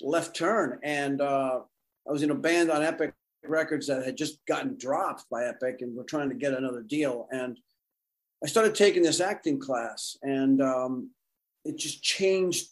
left 0.00 0.36
turn, 0.36 0.78
and 0.82 1.20
uh, 1.20 1.60
I 2.06 2.12
was 2.12 2.22
in 2.22 2.30
a 2.30 2.34
band 2.34 2.70
on 2.70 2.82
Epic 2.82 3.12
Records 3.44 3.86
that 3.86 4.04
had 4.04 4.16
just 4.16 4.44
gotten 4.46 4.76
dropped 4.78 5.24
by 5.30 5.44
Epic, 5.44 5.78
and 5.80 5.94
we're 5.94 6.04
trying 6.04 6.28
to 6.28 6.34
get 6.34 6.54
another 6.54 6.82
deal, 6.82 7.28
and 7.30 7.58
I 8.42 8.46
started 8.46 8.74
taking 8.74 9.02
this 9.02 9.20
acting 9.20 9.58
class, 9.58 10.16
and 10.22 10.62
um, 10.62 11.10
it 11.64 11.76
just 11.76 12.02
changed. 12.02 12.68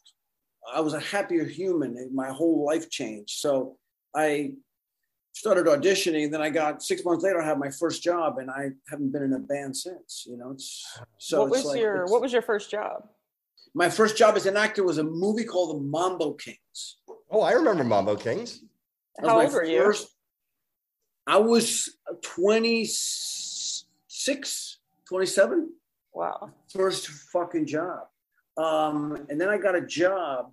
I 0.72 0.80
was 0.80 0.94
a 0.94 1.00
happier 1.00 1.44
human. 1.44 2.10
My 2.14 2.28
whole 2.28 2.64
life 2.64 2.90
changed. 2.90 3.38
So 3.38 3.76
I 4.14 4.52
started 5.32 5.66
auditioning. 5.66 6.30
Then 6.30 6.42
I 6.42 6.50
got 6.50 6.82
six 6.82 7.04
months 7.04 7.22
later. 7.22 7.40
I 7.40 7.46
had 7.46 7.58
my 7.58 7.70
first 7.70 8.02
job, 8.02 8.38
and 8.38 8.50
I 8.50 8.70
haven't 8.88 9.12
been 9.12 9.22
in 9.22 9.32
a 9.32 9.38
band 9.38 9.76
since. 9.76 10.24
You 10.28 10.36
know, 10.36 10.52
it's 10.52 10.84
so. 11.18 11.42
what 11.42 11.46
it's 11.46 11.56
was 11.58 11.66
like- 11.66 11.80
your 11.80 12.06
What 12.06 12.20
was 12.20 12.32
your 12.32 12.42
first 12.42 12.70
job? 12.70 13.08
my 13.76 13.90
first 13.90 14.16
job 14.16 14.36
as 14.36 14.46
an 14.46 14.56
actor 14.56 14.82
was 14.82 14.96
a 14.96 15.04
movie 15.04 15.44
called 15.44 15.76
The 15.76 15.82
Mambo 15.82 16.32
Kings. 16.32 16.96
Oh, 17.30 17.42
I 17.42 17.52
remember 17.52 17.84
Mambo 17.84 18.16
Kings. 18.16 18.60
That 19.16 19.22
was 19.24 19.30
How 19.30 19.36
my 19.38 19.44
old 19.44 19.52
were 19.54 19.64
you? 19.64 19.94
I 21.26 21.38
was 21.38 21.96
26, 22.22 24.78
27. 25.08 25.70
Wow. 26.14 26.50
first 26.72 27.08
fucking 27.08 27.66
job. 27.66 28.06
Um, 28.56 29.26
and 29.28 29.38
then 29.40 29.48
I 29.50 29.58
got 29.58 29.74
a 29.74 29.80
job. 29.82 30.50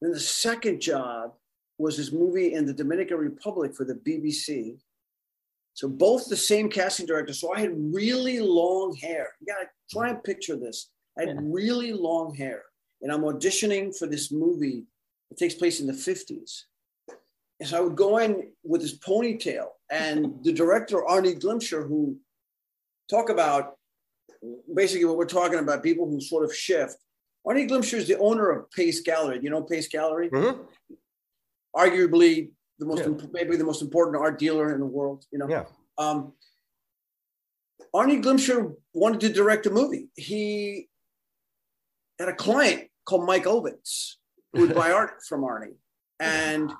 Then 0.00 0.10
the 0.12 0.18
second 0.20 0.80
job 0.80 1.32
was 1.78 1.96
this 1.96 2.10
movie 2.12 2.54
in 2.54 2.66
the 2.66 2.72
Dominican 2.72 3.18
Republic 3.18 3.72
for 3.74 3.84
the 3.84 3.94
BBC. 3.94 4.78
So 5.74 5.88
both 5.88 6.28
the 6.28 6.36
same 6.36 6.68
casting 6.68 7.06
director. 7.06 7.32
So 7.32 7.52
I 7.54 7.60
had 7.60 7.72
really 7.94 8.40
long 8.40 8.94
hair. 8.96 9.34
You 9.40 9.46
gotta 9.46 9.68
try 9.90 10.08
and 10.10 10.22
picture 10.24 10.56
this. 10.56 10.90
I 11.18 11.22
had 11.22 11.30
Yeah. 11.36 11.40
really 11.44 11.92
long 11.92 12.34
hair. 12.34 12.64
And 13.02 13.12
I'm 13.12 13.22
auditioning 13.22 13.96
for 13.96 14.06
this 14.06 14.30
movie. 14.32 14.86
It 15.34 15.38
takes 15.38 15.54
place 15.54 15.80
in 15.80 15.88
the 15.88 15.92
50s. 15.92 16.62
And 17.58 17.68
so 17.68 17.76
I 17.76 17.80
would 17.80 17.96
go 17.96 18.18
in 18.18 18.52
with 18.62 18.82
this 18.82 18.96
ponytail. 18.96 19.66
And 19.90 20.44
the 20.44 20.52
director, 20.52 20.98
Arnie 20.98 21.40
Glimcher, 21.40 21.88
who 21.88 22.16
talk 23.10 23.30
about 23.30 23.76
basically 24.72 25.06
what 25.06 25.16
we're 25.16 25.26
talking 25.26 25.58
about, 25.58 25.82
people 25.82 26.08
who 26.08 26.20
sort 26.20 26.44
of 26.44 26.54
shift. 26.54 26.96
Arnie 27.44 27.68
Glimcher 27.68 27.94
is 27.94 28.06
the 28.06 28.16
owner 28.18 28.48
of 28.50 28.70
Pace 28.70 29.00
Gallery. 29.00 29.40
You 29.42 29.50
know 29.50 29.62
Pace 29.62 29.88
Gallery? 29.88 30.30
Mhm. 30.30 30.68
Arguably 31.74 32.52
the 32.78 32.86
most, 32.86 33.00
Yeah. 33.00 33.06
imp- 33.06 33.32
maybe 33.32 33.56
the 33.56 33.64
most 33.64 33.82
important 33.82 34.16
art 34.16 34.38
dealer 34.38 34.72
in 34.72 34.78
the 34.78 34.86
world. 34.86 35.26
You 35.32 35.38
know. 35.40 35.48
Yeah. 35.48 35.66
Um, 35.98 36.34
Arnie 37.92 38.22
Glimcher 38.22 38.76
wanted 38.92 39.20
to 39.22 39.32
direct 39.32 39.66
a 39.66 39.70
movie. 39.70 40.10
He 40.14 40.88
had 42.20 42.28
a 42.28 42.34
client 42.36 42.88
called 43.04 43.26
Mike 43.26 43.44
Ovitz 43.44 44.14
would 44.54 44.74
buy 44.74 44.90
art 45.00 45.22
from 45.28 45.42
Arnie, 45.42 45.74
and 46.20 46.72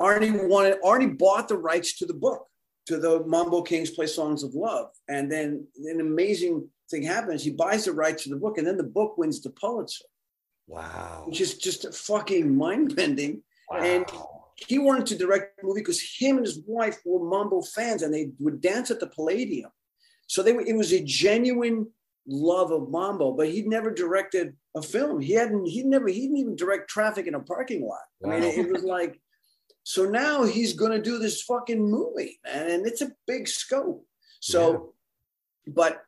Arnie 0.00 0.48
wanted 0.48 0.80
Arnie 0.82 1.16
bought 1.18 1.48
the 1.48 1.56
rights 1.56 1.98
to 1.98 2.06
the 2.06 2.14
book 2.14 2.46
to 2.86 2.98
the 2.98 3.24
Mambo 3.26 3.62
Kings 3.62 3.90
Play 3.90 4.06
Songs 4.06 4.42
of 4.42 4.54
Love, 4.54 4.88
and 5.08 5.30
then 5.30 5.66
an 5.86 6.00
amazing 6.00 6.68
thing 6.90 7.02
happens. 7.02 7.42
He 7.42 7.50
buys 7.50 7.84
the 7.86 7.92
rights 7.92 8.24
to 8.24 8.30
the 8.30 8.36
book, 8.36 8.58
and 8.58 8.66
then 8.66 8.76
the 8.76 8.82
book 8.82 9.16
wins 9.16 9.40
the 9.40 9.50
Pulitzer, 9.50 10.04
Wow. 10.66 11.24
which 11.26 11.40
is 11.40 11.56
just 11.56 11.94
fucking 11.94 12.54
mind 12.54 12.94
bending. 12.96 13.42
Wow. 13.70 13.78
And 13.78 14.04
he 14.56 14.78
wanted 14.78 15.06
to 15.06 15.16
direct 15.16 15.56
the 15.56 15.66
movie 15.66 15.80
because 15.80 16.00
him 16.00 16.36
and 16.36 16.46
his 16.46 16.60
wife 16.66 16.98
were 17.04 17.28
Mambo 17.28 17.62
fans 17.62 18.02
and 18.02 18.12
they 18.12 18.30
would 18.38 18.60
dance 18.60 18.90
at 18.90 19.00
the 19.00 19.08
Palladium. 19.08 19.70
So 20.26 20.42
they 20.42 20.52
were, 20.52 20.60
it 20.62 20.76
was 20.76 20.92
a 20.92 21.02
genuine 21.02 21.88
love 22.26 22.70
of 22.70 22.90
Mambo, 22.90 23.32
but 23.32 23.48
he'd 23.48 23.66
never 23.66 23.90
directed 23.90 24.54
a 24.76 24.82
film. 24.82 25.20
He 25.20 25.32
hadn't, 25.34 25.66
He'd 25.66 25.86
never, 25.86 26.08
he 26.08 26.22
didn't 26.22 26.38
even 26.38 26.56
direct 26.56 26.88
traffic 26.88 27.26
in 27.26 27.34
a 27.34 27.40
parking 27.40 27.86
lot. 27.86 27.98
I 28.24 28.28
mean, 28.28 28.42
it, 28.42 28.58
it 28.58 28.72
was 28.72 28.82
like, 28.82 29.20
so 29.82 30.06
now 30.06 30.44
he's 30.44 30.72
going 30.72 30.92
to 30.92 31.02
do 31.02 31.18
this 31.18 31.42
fucking 31.42 31.82
movie, 31.82 32.38
man, 32.44 32.70
and 32.70 32.86
it's 32.86 33.02
a 33.02 33.12
big 33.26 33.46
scope. 33.48 34.06
So, 34.40 34.94
but 35.66 36.02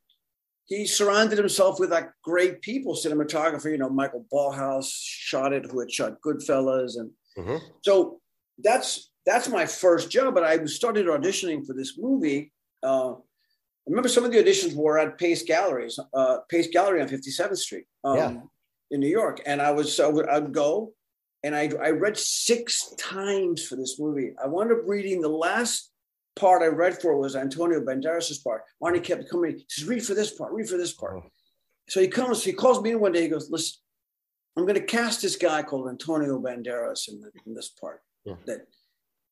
he 0.67 0.87
surrounded 0.87 1.39
himself 1.39 1.79
with 1.79 1.91
like 1.91 2.09
great 2.25 2.61
people, 2.63 2.95
cinematographer, 2.95 3.71
you 3.71 3.79
know, 3.79 3.89
Michael 3.91 4.27
Ballhaus 4.33 4.89
shot 4.93 5.53
it, 5.53 5.67
who 5.71 5.81
had 5.81 5.93
shot 5.93 6.21
Goodfellas, 6.25 6.97
and 6.99 7.11
Mhm. 7.39 7.61
so 7.85 8.21
that's 8.59 9.11
that's 9.27 9.49
my 9.49 9.67
first 9.67 10.11
job. 10.11 10.35
But 10.35 10.45
I 10.45 10.65
started 10.65 11.07
auditioning 11.07 11.67
for 11.67 11.75
this 11.75 11.99
movie. 11.99 12.53
Uh, 12.83 13.15
remember 13.87 14.09
some 14.09 14.25
of 14.25 14.33
the 14.33 14.39
auditions 14.43 14.75
were 14.75 14.99
at 14.99 15.19
Pace 15.19 15.43
Galleries, 15.43 15.99
uh, 16.15 16.39
Pace 16.49 16.69
Gallery 16.69 17.01
on 17.01 17.09
57th 17.09 17.57
Street 17.59 17.87
um, 18.05 18.17
Yeah. 18.17 18.41
in 18.91 19.01
New 19.01 19.09
York, 19.09 19.41
and 19.47 19.61
I 19.63 19.71
was 19.71 19.99
I 20.01 20.09
would 20.09 20.29
I'd 20.29 20.53
go, 20.53 20.93
and 21.43 21.55
I 21.55 21.71
I 21.83 21.91
read 21.91 22.17
six 22.17 22.93
times 22.99 23.67
for 23.67 23.77
this 23.77 23.99
movie. 23.99 24.33
I 24.43 24.47
wound 24.49 24.73
up 24.73 24.79
reading 24.85 25.21
the 25.21 25.29
last 25.29 25.91
part 26.35 26.63
I 26.63 26.67
read 26.67 27.01
for 27.01 27.17
was 27.19 27.35
Antonio 27.37 27.81
Banderas' 27.81 28.43
part. 28.43 28.63
Arnie 28.83 29.03
kept 29.03 29.31
coming. 29.31 29.57
He 29.59 29.65
says, 29.69 29.89
"Read 29.89 30.05
for 30.05 30.15
this 30.15 30.33
part. 30.33 30.53
Read 30.53 30.69
for 30.69 30.77
this 30.77 30.93
part." 30.93 31.15
Oh. 31.17 31.31
So 31.89 32.01
he 32.01 32.09
comes. 32.09 32.43
He 32.45 32.53
calls 32.53 32.83
me 32.83 32.91
in 32.91 33.01
one 33.01 33.13
day. 33.13 33.23
He 33.23 33.29
goes, 33.29 33.51
"Listen, 33.51 33.77
I'm 34.57 34.65
going 34.65 34.75
to 34.75 34.85
cast 34.85 35.23
this 35.23 35.37
guy 35.37 35.63
called 35.63 35.89
Antonio 35.89 36.41
Banderas 36.41 37.09
in, 37.09 37.21
the, 37.21 37.31
in 37.47 37.55
this 37.55 37.69
part. 37.69 38.01
Yeah. 38.25 38.35
That, 38.47 38.67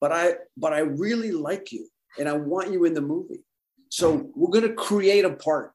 but 0.00 0.12
I 0.12 0.34
but 0.56 0.72
I 0.72 0.80
really 0.80 1.32
like 1.32 1.72
you, 1.72 1.88
and 2.18 2.28
I 2.28 2.34
want 2.34 2.70
you 2.72 2.84
in 2.84 2.94
the 2.94 3.00
movie. 3.02 3.42
So 3.94 4.30
we're 4.34 4.50
going 4.50 4.68
to 4.68 4.74
create 4.74 5.24
a 5.24 5.30
part 5.30 5.72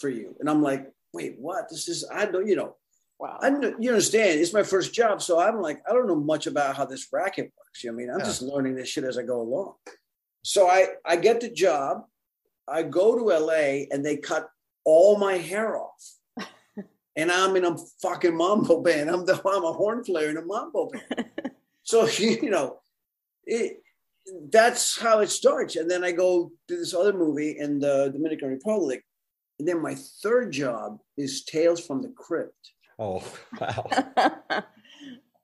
for 0.00 0.08
you." 0.08 0.34
And 0.40 0.48
I'm 0.48 0.62
like, 0.62 0.90
"Wait, 1.12 1.36
what? 1.38 1.68
This 1.68 1.88
is 1.88 2.08
I 2.10 2.24
don't 2.24 2.46
you 2.46 2.56
know." 2.56 2.76
Wow. 3.18 3.38
I 3.42 3.48
you 3.80 3.90
understand, 3.90 4.38
it's 4.40 4.52
my 4.52 4.62
first 4.62 4.94
job. 4.94 5.20
So 5.20 5.40
I'm 5.40 5.60
like, 5.60 5.82
I 5.88 5.92
don't 5.92 6.06
know 6.06 6.14
much 6.34 6.46
about 6.46 6.76
how 6.76 6.84
this 6.84 7.08
racket 7.12 7.52
works. 7.58 7.82
You 7.82 7.90
know 7.90 7.96
what 7.96 8.02
I 8.02 8.06
mean? 8.06 8.14
I'm 8.14 8.20
Yeah. 8.20 8.26
just 8.26 8.42
learning 8.42 8.76
this 8.76 8.88
shit 8.88 9.02
as 9.02 9.18
I 9.18 9.24
go 9.24 9.40
along. 9.40 9.74
So 10.44 10.68
I, 10.68 10.86
I 11.04 11.16
get 11.16 11.40
the 11.40 11.50
job. 11.50 12.04
I 12.68 12.84
go 12.84 13.16
to 13.18 13.24
LA 13.24 13.86
and 13.90 14.06
they 14.06 14.18
cut 14.18 14.48
all 14.84 15.18
my 15.18 15.34
hair 15.34 15.76
off. 15.76 16.02
and 17.16 17.32
I'm 17.32 17.56
in 17.56 17.64
a 17.64 17.76
fucking 18.00 18.36
mambo 18.36 18.80
band. 18.82 19.10
I'm 19.10 19.26
the 19.26 19.34
I'm 19.34 19.64
a 19.64 19.72
horn 19.72 20.04
player 20.04 20.30
in 20.30 20.36
a 20.36 20.44
mambo 20.44 20.88
band. 20.88 21.30
so 21.82 22.06
you 22.18 22.50
know, 22.50 22.78
it 23.44 23.82
that's 24.50 24.98
how 24.98 25.20
it 25.20 25.30
starts. 25.30 25.76
And 25.76 25.90
then 25.90 26.04
I 26.04 26.12
go 26.12 26.50
to 26.68 26.76
this 26.76 26.94
other 26.94 27.12
movie 27.12 27.56
in 27.58 27.78
the 27.78 28.10
Dominican 28.12 28.48
Republic. 28.50 29.04
And 29.58 29.66
then 29.66 29.82
my 29.82 29.94
third 30.22 30.52
job 30.52 30.98
is 31.16 31.44
Tales 31.44 31.84
from 31.84 32.02
the 32.02 32.10
Crypt 32.16 32.72
Oh, 33.00 33.22
wow. 33.60 33.86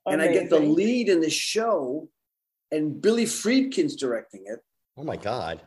and 0.07 0.21
I 0.23 0.29
get 0.33 0.51
the 0.51 0.59
lead 0.59 1.09
in 1.09 1.21
the 1.21 1.31
show, 1.31 2.09
and 2.73 3.01
Billy 3.01 3.25
Friedkin's 3.27 3.95
directing 3.97 4.43
it. 4.47 4.59
Oh 4.97 5.05
my 5.05 5.17
God. 5.17 5.63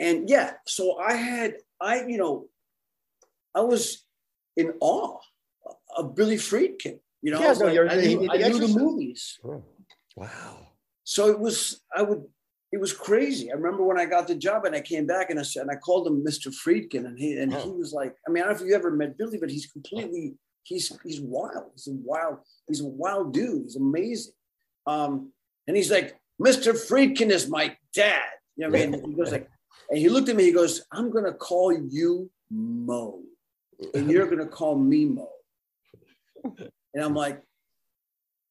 And 0.00 0.28
yeah, 0.30 0.54
so 0.66 0.98
I 0.98 1.14
had 1.14 1.54
I 1.80 2.04
you 2.06 2.16
know, 2.18 2.46
I 3.54 3.60
was 3.60 4.06
in 4.56 4.72
awe 4.80 5.18
of 5.96 6.14
Billy 6.14 6.36
Friedkin. 6.36 6.98
You 7.20 7.32
know, 7.32 7.40
Yeah, 7.40 7.50
I, 7.50 7.52
no, 7.54 7.64
like, 7.66 7.74
you're- 7.74 7.88
I 7.90 7.96
knew, 7.96 8.26
I 8.30 8.38
The 8.38 8.48
knew 8.48 8.58
the 8.66 8.78
movies, 8.78 9.38
Oh, 9.44 9.62
Wow. 10.16 10.68
so 11.04 11.28
it 11.28 11.38
was 11.38 11.82
I 11.94 12.02
would 12.02 12.24
it 12.70 12.78
was 12.80 12.92
crazy. 12.92 13.50
I 13.50 13.54
remember 13.54 13.82
when 13.82 13.98
I 13.98 14.04
got 14.04 14.26
the 14.28 14.34
job 14.34 14.64
and 14.66 14.74
I 14.76 14.80
came 14.80 15.06
back 15.06 15.30
and 15.30 15.40
I 15.40 15.42
said 15.42 15.62
and 15.62 15.70
I 15.70 15.76
called 15.76 16.06
him 16.06 16.22
Mr. 16.24 16.48
Friedkin 16.54 17.06
and 17.06 17.18
he 17.18 17.36
and 17.38 17.52
he 17.52 17.58
Oh. 17.58 17.72
was 17.72 17.92
like, 17.92 18.14
I 18.26 18.30
mean, 18.30 18.42
I 18.42 18.46
don't 18.48 18.56
know 18.58 18.62
if 18.64 18.68
you 18.68 18.74
ever 18.74 18.90
met 18.90 19.16
Billy, 19.16 19.38
but 19.38 19.50
he's 19.50 19.66
completely 19.66 20.34
he's 20.64 20.92
he's 21.02 21.20
wild. 21.20 21.70
He's 21.74 21.88
a 21.88 21.92
wild 21.92 22.38
he's 22.66 22.80
a 22.80 22.86
wild 22.86 23.32
dude. 23.32 23.62
He's 23.64 23.76
amazing. 23.76 24.32
Um, 24.86 25.32
and 25.66 25.76
he's 25.76 25.90
like, 25.90 26.18
Mr. 26.40 26.72
Friedkin 26.72 27.30
is 27.30 27.48
my 27.48 27.76
dad. 27.94 28.22
You 28.56 28.64
know 28.64 28.70
what 28.70 28.80
I 28.82 28.86
mean? 28.86 29.04
He 29.10 29.14
goes 29.14 29.32
like, 29.32 29.48
and 29.90 29.98
he 29.98 30.08
looked 30.08 30.28
at 30.28 30.36
me. 30.36 30.44
He 30.44 30.52
goes, 30.52 30.82
I'm 30.92 31.10
gonna 31.10 31.32
call 31.34 31.72
you 31.72 32.30
Mo, 32.50 33.20
and 33.94 34.10
you're 34.10 34.26
gonna 34.26 34.46
call 34.46 34.76
me 34.78 35.04
Mo. 35.06 35.28
And 36.94 37.04
I'm 37.04 37.14
like, 37.14 37.42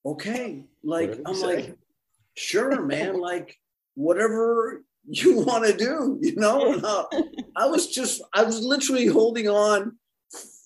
okay, 0.05 0.65
like 0.83 1.19
I'm 1.25 1.35
say. 1.35 1.45
like, 1.55 1.77
sure, 2.35 2.81
man, 2.83 3.19
like 3.19 3.57
whatever 3.97 4.83
you 5.09 5.39
want 5.45 5.65
to 5.65 5.75
do, 5.75 6.17
you 6.21 6.35
know. 6.35 6.73
And, 6.73 6.85
uh, 6.85 7.05
I 7.55 7.65
was 7.65 7.87
just, 7.87 8.21
I 8.33 8.43
was 8.43 8.61
literally 8.61 9.07
holding 9.07 9.49
on 9.49 9.97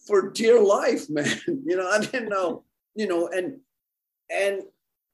for 0.05 0.29
dear 0.31 0.61
life, 0.61 1.09
man. 1.09 1.39
You 1.47 1.77
know, 1.77 1.87
I 1.89 1.99
didn't 1.99 2.29
know. 2.29 2.63
you 2.95 3.07
know, 3.07 3.27
and 3.29 3.59
and 4.29 4.61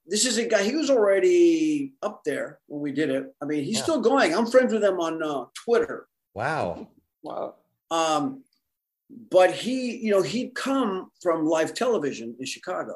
this 0.05 0.25
is 0.25 0.37
a 0.37 0.45
guy. 0.47 0.63
He 0.63 0.75
was 0.75 0.89
already 0.89 1.93
up 2.01 2.23
there 2.25 2.59
when 2.67 2.81
we 2.81 2.91
did 2.91 3.09
it. 3.09 3.33
I 3.41 3.45
mean, 3.45 3.63
he's 3.63 3.77
Yeah. 3.77 3.83
still 3.83 4.01
going. 4.01 4.33
I'm 4.33 4.47
friends 4.47 4.73
with 4.73 4.83
him 4.83 4.99
on 4.99 5.21
uh, 5.21 5.45
Twitter. 5.65 6.07
Wow. 6.33 6.87
Wow. 7.23 7.55
Um, 7.91 8.43
but 9.31 9.51
he, 9.51 9.97
you 9.97 10.11
know, 10.11 10.21
he'd 10.21 10.53
come 10.55 11.11
from 11.21 11.45
live 11.45 11.73
television 11.73 12.35
in 12.39 12.45
Chicago. 12.45 12.95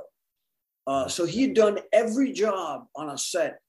Uh, 0.87 1.07
so 1.07 1.25
he'd 1.25 1.53
done 1.53 1.79
every 1.93 2.31
job 2.33 2.85
on 2.95 3.09
a 3.09 3.17
set 3.17 3.59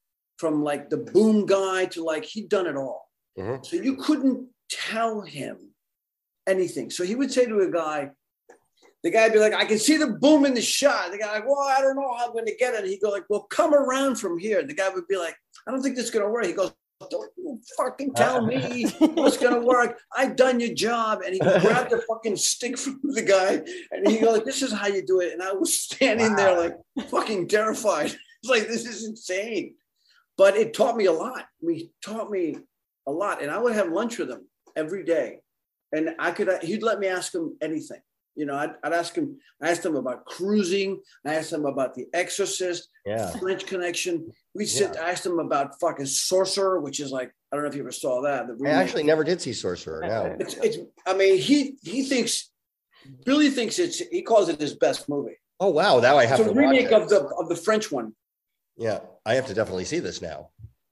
from 0.43 0.65
like 0.65 0.91
the 0.91 0.97
boom 0.97 1.47
guy 1.47 1.85
to 1.85 2.03
like, 2.03 2.25
he'd 2.25 2.49
done 2.49 2.67
it 2.67 2.75
all. 2.77 3.09
Mhm. 3.39 3.65
So 3.65 3.77
you 3.77 3.95
couldn't 3.95 4.49
tell 4.69 5.21
him 5.21 5.57
anything. 6.49 6.91
So 6.91 7.05
he 7.05 7.15
would 7.15 7.31
say 7.31 7.47
to 7.47 7.61
a 7.61 7.71
guy, 7.71 8.11
the 9.05 9.11
guy 9.13 9.23
would 9.25 9.35
be 9.35 9.39
like, 9.39 9.55
I 9.55 9.65
can 9.65 9.79
see 9.79 9.97
the 9.97 10.09
boom 10.09 10.45
in 10.45 10.55
the 10.55 10.61
shot. 10.61 11.13
The 11.13 11.19
guy 11.19 11.31
like, 11.33 11.47
well, 11.47 11.61
I 11.61 11.81
don't 11.81 11.95
know 11.95 12.13
how 12.13 12.27
I'm 12.27 12.33
going 12.33 12.47
to 12.47 12.57
get 12.57 12.75
it. 12.75 12.85
He'd 12.87 13.01
go 13.01 13.11
like, 13.11 13.23
well, 13.31 13.43
come 13.43 13.73
around 13.73 14.17
from 14.17 14.37
here. 14.37 14.65
The 14.67 14.75
guy 14.75 14.89
would 14.89 15.07
be 15.07 15.17
like, 15.17 15.37
I 15.65 15.71
don't 15.71 15.81
think 15.81 15.95
this 15.95 16.07
is 16.07 16.11
going 16.11 16.25
to 16.25 16.31
work. 16.31 16.45
He 16.47 16.53
goes, 16.55 16.73
don't 17.09 17.31
you 17.37 17.61
fucking 17.77 18.15
tell 18.15 18.45
me 18.45 18.85
what's 18.99 19.37
going 19.37 19.55
to 19.61 19.65
work. 19.65 20.01
I've 20.17 20.35
done 20.35 20.59
your 20.59 20.75
job. 20.75 21.21
And 21.25 21.35
he 21.35 21.39
grabbed 21.39 21.91
the 21.91 22.03
fucking 22.09 22.35
stick 22.37 22.77
from 22.77 22.99
the 23.05 23.23
guy 23.23 23.63
and 23.93 24.09
he 24.09 24.19
go 24.19 24.33
like, 24.33 24.45
this 24.45 24.63
is 24.63 24.73
how 24.73 24.89
you 24.89 25.07
do 25.07 25.21
it. 25.21 25.33
And 25.33 25.41
I 25.43 25.53
was 25.53 25.79
standing 25.81 26.35
there 26.35 26.59
like 26.59 27.09
fucking 27.09 27.47
terrified. 27.47 28.17
It's 28.45 28.51
like, 28.51 28.67
this 28.67 28.87
is 28.87 29.05
insane. 29.07 29.77
But 30.39 30.57
it 30.57 30.75
taught 30.75 30.97
me 30.97 31.07
a 31.07 31.13
lot. 31.13 31.41
I 31.41 31.45
mean, 31.61 31.77
he 31.77 31.91
taught 32.05 32.31
me 32.31 32.57
a 33.07 33.11
lot. 33.13 33.43
And 33.43 33.51
I 33.51 33.59
would 33.59 33.75
have 33.75 33.91
lunch 33.93 34.19
with 34.19 34.31
him 34.31 34.47
every 34.77 35.05
day. 35.05 35.41
And 35.93 36.11
I 36.19 36.31
could, 36.31 36.49
he'd 36.63 36.83
let 36.83 36.99
me 37.01 37.07
ask 37.09 37.35
him 37.35 37.57
anything. 37.61 38.01
You 38.35 38.47
know, 38.47 38.55
I'd, 38.57 38.71
I'd 38.83 38.95
ask 38.95 39.15
him, 39.15 39.37
I 39.61 39.71
asked 39.71 39.85
him 39.85 39.95
about 39.95 40.25
cruising. 40.25 41.03
I 41.27 41.35
asked 41.35 41.53
him 41.53 41.67
about 41.67 41.95
The 41.95 42.07
Exorcist, 42.15 42.89
Yeah. 43.05 43.31
French 43.33 43.67
Connection. 43.67 44.33
We 44.55 44.65
sit, 44.65 44.97
I 44.97 45.11
asked 45.11 45.27
him 45.27 45.39
about 45.39 45.79
fucking 45.81 46.07
Sorcerer, 46.07 46.81
which 46.81 46.99
is 46.99 47.11
like, 47.11 47.31
I 47.53 47.57
don't 47.57 47.65
know 47.65 47.69
if 47.69 47.75
you 47.75 47.83
ever 47.83 47.93
saw 47.93 48.23
that. 48.23 48.47
The 48.59 48.67
I 48.67 48.71
actually 48.73 49.03
never 49.03 49.23
did 49.23 49.43
see 49.43 49.53
Sorcerer. 49.53 50.01
No. 50.07 50.37
it's, 50.41 50.55
it's, 50.55 50.79
I 51.07 51.13
mean, 51.15 51.37
he, 51.37 51.77
he 51.83 52.05
thinks, 52.05 52.51
Billy 53.27 53.51
thinks 53.51 53.79
it's, 53.79 53.99
he 53.99 54.23
calls 54.23 54.49
it 54.49 54.59
his 54.59 54.75
best 54.77 55.11
movie. 55.11 55.37
Oh 55.61 55.69
wow. 55.71 55.99
Now 56.01 56.17
I 56.17 56.25
have 56.25 56.41
It's 56.41 56.47
to 56.49 56.53
a 56.53 56.55
watch 56.55 56.63
remake 56.63 56.87
it. 56.87 56.93
of 56.95 57.09
the, 57.11 57.27
of 57.39 57.51
the 57.51 57.57
French 57.57 57.93
one. 57.93 58.15
Yeah. 58.77 59.01
I 59.27 59.35
have 59.35 59.47
to 59.47 59.55
definitely 59.55 59.85
see 59.85 59.99
this 60.01 60.21
now. 60.23 60.51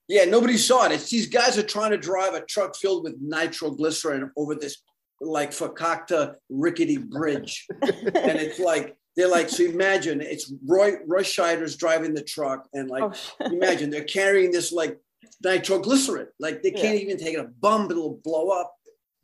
Yeah, 0.08 0.24
nobody 0.24 0.56
saw 0.56 0.86
it. 0.86 0.92
It's 0.92 1.08
these 1.10 1.28
guys 1.28 1.56
are 1.56 1.62
trying 1.62 1.92
to 1.92 1.96
drive 1.96 2.34
a 2.34 2.44
truck 2.44 2.74
filled 2.76 3.04
with 3.04 3.14
nitroglycerin 3.20 4.30
over 4.36 4.54
this 4.56 4.82
like 5.20 5.50
fakakta 5.52 6.34
rickety 6.48 6.96
bridge, 6.96 7.66
and 7.82 8.38
it's 8.40 8.58
like 8.58 8.96
they're 9.16 9.28
like 9.28 9.48
so. 9.50 9.64
Imagine 9.64 10.20
it's 10.20 10.52
Roy 10.66 10.94
Roy 11.06 11.22
Scheider's 11.22 11.76
driving 11.76 12.14
the 12.14 12.24
truck, 12.24 12.66
and 12.72 12.90
like 12.90 13.04
Oh, 13.04 13.46
imagine 13.46 13.90
they're 13.90 14.02
carrying 14.04 14.50
this 14.50 14.72
like 14.72 14.98
nitroglycerin. 15.44 16.28
Like 16.40 16.62
they 16.62 16.70
can't 16.72 16.96
Yeah. 16.96 17.02
even 17.02 17.16
take 17.18 17.34
it 17.34 17.40
a 17.40 17.44
bump; 17.44 17.90
it'll 17.92 18.20
blow 18.24 18.48
up. 18.48 18.74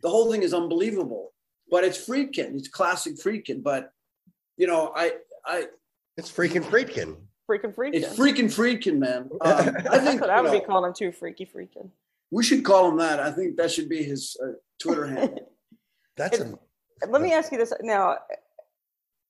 The 0.02 0.08
whole 0.10 0.30
thing 0.30 0.42
is 0.42 0.54
unbelievable. 0.54 1.32
But 1.68 1.82
it's 1.82 1.98
Friedkin. 1.98 2.54
It's 2.56 2.68
classic 2.68 3.16
Friedkin. 3.16 3.62
But 3.62 3.90
you 4.56 4.66
know, 4.68 4.92
I 4.94 5.14
I 5.44 5.66
It's 6.16 6.30
freaking 6.30 6.62
Friedkin. 6.62 7.16
Freaking 7.48 7.74
freaking. 7.74 7.94
it's 7.94 8.16
freaking 8.18 8.44
Friedkin, 8.52 8.98
man. 8.98 9.30
Um, 9.40 9.50
I 9.50 9.62
That's 9.82 10.04
think 10.04 10.20
what 10.20 10.30
I 10.30 10.36
you 10.38 10.42
would 10.44 10.52
know, 10.52 10.60
be 10.60 10.64
calling 10.64 10.88
him 10.88 10.94
too, 10.94 11.12
freaky 11.12 11.46
freaking. 11.46 11.90
we 12.30 12.42
should 12.42 12.64
call 12.64 12.88
him 12.90 12.96
that. 12.98 13.20
I 13.20 13.30
think 13.30 13.56
that 13.56 13.70
should 13.70 13.88
be 13.88 14.02
his 14.02 14.36
uh, 14.42 14.52
Twitter 14.80 15.06
handle. 15.14 15.52
That's 16.16 16.40
a, 16.40 16.58
Let 17.08 17.22
me 17.22 17.32
ask 17.32 17.52
you 17.52 17.58
this 17.58 17.72
now. 17.82 18.12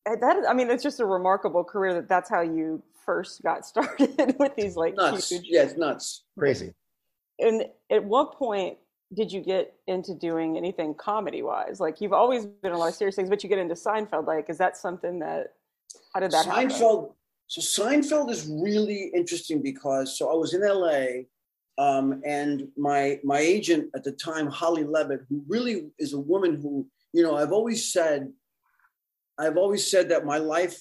uh, 0.08 0.16
That 0.20 0.44
I 0.48 0.54
mean, 0.54 0.70
it's 0.70 0.82
just 0.82 1.00
a 1.00 1.06
remarkable 1.06 1.64
career 1.64 1.94
that 1.94 2.08
that's 2.08 2.30
how 2.30 2.40
you 2.40 2.82
first 3.04 3.42
got 3.42 3.64
started 3.70 4.36
with 4.38 4.54
these 4.56 4.76
like 4.76 4.94
nuts. 4.96 5.28
huge. 5.30 5.44
Yeah, 5.46 5.62
it's 5.64 5.76
nuts. 5.76 6.24
crazy. 6.38 6.72
And 7.38 7.64
at 7.90 8.02
what 8.04 8.32
point 8.34 8.78
did 9.14 9.30
you 9.30 9.40
get 9.40 9.74
into 9.86 10.14
doing 10.14 10.56
anything 10.56 10.94
comedy 10.94 11.42
wise? 11.42 11.78
Like 11.80 12.00
you've 12.00 12.12
always 12.12 12.46
been 12.46 12.72
a 12.72 12.78
lot 12.78 12.88
of 12.88 12.94
serious 12.94 13.14
things, 13.16 13.28
but 13.28 13.42
you 13.42 13.48
get 13.48 13.58
into 13.58 13.74
Seinfeld. 13.74 14.26
Like, 14.26 14.48
is 14.48 14.58
that 14.58 14.76
something 14.76 15.18
that? 15.20 15.52
How 16.14 16.20
did 16.20 16.30
that 16.32 16.46
happen? 16.46 16.62
So 17.48 17.60
Seinfeld 17.60 18.30
is 18.30 18.48
really 18.48 19.10
interesting 19.14 19.62
because 19.62 20.18
so 20.18 20.30
I 20.30 20.34
was 20.34 20.52
in 20.52 20.62
LA, 20.62 21.26
um, 21.78 22.20
and 22.24 22.68
my 22.76 23.20
my 23.22 23.38
agent 23.38 23.90
at 23.94 24.02
the 24.02 24.12
time, 24.12 24.48
Holly 24.48 24.84
Levitt, 24.84 25.20
who 25.28 25.44
really 25.46 25.90
is 25.98 26.12
a 26.12 26.18
woman 26.18 26.60
who 26.60 26.88
you 27.12 27.22
know 27.22 27.36
I've 27.36 27.52
always 27.52 27.92
said, 27.92 28.32
I've 29.38 29.56
always 29.56 29.88
said 29.88 30.08
that 30.08 30.24
my 30.24 30.38
life 30.38 30.76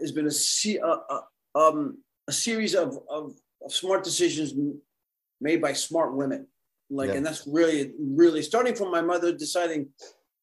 has 0.00 0.12
been 0.12 0.28
a 0.28 0.80
uh, 0.80 0.98
uh, 1.10 1.58
um, 1.58 1.98
a 2.28 2.32
series 2.32 2.74
of, 2.74 2.98
of 3.10 3.34
of 3.64 3.72
smart 3.72 4.02
decisions 4.02 4.54
made 5.40 5.60
by 5.60 5.72
smart 5.72 6.14
women. 6.14 6.46
Like, 6.90 7.10
Yeah. 7.10 7.16
and 7.16 7.26
that's 7.26 7.46
really 7.46 7.92
really 7.98 8.42
starting 8.42 8.74
from 8.74 8.90
my 8.90 9.02
mother 9.02 9.32
deciding 9.32 9.88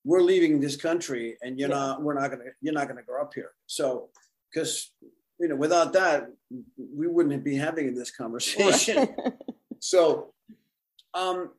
we're 0.04 0.22
leaving 0.22 0.60
this 0.60 0.76
country 0.76 1.38
and 1.42 1.60
you're 1.60 1.70
Yeah. 1.70 1.76
not 1.76 2.04
we're 2.04 2.20
not 2.20 2.30
gonna 2.32 2.52
you're 2.62 2.74
not 2.74 2.88
gonna 2.88 3.04
grow 3.04 3.22
up 3.22 3.34
here 3.34 3.52
so 3.68 4.10
because 4.50 4.92
you 5.40 5.48
know 5.48 5.56
without 5.56 5.94
that 5.94 6.28
we 6.78 7.08
wouldn't 7.08 7.44
be 7.44 7.56
having 7.56 7.96
this 7.96 8.12
conversation. 8.12 9.08
So 9.82 10.34
um 11.14 11.52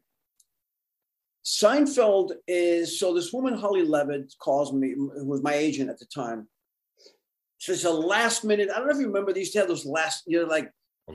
seinfeld 1.42 2.32
is 2.46 3.00
so 3.00 3.14
this 3.14 3.32
woman 3.32 3.54
holly 3.54 3.82
levitt 3.82 4.34
calls 4.38 4.74
me 4.74 4.92
who 4.92 5.24
was 5.24 5.42
my 5.42 5.54
agent 5.54 5.88
at 5.88 5.98
the 5.98 6.04
time. 6.04 6.46
She's 7.56 7.86
a 7.86 7.90
last 7.90 8.44
minute 8.44 8.68
i 8.70 8.78
don't 8.78 8.88
know 8.88 8.94
if 8.94 9.00
you 9.00 9.06
remember 9.06 9.32
these 9.32 9.52
to 9.52 9.60
have 9.60 9.68
those 9.68 9.86
last 9.86 10.24
you 10.26 10.38
know 10.38 10.46
like 10.46 10.70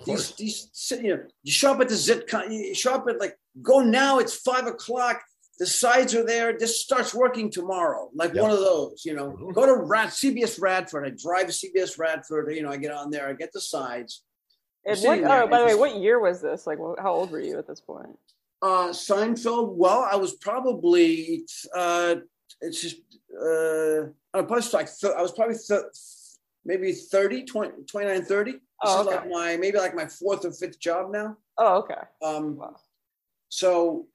these, 0.05 0.31
these, 0.31 0.91
you 1.01 1.15
know, 1.15 1.23
you 1.43 1.51
show 1.51 1.73
up 1.73 1.81
at 1.81 1.89
the 1.89 1.95
ZitCon, 1.95 2.51
you 2.51 2.75
show 2.75 2.95
up 2.95 3.05
at 3.07 3.19
like, 3.19 3.37
go 3.61 3.79
now, 3.79 4.19
it's 4.19 4.35
five 4.35 4.67
o'clock. 4.67 5.21
The 5.57 5.65
sides 5.65 6.13
are 6.13 6.25
there. 6.25 6.57
This 6.57 6.81
starts 6.81 7.13
working 7.13 7.49
tomorrow. 7.49 8.09
Like 8.13 8.33
Yep. 8.33 8.41
one 8.41 8.51
of 8.51 8.59
those, 8.59 9.05
you 9.05 9.13
know, 9.13 9.31
Mhm. 9.31 9.53
go 9.53 9.65
to 9.65 9.75
Rad, 9.75 10.09
CBS 10.11 10.59
Radford. 10.59 11.05
I 11.05 11.11
drive 11.11 11.53
CBS 11.53 11.97
Radford. 11.97 12.53
You 12.53 12.63
know, 12.63 12.69
I 12.71 12.77
get 12.77 12.91
on 12.91 13.09
there, 13.09 13.27
I 13.29 13.33
get 13.33 13.53
the 13.53 13.61
sides. 13.61 14.23
And 14.85 14.99
what, 14.99 15.21
there 15.21 15.43
oh, 15.43 15.47
by 15.47 15.59
the 15.59 15.65
way, 15.65 15.75
what 15.75 15.95
year 15.95 16.19
was 16.19 16.41
this? 16.41 16.67
Like, 16.67 16.77
wh- 16.77 17.01
how 17.01 17.13
old 17.13 17.31
were 17.31 17.39
you 17.39 17.57
at 17.57 17.67
this 17.67 17.79
point? 17.81 18.19
Uh, 18.61 18.89
Seinfeld, 18.89 19.73
well, 19.75 20.01
I 20.01 20.15
was 20.15 20.35
probably, 20.35 21.45
uh, 21.73 22.15
it's 22.61 22.81
just, 22.81 22.97
uh, 23.33 24.07
I 24.33 24.41
was 24.41 24.73
like, 24.73 24.89
th- 24.93 25.13
I 25.13 25.21
was 25.21 25.31
probably 25.31 25.55
th- 25.57 25.81
maybe 26.65 26.91
30, 26.93 27.43
20, 27.45 27.83
29, 27.83 28.23
30. 28.25 28.51
This 28.53 28.61
Oh, 28.83 29.01
is 29.01 29.07
okay. 29.07 29.15
like 29.17 29.29
my, 29.29 29.57
maybe 29.57 29.77
like 29.77 29.95
my 29.95 30.07
fourth 30.07 30.45
or 30.45 30.51
fifth 30.51 30.79
job 30.79 31.11
now. 31.11 31.37
Oh, 31.57 31.77
okay. 31.77 32.01
Um, 32.21 32.57
Wow. 32.57 32.75
so 33.49 34.07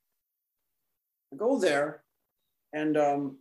I 1.33 1.37
go 1.37 1.59
there 1.59 2.03
and 2.73 2.97
um, 2.97 3.39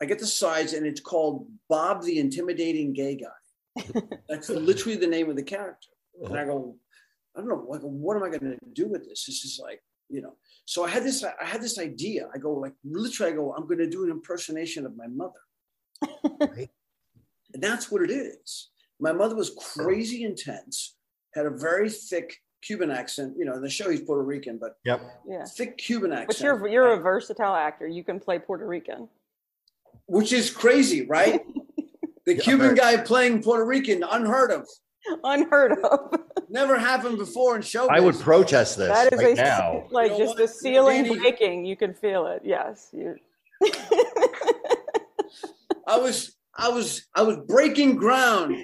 I 0.00 0.06
get 0.06 0.18
the 0.18 0.26
sides, 0.26 0.72
and 0.72 0.86
it's 0.86 1.00
called 1.00 1.46
Bob 1.68 2.02
the 2.02 2.18
Intimidating 2.18 2.92
Gay 2.92 3.16
Guy. 3.16 3.82
That's 4.28 4.50
literally 4.50 4.96
the 4.96 5.06
name 5.06 5.30
of 5.30 5.36
the 5.36 5.42
character. 5.42 5.88
And 6.22 6.38
I 6.38 6.44
go, 6.44 6.76
I 7.36 7.40
don't 7.40 7.48
know, 7.48 7.64
like, 7.68 7.80
what 7.80 8.16
am 8.16 8.22
I 8.22 8.28
going 8.28 8.40
to 8.40 8.58
do 8.72 8.88
with 8.88 9.08
this? 9.08 9.24
This 9.26 9.44
is 9.44 9.60
like, 9.62 9.82
you 10.08 10.22
know. 10.22 10.34
So 10.66 10.84
I 10.84 10.88
had 10.88 11.04
this, 11.04 11.24
I 11.24 11.44
had 11.44 11.60
this 11.60 11.78
idea. 11.78 12.28
I 12.34 12.38
go, 12.38 12.52
like, 12.52 12.74
literally, 12.84 13.32
I 13.32 13.36
go, 13.36 13.52
I'm 13.54 13.66
going 13.66 13.78
to 13.78 13.90
do 13.90 14.04
an 14.04 14.10
impersonation 14.10 14.86
of 14.86 14.96
my 14.96 15.06
mother. 15.06 15.32
Right. 16.40 16.70
And 17.52 17.62
that's 17.62 17.90
what 17.90 18.02
it 18.02 18.10
is. 18.10 18.70
My 19.00 19.12
mother 19.12 19.36
was 19.36 19.56
crazy 19.74 20.24
intense, 20.24 20.96
had 21.34 21.46
a 21.46 21.50
very 21.50 21.90
thick 21.90 22.36
Cuban 22.64 22.90
accent. 22.90 23.34
You 23.38 23.44
know, 23.44 23.54
in 23.54 23.62
the 23.62 23.68
show 23.70 23.90
he's 23.90 24.00
Puerto 24.00 24.22
Rican, 24.24 24.58
but 24.58 24.76
Yep. 24.84 25.00
Yeah. 25.28 25.44
thick 25.44 25.76
Cuban 25.78 26.12
accent. 26.12 26.28
But 26.28 26.40
you're 26.40 26.68
you're 26.68 26.92
a 26.94 26.96
versatile 26.98 27.54
actor. 27.54 27.86
You 27.86 28.02
can 28.04 28.18
play 28.20 28.38
Puerto 28.38 28.66
Rican. 28.66 29.08
which 30.06 30.32
is 30.32 30.50
crazy, 30.50 31.06
right? 31.06 31.40
The 32.26 32.36
Yeah, 32.36 32.40
Cuban 32.42 32.74
very. 32.74 32.76
guy 32.76 32.96
playing 33.02 33.42
Puerto 33.42 33.66
Rican, 33.66 34.02
unheard 34.02 34.50
of, 34.50 34.66
Unheard 35.24 35.72
of. 35.84 36.18
never 36.48 36.78
happened 36.78 37.18
before 37.18 37.54
in 37.56 37.60
show. 37.60 37.86
I 37.90 38.00
would 38.00 38.18
protest 38.18 38.78
this 38.78 38.88
That 38.88 39.12
is 39.12 39.18
right 39.22 39.38
a 39.38 39.42
now. 39.42 39.84
like 39.90 40.12
You 40.12 40.18
know 40.20 40.24
just 40.24 40.28
what? 40.30 40.38
the 40.38 40.48
ceiling 40.48 41.02
Danny- 41.04 41.18
breaking. 41.18 41.66
You 41.66 41.76
can 41.76 41.92
feel 41.92 42.26
it. 42.28 42.40
Yes. 42.42 42.88
You. 42.94 43.16
I 45.86 45.98
was, 45.98 46.34
I 46.56 46.68
was, 46.70 47.04
I 47.14 47.20
was 47.22 47.36
breaking 47.46 47.96
ground 47.96 48.56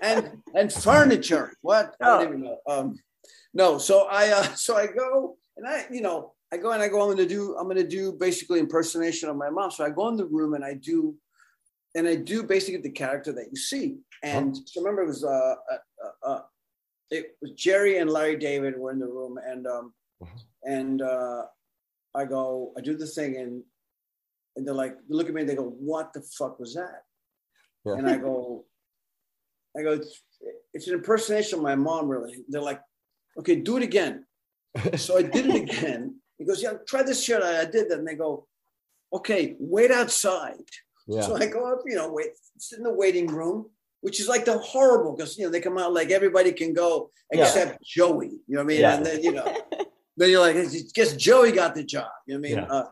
and 0.00 0.38
and 0.54 0.72
furniture. 0.72 1.52
What? 1.60 1.94
I 2.00 2.04
Oh. 2.08 2.18
don't 2.20 2.28
even 2.28 2.42
know. 2.44 2.58
Um, 2.66 2.98
no. 3.54 3.78
So 3.78 4.06
I, 4.10 4.28
uh, 4.30 4.42
so 4.54 4.76
I 4.76 4.86
go 4.86 5.38
and 5.56 5.66
I, 5.66 5.86
you 5.90 6.00
know, 6.00 6.34
I 6.52 6.56
go 6.56 6.72
and 6.72 6.82
I 6.82 6.88
go. 6.88 7.00
I'm 7.00 7.06
going 7.06 7.16
to 7.16 7.26
do. 7.26 7.56
I'm 7.56 7.64
going 7.64 7.76
to 7.76 7.88
do 7.88 8.12
basically 8.12 8.60
impersonation 8.60 9.28
of 9.28 9.36
my 9.36 9.50
mom. 9.50 9.70
So 9.70 9.84
I 9.84 9.90
go 9.90 10.08
in 10.08 10.16
the 10.16 10.26
room 10.26 10.54
and 10.54 10.64
I 10.64 10.74
do, 10.74 11.16
and 11.94 12.06
I 12.06 12.16
do 12.16 12.42
basically 12.42 12.80
the 12.80 12.90
character 12.90 13.32
that 13.32 13.46
you 13.50 13.56
see. 13.56 13.96
And 14.22 14.56
so 14.66 14.80
remember, 14.80 15.02
it 15.02 15.06
was 15.06 15.24
uh, 15.24 15.28
uh, 15.28 15.54
uh, 16.04 16.28
uh, 16.28 16.40
it 17.10 17.36
was 17.40 17.52
Jerry 17.52 17.98
and 17.98 18.08
Larry 18.10 18.36
David 18.36 18.78
were 18.78 18.92
in 18.92 18.98
the 18.98 19.06
room, 19.06 19.38
and 19.44 19.66
um, 19.66 19.94
Mhm. 20.22 20.40
and 20.62 21.02
uh, 21.02 21.42
I 22.14 22.24
go, 22.24 22.72
I 22.78 22.80
do 22.82 22.96
the 22.96 23.06
thing, 23.06 23.36
and 23.36 23.62
and 24.54 24.66
they're 24.66 24.74
like, 24.74 24.96
they 25.08 25.14
look 25.16 25.28
at 25.28 25.34
me 25.34 25.40
and 25.40 25.50
they 25.50 25.56
go, 25.56 25.70
"What 25.70 26.12
the 26.12 26.22
fuck 26.38 26.60
was 26.60 26.74
that?" 26.74 27.02
Yeah. 27.84 27.94
And 27.94 28.08
I 28.08 28.16
go, 28.16 28.64
I 29.76 29.82
go, 29.82 29.92
it's, 29.92 30.22
it's 30.72 30.86
an 30.88 30.94
impersonation 30.94 31.58
of 31.58 31.64
my 31.64 31.74
mom, 31.74 32.08
really. 32.08 32.44
They're 32.48 32.62
like, 32.62 32.80
okay, 33.38 33.56
do 33.56 33.76
it 33.76 33.82
again. 33.82 34.26
So 34.96 35.18
I 35.18 35.22
did 35.22 35.46
it 35.46 35.56
again. 35.56 36.16
He 36.36 36.44
goes, 36.44 36.60
yeah, 36.60 36.72
try 36.88 37.04
this 37.04 37.22
shit. 37.22 37.40
I, 37.40 37.60
I 37.60 37.64
did 37.64 37.88
that. 37.88 38.00
And 38.00 38.08
they 38.08 38.16
go, 38.16 38.48
okay, 39.12 39.54
wait 39.60 39.92
outside. 39.92 40.66
Yeah. 41.06 41.20
So 41.20 41.36
I 41.36 41.46
go 41.46 41.72
up, 41.72 41.82
you 41.86 41.94
know, 41.94 42.12
wait, 42.12 42.30
sit 42.58 42.78
in 42.78 42.84
the 42.84 42.92
waiting 42.92 43.28
room, 43.28 43.70
which 44.00 44.18
is 44.18 44.26
like 44.26 44.44
the 44.44 44.58
horrible 44.58 45.14
because 45.14 45.38
you 45.38 45.44
know 45.44 45.50
they 45.50 45.60
come 45.60 45.78
out 45.78 45.92
like 45.94 46.10
everybody 46.10 46.50
can 46.50 46.72
go 46.72 47.10
Yeah. 47.32 47.44
except 47.44 47.82
Joey. 47.84 48.30
You 48.48 48.56
know 48.56 48.58
what 48.58 48.64
I 48.64 48.66
mean? 48.66 48.80
Yeah. 48.80 48.96
And 48.96 49.06
then 49.06 49.22
you 49.22 49.32
know, 49.32 49.46
then 50.16 50.30
you're 50.30 50.40
like, 50.40 50.56
guess 50.92 51.14
Joey 51.14 51.52
got 51.52 51.76
the 51.76 51.84
job. 51.84 52.10
You 52.26 52.34
know 52.34 52.40
what 52.40 52.46
I 52.46 52.54
mean? 52.54 52.58
Yeah. 52.64 52.74
Uh, 52.76 52.88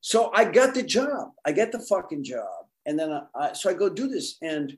so 0.00 0.30
I 0.32 0.44
got 0.44 0.74
the 0.74 0.84
job. 0.84 1.32
I 1.44 1.50
get 1.50 1.72
the 1.72 1.80
fucking 1.80 2.22
job, 2.22 2.66
and 2.86 2.96
then 2.96 3.10
I, 3.10 3.22
I 3.34 3.52
so 3.52 3.68
I 3.68 3.74
go 3.74 3.88
do 3.88 4.06
this, 4.06 4.36
and 4.42 4.76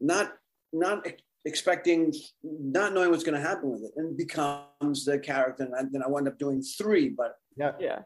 not 0.00 0.32
not 0.72 1.06
expecting, 1.44 2.12
not 2.42 2.92
knowing 2.92 3.10
what's 3.10 3.24
going 3.24 3.40
to 3.40 3.46
happen 3.46 3.70
with 3.70 3.82
it, 3.82 3.92
and 3.96 4.16
becomes 4.16 5.04
the 5.04 5.18
character. 5.18 5.64
And 5.64 5.74
I, 5.74 5.82
then 5.90 6.02
I 6.02 6.08
wound 6.08 6.28
up 6.28 6.38
doing 6.38 6.62
three, 6.62 7.08
but 7.08 7.36
Yeah. 7.56 8.00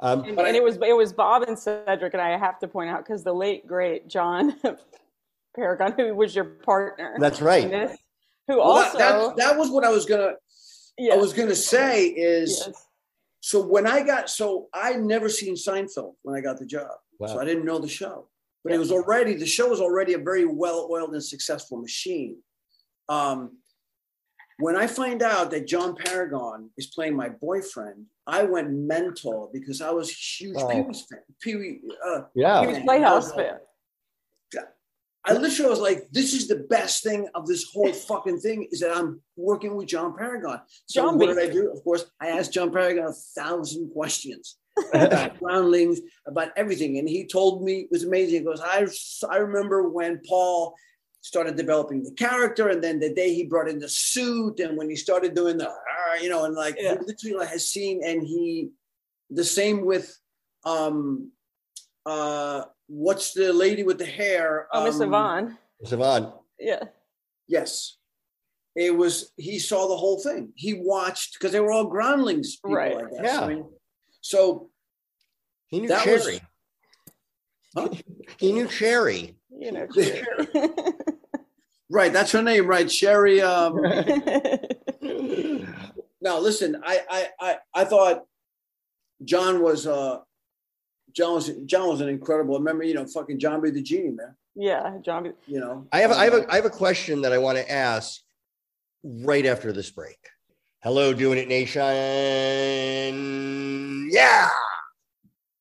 Um, 0.00 0.24
And, 0.24 0.36
But 0.36 0.46
I- 0.46 0.50
it 0.56 0.62
was 0.62 0.76
it 0.76 0.96
was 0.96 1.12
Bob 1.12 1.42
and 1.42 1.58
Cedric, 1.58 2.12
and 2.14 2.22
I 2.22 2.36
have 2.38 2.58
to 2.60 2.68
point 2.68 2.90
out 2.90 3.04
because 3.04 3.22
the 3.24 3.32
late 3.34 3.66
great 3.66 4.08
John 4.08 4.56
Paragon, 5.56 5.92
who 5.92 6.14
was 6.14 6.34
your 6.34 6.44
partner, 6.44 7.16
that's 7.18 7.40
right. 7.42 7.70
this, 7.70 7.96
who 8.46 8.56
well, 8.58 8.66
also 8.72 8.98
that, 8.98 9.12
that, 9.18 9.36
that 9.36 9.58
was 9.58 9.70
what 9.70 9.84
I 9.84 9.90
was 9.90 10.06
gonna. 10.06 10.32
yes, 10.98 11.14
I 11.14 11.16
was 11.16 11.32
gonna 11.32 11.54
say 11.54 12.06
is. 12.06 12.62
yes. 12.66 12.82
So 13.40 13.64
when 13.64 13.86
I 13.86 14.02
got, 14.02 14.28
so 14.28 14.66
I 14.74 14.94
never 14.94 15.28
seen 15.28 15.54
Seinfeld 15.54 16.14
when 16.22 16.34
I 16.34 16.40
got 16.40 16.58
the 16.58 16.66
job. 16.66 16.90
So 17.24 17.38
I 17.38 17.44
didn't 17.44 17.64
know 17.64 17.78
the 17.78 17.86
show, 17.86 18.28
but 18.64 18.72
it 18.72 18.78
was 18.78 18.90
already, 18.90 19.34
the 19.34 19.46
show 19.46 19.68
was 19.68 19.80
already 19.80 20.14
a 20.14 20.18
very 20.18 20.44
well-oiled 20.44 21.12
and 21.12 21.22
successful 21.22 21.78
machine. 21.80 22.38
Um, 23.08 23.58
when 24.58 24.74
I 24.76 24.86
find 24.86 25.22
out 25.22 25.50
that 25.50 25.66
John 25.66 25.94
Paragon 25.96 26.70
is 26.78 26.86
playing 26.86 27.14
my 27.14 27.28
boyfriend, 27.28 28.06
I 28.26 28.44
went 28.44 28.70
mental 28.72 29.50
because 29.52 29.82
I 29.82 29.90
was 29.90 30.10
a 30.10 30.14
huge 30.14 30.56
Oh. 30.58 30.68
Pee 30.68 30.80
Wee's 30.80 31.02
fan. 31.02 31.20
Pee 31.40 31.56
Wee, 31.56 31.80
uh, 32.04 32.22
he 32.34 32.40
Yeah. 32.40 32.66
was 32.66 32.78
Playhouse 32.78 33.32
fan. 33.34 33.58
I 35.28 35.32
literally 35.32 35.68
was 35.70 35.80
like, 35.80 36.08
this 36.12 36.32
is 36.34 36.46
the 36.46 36.54
best 36.70 37.02
thing 37.02 37.26
of 37.34 37.48
this 37.48 37.64
whole 37.72 37.92
fucking 37.92 38.38
thing 38.38 38.68
is 38.70 38.78
that 38.78 38.96
I'm 38.96 39.20
working 39.36 39.74
with 39.74 39.88
John 39.88 40.16
Paragon. 40.16 40.60
So 40.86 41.02
John 41.02 41.18
what 41.18 41.34
B. 41.34 41.34
did 41.34 41.50
I 41.50 41.52
do? 41.52 41.72
Of 41.72 41.82
course, 41.82 42.04
I 42.20 42.28
asked 42.28 42.52
John 42.52 42.70
Paragon 42.72 43.08
a 43.08 43.12
thousand 43.12 43.90
questions 43.90 44.56
about 44.94 45.36
groundlings, 45.40 45.98
about 46.28 46.50
everything. 46.56 46.98
And 46.98 47.08
he 47.08 47.26
told 47.26 47.64
me 47.64 47.80
it 47.80 47.88
was 47.90 48.04
amazing. 48.04 48.38
He 48.38 48.44
goes, 48.44 48.60
I, 48.62 48.86
I 49.28 49.38
remember 49.38 49.88
when 49.88 50.20
Paul 50.28 50.76
started 51.26 51.56
developing 51.56 52.04
the 52.04 52.12
character 52.12 52.68
and 52.68 52.80
then 52.84 53.00
the 53.00 53.12
day 53.12 53.34
he 53.34 53.42
brought 53.44 53.68
in 53.68 53.80
the 53.80 53.88
suit 53.88 54.60
and 54.60 54.76
when 54.78 54.88
he 54.88 54.94
started 54.94 55.34
doing 55.34 55.56
the, 55.58 55.68
"Ah," 55.68 56.14
you 56.22 56.28
know, 56.28 56.44
and 56.44 56.54
like 56.54 56.76
Yeah. 56.78 56.92
he 56.94 57.04
literally 57.04 57.36
like 57.36 57.48
has 57.48 57.68
seen 57.68 58.04
and 58.04 58.22
he, 58.22 58.70
the 59.28 59.42
same 59.44 59.84
with, 59.84 60.06
um, 60.64 61.32
uh, 62.14 62.62
what's 62.86 63.34
the 63.34 63.52
lady 63.52 63.82
with 63.82 63.98
the 63.98 64.06
hair? 64.06 64.68
Oh, 64.72 64.84
Miss 64.84 65.00
Um, 65.00 65.08
Yvonne. 65.08 65.58
Savon. 65.84 66.32
Yeah. 66.60 66.84
Yes. 67.48 67.96
It 68.76 68.92
was, 68.96 69.32
he 69.36 69.58
saw 69.58 69.88
the 69.88 69.96
whole 69.96 70.20
thing. 70.20 70.52
He 70.54 70.74
watched, 70.74 71.34
because 71.34 71.50
they 71.50 71.58
were 71.60 71.72
all 71.72 71.86
groundlings, 71.86 72.54
people, 72.56 72.76
Right. 72.76 72.96
I 72.96 73.00
guess. 73.10 73.20
Yeah. 73.24 73.40
I 73.40 73.48
mean, 73.48 73.64
so, 74.20 74.70
He 75.66 75.80
knew 75.80 75.88
That 75.88 76.06
was- 76.06 76.22
Cherry. 76.24 76.40
Huh? 77.76 77.88
He 78.38 78.52
knew 78.52 78.68
Cherry. 78.68 79.34
You 79.58 79.72
know. 79.72 79.86
right, 81.90 82.12
that's 82.12 82.32
her 82.32 82.42
name, 82.42 82.66
right? 82.66 82.90
Sherry. 82.90 83.40
Um, 83.40 83.80
now, 86.20 86.38
listen, 86.38 86.82
I, 86.84 87.00
I, 87.10 87.28
I, 87.40 87.56
I 87.74 87.84
thought 87.84 88.24
John 89.24 89.62
was, 89.62 89.86
uh, 89.86 90.18
John 91.12 91.34
was, 91.34 91.50
John 91.64 91.88
was 91.88 92.00
an 92.00 92.08
incredible, 92.08 92.56
I 92.56 92.58
remember, 92.58 92.84
you 92.84 92.94
know, 92.94 93.06
fucking 93.06 93.38
Jambi 93.38 93.72
the 93.72 93.82
Genie, 93.82 94.10
man, 94.10 94.34
yeah, 94.54 94.98
John. 95.02 95.24
B- 95.24 95.32
you 95.46 95.60
know. 95.60 95.86
I 95.92 96.00
have, 96.00 96.10
I 96.12 96.24
have, 96.24 96.34
a, 96.34 96.50
I 96.50 96.56
have 96.56 96.64
a 96.64 96.70
question 96.70 97.22
that 97.22 97.32
I 97.32 97.38
want 97.38 97.58
to 97.58 97.70
ask 97.70 98.20
right 99.04 99.46
after 99.46 99.72
this 99.72 99.90
break. 99.90 100.18
Hello, 100.82 101.12
doing 101.12 101.38
it 101.38 101.48
nation. 101.48 101.82
Yeah. 104.10 104.48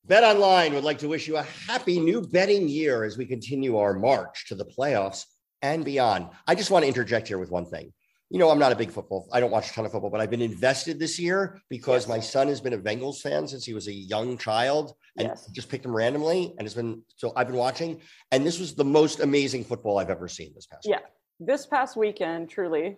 BetOnline 0.07 0.73
would 0.73 0.83
like 0.83 0.99
to 0.99 1.07
wish 1.07 1.27
you 1.27 1.37
a 1.37 1.41
happy 1.67 1.99
new 1.99 2.21
betting 2.21 2.67
year 2.67 3.03
as 3.03 3.17
we 3.17 3.25
continue 3.25 3.77
our 3.77 3.93
march 3.93 4.47
to 4.49 4.55
the 4.55 4.65
playoffs 4.65 5.25
and 5.63 5.83
beyond. 5.83 6.27
I 6.47 6.53
just 6.53 6.69
want 6.69 6.83
to 6.83 6.87
interject 6.87 7.27
here 7.27 7.39
with 7.39 7.49
one 7.49 7.65
thing. 7.65 7.91
You 8.29 8.37
know, 8.37 8.51
I'm 8.51 8.59
not 8.59 8.71
a 8.71 8.75
big 8.75 8.91
football. 8.91 9.27
I 9.33 9.39
don't 9.39 9.49
watch 9.49 9.71
a 9.71 9.73
ton 9.73 9.83
of 9.85 9.91
football, 9.91 10.11
but 10.11 10.21
I've 10.21 10.29
been 10.29 10.41
invested 10.43 10.99
this 10.99 11.17
year 11.19 11.59
because 11.69 12.03
Yes. 12.03 12.09
my 12.09 12.19
son 12.19 12.47
has 12.49 12.61
been 12.61 12.73
a 12.73 12.77
Bengals 12.77 13.19
fan 13.19 13.47
since 13.47 13.65
he 13.65 13.73
was 13.73 13.87
a 13.87 13.93
young 13.93 14.37
child 14.37 14.93
and 15.17 15.29
Yes. 15.29 15.47
just 15.47 15.69
picked 15.69 15.85
him 15.85 15.95
randomly. 15.95 16.53
And 16.59 16.67
it's 16.67 16.75
been 16.75 17.01
so 17.15 17.33
I've 17.35 17.47
been 17.47 17.55
watching, 17.55 17.99
and 18.31 18.45
this 18.45 18.59
was 18.59 18.75
the 18.75 18.85
most 18.85 19.21
amazing 19.21 19.63
football 19.63 19.97
I've 19.97 20.09
ever 20.11 20.27
seen 20.27 20.53
this 20.53 20.67
past. 20.67 20.85
Yeah. 20.87 20.97
week. 20.97 21.05
This 21.39 21.65
past 21.65 21.97
weekend, 21.97 22.49
truly, 22.49 22.97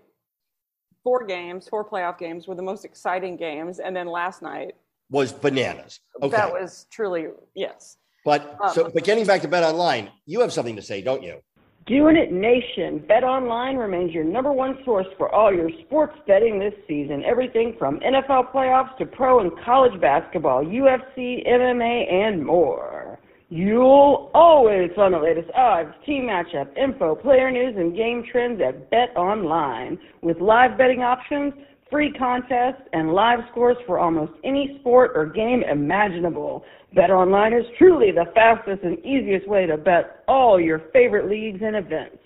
four 1.04 1.26
games, 1.26 1.70
four 1.70 1.88
playoff 1.89 2.17
games 2.17 2.48
were 2.48 2.56
the 2.56 2.62
most 2.63 2.84
exciting 2.84 3.38
games, 3.38 3.80
and 3.80 3.96
then 3.96 4.08
last 4.08 4.41
night, 4.41 4.76
was 5.10 5.32
bananas. 5.32 6.00
Okay, 6.22 6.36
that 6.36 6.52
was 6.52 6.86
truly 6.91 7.28
yes. 7.56 7.98
but 8.26 8.58
um, 8.62 8.74
so 8.74 8.91
but 8.93 9.04
getting 9.04 9.26
back 9.26 9.41
to 9.41 9.48
BetOnline, 9.48 10.10
you 10.26 10.41
have 10.41 10.52
something 10.52 10.76
to 10.76 10.82
say, 10.82 11.02
don't 11.02 11.24
you? 11.24 11.39
Doing 11.88 12.17
It 12.17 12.34
Nation. 12.34 13.00
BetOnline 13.10 13.80
remains 13.80 14.13
your 14.13 14.26
number 14.26 14.52
one 14.52 14.78
source 14.84 15.08
for 15.17 15.34
all 15.34 15.54
your 15.54 15.70
sports 15.86 16.17
betting 16.28 16.60
this 16.60 16.74
season. 16.86 17.24
Everything 17.24 17.78
from 17.80 18.02
NFL 18.02 18.52
playoffs 18.52 18.98
to 18.98 19.06
pro 19.06 19.39
and 19.39 19.52
college 19.63 19.98
basketball, 20.02 20.65
UFC, 20.65 21.48
MMA, 21.48 22.12
and 22.12 22.46
more. 22.46 23.17
You'll 23.48 24.30
always 24.34 24.91
find 24.98 25.13
the 25.13 25.20
latest 25.20 25.50
odds, 25.56 25.93
team 26.06 26.24
matchup, 26.24 26.76
info, 26.78 27.15
player 27.15 27.50
news, 27.50 27.76
and 27.78 27.96
game 27.96 28.26
trends 28.30 28.60
at 28.60 28.91
Bet 28.91 29.15
Online. 29.15 29.98
With 30.22 30.41
live 30.41 30.78
betting 30.78 31.04
options, 31.04 31.54
free 31.89 32.12
contests, 32.13 32.82
and 32.93 33.13
live 33.13 33.39
scores 33.52 33.78
for 33.86 34.00
almost 34.00 34.34
any 34.43 34.78
sport 34.80 35.12
or 35.15 35.26
game 35.26 35.63
imaginable. 35.63 36.63
BetOnline 36.95 37.58
is 37.58 37.65
truly 37.78 38.12
the 38.12 38.26
fastest 38.34 38.84
and 38.84 38.97
easiest 39.06 39.47
way 39.47 39.65
to 39.65 39.78
bet 39.78 40.23
all 40.28 40.60
your 40.60 40.82
favorite 40.93 41.30
leagues 41.30 41.62
and 41.63 41.76
events. 41.76 42.17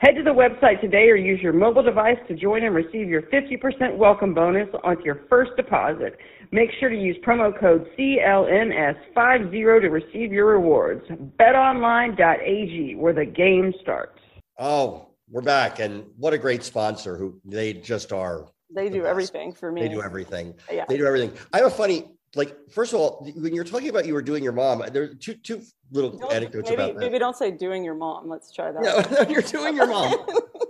Head 0.00 0.12
to 0.12 0.22
the 0.22 0.30
website 0.30 0.80
today 0.80 1.08
or 1.08 1.16
use 1.16 1.40
your 1.40 1.52
mobile 1.52 1.82
device 1.82 2.18
to 2.28 2.36
join 2.36 2.62
and 2.62 2.72
receive 2.72 3.08
your 3.08 3.22
50% 3.22 3.96
welcome 3.96 4.32
bonus 4.32 4.68
on 4.84 5.02
your 5.02 5.22
first 5.28 5.50
deposit. 5.56 6.16
Make 6.52 6.70
sure 6.78 6.88
to 6.88 6.96
use 6.96 7.16
promo 7.26 7.58
code 7.58 7.84
CLNS50 7.98 9.80
to 9.80 9.88
receive 9.88 10.32
your 10.32 10.46
rewards. 10.46 11.04
BetOnline.ag, 11.40 12.94
where 12.94 13.12
the 13.12 13.26
game 13.26 13.74
starts. 13.82 14.20
Oh, 14.56 15.08
we're 15.30 15.42
back, 15.42 15.80
and 15.80 16.04
what 16.16 16.32
a 16.32 16.38
great 16.38 16.62
sponsor! 16.62 17.16
Who 17.16 17.40
they 17.44 17.74
just 17.74 18.12
are. 18.12 18.46
They 18.74 18.88
do 18.88 19.06
everything 19.06 19.52
for 19.52 19.72
me. 19.72 19.82
They 19.82 19.88
do 19.88 20.02
everything. 20.02 20.54
Yeah. 20.70 20.84
They 20.88 20.96
do 20.98 21.06
everything. 21.06 21.32
I 21.52 21.58
have 21.58 21.66
a 21.66 21.70
funny, 21.70 22.04
like, 22.34 22.54
first 22.70 22.92
of 22.92 23.00
all, 23.00 23.26
when 23.36 23.54
you're 23.54 23.64
talking 23.64 23.88
about 23.88 24.06
you 24.06 24.14
were 24.14 24.22
doing 24.22 24.42
your 24.44 24.52
mom, 24.52 24.82
there 24.92 25.04
are 25.04 25.14
two 25.14 25.34
two 25.34 25.62
little 25.90 26.10
Don't- 26.10 26.32
anecdotes 26.32 26.68
maybe, 26.68 26.82
about 26.82 26.94
that. 26.94 27.00
maybe 27.00 27.18
don't 27.18 27.36
say 27.36 27.50
doing 27.50 27.82
your 27.82 27.94
mom. 27.94 28.28
Let's 28.28 28.52
try 28.52 28.70
that. 28.72 28.82
No, 28.82 29.20
you're 29.28 29.42
doing 29.42 29.74
your 29.74 29.86
mom. 29.86 30.14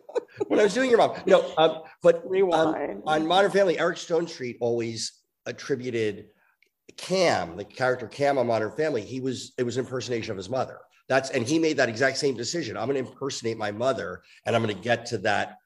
when 0.47 0.61
I 0.61 0.63
was 0.63 0.75
doing 0.75 0.91
your 0.91 0.99
mom. 0.99 1.21
No, 1.27 1.45
um, 1.57 1.83
but 2.03 2.17
um, 2.17 2.23
Rewind. 2.27 3.03
on 3.05 3.27
Modern 3.27 3.51
Family, 3.51 3.79
Eric 3.79 3.97
Stonestreet 3.97 4.57
always 4.61 5.13
attributed 5.47 6.27
Cam, 6.97 7.57
the 7.57 7.65
character 7.65 8.07
Cam 8.07 8.39
on 8.39 8.47
Modern 8.47 8.71
Family. 8.73 9.03
He 9.03 9.21
was 9.21 9.53
it 9.59 9.65
was 9.65 9.79
impersonation 9.79 10.31
of 10.31 10.37
his 10.37 10.49
mother. 10.49 10.79
That's 11.09 11.31
and 11.31 11.47
he 11.47 11.59
made 11.59 11.77
that 11.79 11.89
exact 11.89 12.19
same 12.19 12.37
decision. 12.37 12.77
I'm 12.77 12.89
going 12.89 13.03
to 13.03 13.11
impersonate 13.11 13.57
my 13.57 13.71
mother, 13.73 14.23
and 14.47 14.55
I'm 14.55 14.63
going 14.63 14.75
to 14.75 14.81
get 14.81 15.07
to 15.07 15.19
that 15.19 15.57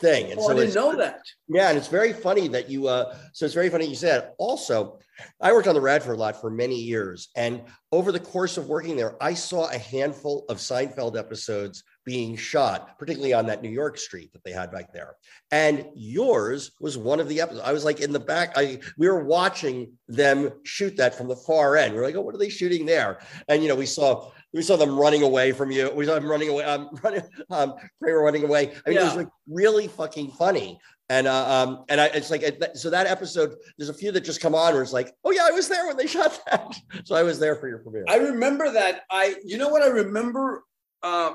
thing. 0.00 0.30
And 0.32 0.40
Oh, 0.40 0.48
I 0.50 0.54
didn't 0.54 0.74
know 0.74 0.96
that. 0.96 1.20
yeah, 1.48 1.68
and 1.68 1.78
it's 1.78 1.88
very 1.88 2.12
funny 2.12 2.48
that 2.48 2.68
you. 2.70 2.88
Uh, 2.88 3.14
so 3.32 3.44
it's 3.44 3.54
very 3.54 3.70
funny 3.70 3.86
you 3.86 3.94
said. 3.94 4.32
Also, 4.38 4.98
I 5.40 5.52
worked 5.52 5.66
on 5.68 5.74
the 5.74 5.80
Radford 5.80 6.16
lot 6.18 6.40
for 6.40 6.50
many 6.50 6.76
years, 6.76 7.28
and 7.36 7.62
over 7.90 8.12
the 8.12 8.20
course 8.20 8.56
of 8.56 8.68
working 8.68 8.96
there, 8.96 9.16
I 9.22 9.34
saw 9.34 9.68
a 9.70 9.78
handful 9.78 10.44
of 10.48 10.58
Seinfeld 10.58 11.18
episodes 11.18 11.82
being 12.04 12.36
shot, 12.36 12.98
particularly 12.98 13.34
on 13.34 13.46
that 13.46 13.62
New 13.62 13.68
York 13.70 13.98
street 13.98 14.32
that 14.32 14.42
they 14.44 14.52
had 14.52 14.70
back 14.70 14.92
there. 14.94 15.16
And 15.50 15.86
yours 15.94 16.70
was 16.80 16.96
one 16.96 17.20
of 17.20 17.28
the 17.28 17.40
episodes. 17.40 17.66
I 17.66 17.72
was 17.72 17.84
like 17.84 18.00
in 18.00 18.12
the 18.12 18.20
back. 18.20 18.52
I 18.56 18.78
we 18.96 19.08
were 19.08 19.24
watching 19.24 19.92
them 20.06 20.52
shoot 20.64 20.96
that 20.96 21.14
from 21.14 21.28
the 21.28 21.36
far 21.36 21.76
end. 21.76 21.92
We 21.94 22.00
are 22.00 22.04
like, 22.04 22.14
oh, 22.14 22.20
what 22.22 22.34
are 22.34 22.38
they 22.38 22.48
shooting 22.48 22.86
there? 22.86 23.18
And 23.48 23.62
you 23.62 23.68
know, 23.68 23.76
we 23.76 23.86
saw 23.86 24.30
we 24.52 24.62
saw 24.62 24.76
them 24.76 24.98
running 24.98 25.22
away 25.22 25.52
from 25.52 25.70
you. 25.70 25.90
We 25.94 26.06
saw 26.06 26.14
them 26.14 26.28
running 26.28 26.48
away. 26.48 26.64
Um, 26.64 26.90
running, 27.02 27.22
um, 27.50 27.74
Kramer 28.02 28.22
running 28.22 28.44
away. 28.44 28.72
I 28.86 28.90
mean, 28.90 28.98
it 28.98 29.04
was 29.04 29.16
like 29.16 29.28
really 29.48 29.88
fucking 29.88 30.30
funny. 30.32 30.78
And 31.10 31.26
uh, 31.26 31.50
um, 31.50 31.84
and 31.88 32.00
I, 32.00 32.06
it's 32.06 32.30
like 32.30 32.44
so 32.74 32.90
that 32.90 33.06
episode. 33.06 33.54
There's 33.78 33.88
a 33.88 33.94
few 33.94 34.12
that 34.12 34.20
just 34.22 34.40
come 34.40 34.54
on 34.54 34.74
where 34.74 34.82
it's 34.82 34.92
like, 34.92 35.14
oh 35.24 35.30
yeah, 35.30 35.46
I 35.46 35.52
was 35.52 35.68
there 35.68 35.86
when 35.86 35.96
they 35.96 36.06
shot 36.16 36.38
that. 36.50 36.76
So 37.04 37.14
I 37.14 37.22
was 37.22 37.38
there 37.38 37.56
for 37.56 37.68
your 37.68 37.78
premiere. 37.78 38.04
I 38.08 38.16
remember 38.16 38.70
that. 38.72 39.02
I, 39.10 39.36
you 39.44 39.56
know 39.56 39.68
what 39.68 39.82
I 39.82 39.88
remember? 39.88 40.64
Uh, 41.02 41.34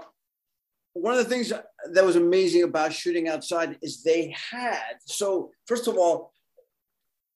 one 0.94 1.18
of 1.18 1.24
the 1.24 1.30
things 1.30 1.52
that 1.92 2.06
was 2.06 2.16
amazing 2.16 2.64
about 2.64 2.94
shooting 2.94 3.28
outside 3.28 3.78
is 3.82 4.04
they 4.04 4.36
had 4.52 4.94
so 5.06 5.50
first 5.66 5.88
of 5.88 5.98
all, 5.98 6.32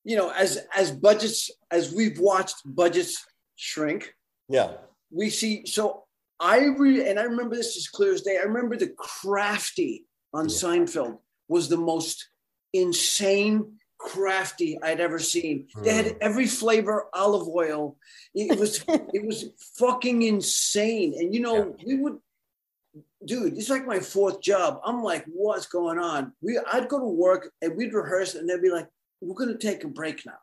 you 0.04 0.16
know, 0.16 0.30
as 0.30 0.64
as 0.76 0.92
budgets 0.92 1.50
as 1.72 1.92
we've 1.92 2.20
watched 2.20 2.56
budgets 2.64 3.24
shrink, 3.56 4.14
Yeah. 4.48 4.74
We 5.10 5.30
see 5.30 5.66
so 5.66 6.04
I 6.40 6.66
re, 6.76 7.08
and 7.08 7.18
I 7.18 7.22
remember 7.22 7.56
this 7.56 7.76
as 7.76 7.88
clear 7.88 8.12
as 8.12 8.22
day. 8.22 8.38
I 8.38 8.44
remember 8.44 8.76
the 8.76 8.94
crafty 8.96 10.06
on 10.32 10.48
Yeah. 10.48 10.54
Seinfeld 10.54 11.18
was 11.48 11.68
the 11.68 11.76
most 11.76 12.28
insane 12.72 13.78
crafty 13.98 14.78
I'd 14.82 15.00
ever 15.00 15.18
seen. 15.18 15.66
They 15.82 15.92
had 15.92 16.06
hmm. 16.06 16.18
every 16.20 16.46
flavor 16.46 17.08
olive 17.12 17.48
oil. 17.48 17.96
It 18.34 18.58
was 18.58 18.84
it 18.88 19.26
was 19.26 19.46
fucking 19.78 20.22
insane. 20.22 21.14
And 21.18 21.34
you 21.34 21.40
know, 21.40 21.76
we 21.84 21.96
would 21.96 22.18
dude, 23.24 23.56
it's 23.56 23.70
like 23.70 23.86
my 23.86 23.98
fourth 23.98 24.40
job. 24.40 24.80
I'm 24.84 25.02
like, 25.02 25.24
what's 25.26 25.66
going 25.66 25.98
on? 25.98 26.32
We 26.40 26.58
I'd 26.72 26.88
go 26.88 27.00
to 27.00 27.06
work 27.06 27.50
and 27.60 27.76
we'd 27.76 27.92
rehearse 27.92 28.34
and 28.34 28.48
they'd 28.48 28.62
be 28.62 28.70
like, 28.70 28.88
we're 29.20 29.34
gonna 29.34 29.58
take 29.58 29.82
a 29.82 29.88
break 29.88 30.24
now. 30.24 30.38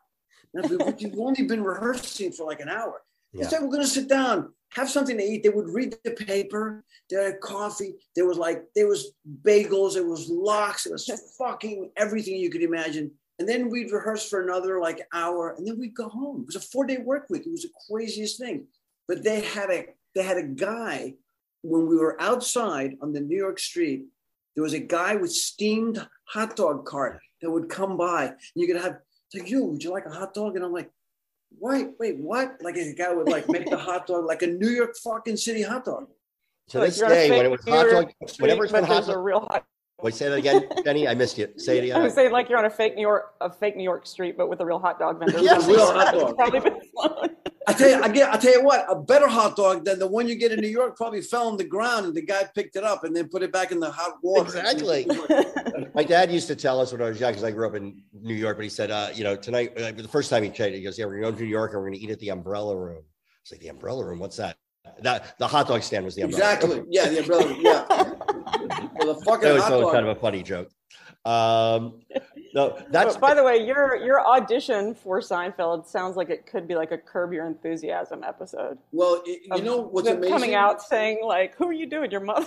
And 0.52 0.64
I'd 0.64 0.70
be, 0.70 0.76
"But 0.76 1.00
You've 1.00 1.18
only 1.18 1.44
been 1.44 1.64
rehearsing 1.64 2.32
for 2.32 2.44
like 2.46 2.60
an 2.60 2.68
hour. 2.68 3.00
Yeah. 3.32 3.42
Instead, 3.42 3.62
we're 3.62 3.70
gonna 3.70 3.86
sit 3.86 4.08
down, 4.08 4.52
have 4.70 4.90
something 4.90 5.16
to 5.16 5.22
eat. 5.22 5.42
They 5.42 5.48
would 5.48 5.68
read 5.68 5.96
the 6.04 6.12
paper. 6.12 6.84
They 7.10 7.16
had 7.22 7.40
coffee. 7.40 7.94
There 8.14 8.26
was 8.26 8.38
like 8.38 8.64
there 8.74 8.88
was 8.88 9.12
bagels. 9.42 9.94
There 9.94 10.06
was 10.06 10.28
lox. 10.28 10.86
It 10.86 10.92
was 10.92 11.10
fucking 11.38 11.90
everything 11.96 12.36
you 12.36 12.50
could 12.50 12.62
imagine. 12.62 13.10
And 13.38 13.48
then 13.48 13.68
we'd 13.68 13.92
rehearse 13.92 14.28
for 14.28 14.42
another 14.42 14.80
like 14.80 15.06
hour, 15.12 15.54
and 15.56 15.66
then 15.66 15.78
we'd 15.78 15.94
go 15.94 16.08
home. 16.08 16.40
It 16.40 16.46
was 16.46 16.56
a 16.56 16.60
four 16.60 16.86
day 16.86 16.98
work 16.98 17.26
week. 17.28 17.46
It 17.46 17.52
was 17.52 17.62
the 17.62 17.70
craziest 17.88 18.38
thing. 18.38 18.66
But 19.08 19.22
they 19.22 19.40
had 19.40 19.70
a 19.70 19.86
they 20.14 20.22
had 20.22 20.38
a 20.38 20.42
guy 20.42 21.14
when 21.62 21.86
we 21.86 21.96
were 21.96 22.20
outside 22.20 22.96
on 23.02 23.12
the 23.12 23.20
New 23.20 23.36
York 23.36 23.58
street. 23.58 24.06
There 24.54 24.62
was 24.64 24.72
a 24.72 24.80
guy 24.80 25.16
with 25.16 25.32
steamed 25.32 26.06
hot 26.24 26.56
dog 26.56 26.86
cart 26.86 27.20
that 27.42 27.50
would 27.50 27.68
come 27.68 27.96
by. 27.96 28.26
And 28.26 28.36
you 28.54 28.66
could 28.66 28.80
have 28.80 28.98
like 29.34 29.50
you. 29.50 29.64
Would 29.64 29.84
you 29.84 29.90
like 29.90 30.06
a 30.06 30.10
hot 30.10 30.32
dog? 30.32 30.56
And 30.56 30.64
I'm 30.64 30.72
like, 30.72 30.90
wait, 31.58 31.88
wait, 31.98 32.18
what? 32.18 32.56
Like 32.62 32.76
a 32.76 32.92
guy 32.92 33.12
would 33.12 33.28
like 33.28 33.48
make 33.48 33.68
the 33.68 33.76
hot 33.76 34.06
dog 34.06 34.24
like 34.24 34.42
a 34.42 34.46
New 34.46 34.68
York 34.70 34.96
fucking 35.02 35.36
city 35.36 35.62
hot 35.62 35.84
dog. 35.84 36.06
To 36.70 36.78
Like, 36.80 36.88
this 36.90 36.98
you're 36.98 37.08
day, 37.08 37.30
when 37.30 37.46
it 37.46 37.50
was 37.50 37.64
hot 37.64 37.90
dog, 37.90 38.10
street, 38.26 38.40
whenever 38.42 38.64
it's 38.64 38.72
been 38.72 38.84
hot 38.84 39.04
there's 39.04 39.08
a 39.08 39.18
real 39.18 39.40
hot. 39.40 39.64
wait, 40.02 40.14
say 40.14 40.28
that 40.28 40.36
again, 40.38 40.68
Jenny. 40.84 41.06
I 41.06 41.14
missed 41.14 41.38
you. 41.38 41.48
Say 41.56 41.78
it 41.78 41.84
again. 41.84 41.96
I 41.96 41.98
again. 41.98 42.02
would 42.02 42.12
say 42.12 42.28
like 42.28 42.48
you're 42.48 42.58
on 42.58 42.64
a 42.64 42.70
fake 42.70 42.96
New 42.96 43.02
York, 43.02 43.34
a 43.40 43.50
fake 43.52 43.76
New 43.76 43.84
York 43.84 44.06
street, 44.06 44.36
but 44.36 44.48
with 44.48 44.60
a 44.60 44.66
real 44.66 44.78
hot 44.80 44.98
dog 44.98 45.18
vendor. 45.20 45.38
Yes, 45.40 45.66
real 45.66 45.92
hot 45.92 46.12
dog. 46.14 46.36
Probably 46.36 46.60
been 46.60 46.80
flown. 46.92 47.35
I 47.68 47.72
tell 47.72 47.88
you, 47.88 48.00
I 48.00 48.08
get, 48.08 48.32
I 48.32 48.36
tell 48.36 48.52
you 48.52 48.62
what, 48.62 48.86
a 48.88 48.94
better 48.94 49.26
hot 49.26 49.56
dog 49.56 49.84
than 49.84 49.98
the 49.98 50.06
one 50.06 50.28
you 50.28 50.36
get 50.36 50.52
in 50.52 50.60
New 50.60 50.68
York 50.68 50.96
probably 50.96 51.20
fell 51.20 51.48
on 51.48 51.56
the 51.56 51.64
ground 51.64 52.06
and 52.06 52.14
the 52.14 52.22
guy 52.22 52.44
picked 52.54 52.76
it 52.76 52.84
up 52.84 53.02
and 53.02 53.14
then 53.14 53.28
put 53.28 53.42
it 53.42 53.52
back 53.52 53.72
in 53.72 53.80
the 53.80 53.90
hot 53.90 54.18
water. 54.22 54.44
Exactly. 54.44 55.06
My 55.94 56.04
dad 56.04 56.30
used 56.30 56.46
to 56.46 56.54
tell 56.54 56.80
us 56.80 56.92
when 56.92 57.02
I 57.02 57.08
was 57.08 57.18
young, 57.18 57.32
because 57.32 57.42
I 57.42 57.50
grew 57.50 57.66
up 57.66 57.74
in 57.74 58.02
New 58.12 58.34
York, 58.34 58.56
but 58.56 58.62
he 58.62 58.68
said, 58.68 58.92
uh, 58.92 59.08
you 59.12 59.24
know, 59.24 59.34
tonight, 59.34 59.76
uh, 59.80 59.90
the 59.90 60.06
first 60.06 60.30
time 60.30 60.44
he 60.44 60.50
checked, 60.50 60.76
he 60.76 60.82
goes, 60.82 60.96
yeah, 60.96 61.06
we're 61.06 61.20
going 61.20 61.34
to 61.34 61.42
New 61.42 61.48
York 61.48 61.72
and 61.72 61.80
we're 61.80 61.88
going 61.88 61.98
to 61.98 62.04
eat 62.04 62.10
at 62.10 62.20
the 62.20 62.28
umbrella 62.28 62.76
room. 62.76 63.02
It's 63.42 63.50
like, 63.50 63.60
the 63.60 63.68
umbrella 63.68 64.04
room? 64.04 64.20
What's 64.20 64.36
that? 64.36 64.56
That 65.00 65.36
the 65.38 65.48
hot 65.48 65.66
dog 65.66 65.82
stand 65.82 66.04
was 66.04 66.14
the 66.14 66.22
umbrella. 66.22 66.54
Exactly. 66.54 66.82
Yeah, 66.90 67.08
the 67.08 67.20
umbrella. 67.20 67.56
Yeah. 67.58 68.12
Well, 68.98 69.14
the 69.14 69.20
I 69.20 69.24
fucking 69.24 69.48
always 69.48 69.62
hot 69.62 69.70
thought 69.70 69.74
it 69.74 69.76
was 69.76 69.84
dog. 69.86 69.92
kind 69.92 70.06
of 70.08 70.16
a 70.16 70.20
funny 70.20 70.42
joke. 70.42 70.70
Um, 71.26 72.00
no, 72.54 72.78
that's 72.90 73.14
But 73.14 73.20
by 73.20 73.34
the 73.34 73.42
way, 73.42 73.56
your 73.66 73.96
your 73.96 74.24
audition 74.26 74.94
for 74.94 75.20
Seinfeld 75.20 75.86
sounds 75.86 76.16
like 76.16 76.30
it 76.30 76.46
could 76.46 76.68
be 76.68 76.74
like 76.76 76.92
a 76.92 76.98
Curb 76.98 77.32
Your 77.32 77.46
Enthusiasm 77.46 78.22
episode. 78.22 78.78
well, 78.92 79.22
it- 79.26 79.40
you 79.56 79.62
know 79.62 79.80
what's 79.80 80.08
amazing? 80.08 80.30
Coming 80.32 80.54
out 80.54 80.80
saying 80.82 81.18
like, 81.24 81.56
"Who 81.56 81.66
are 81.68 81.72
you 81.72 81.86
doing? 81.86 82.10
Your 82.10 82.20
mother?" 82.20 82.46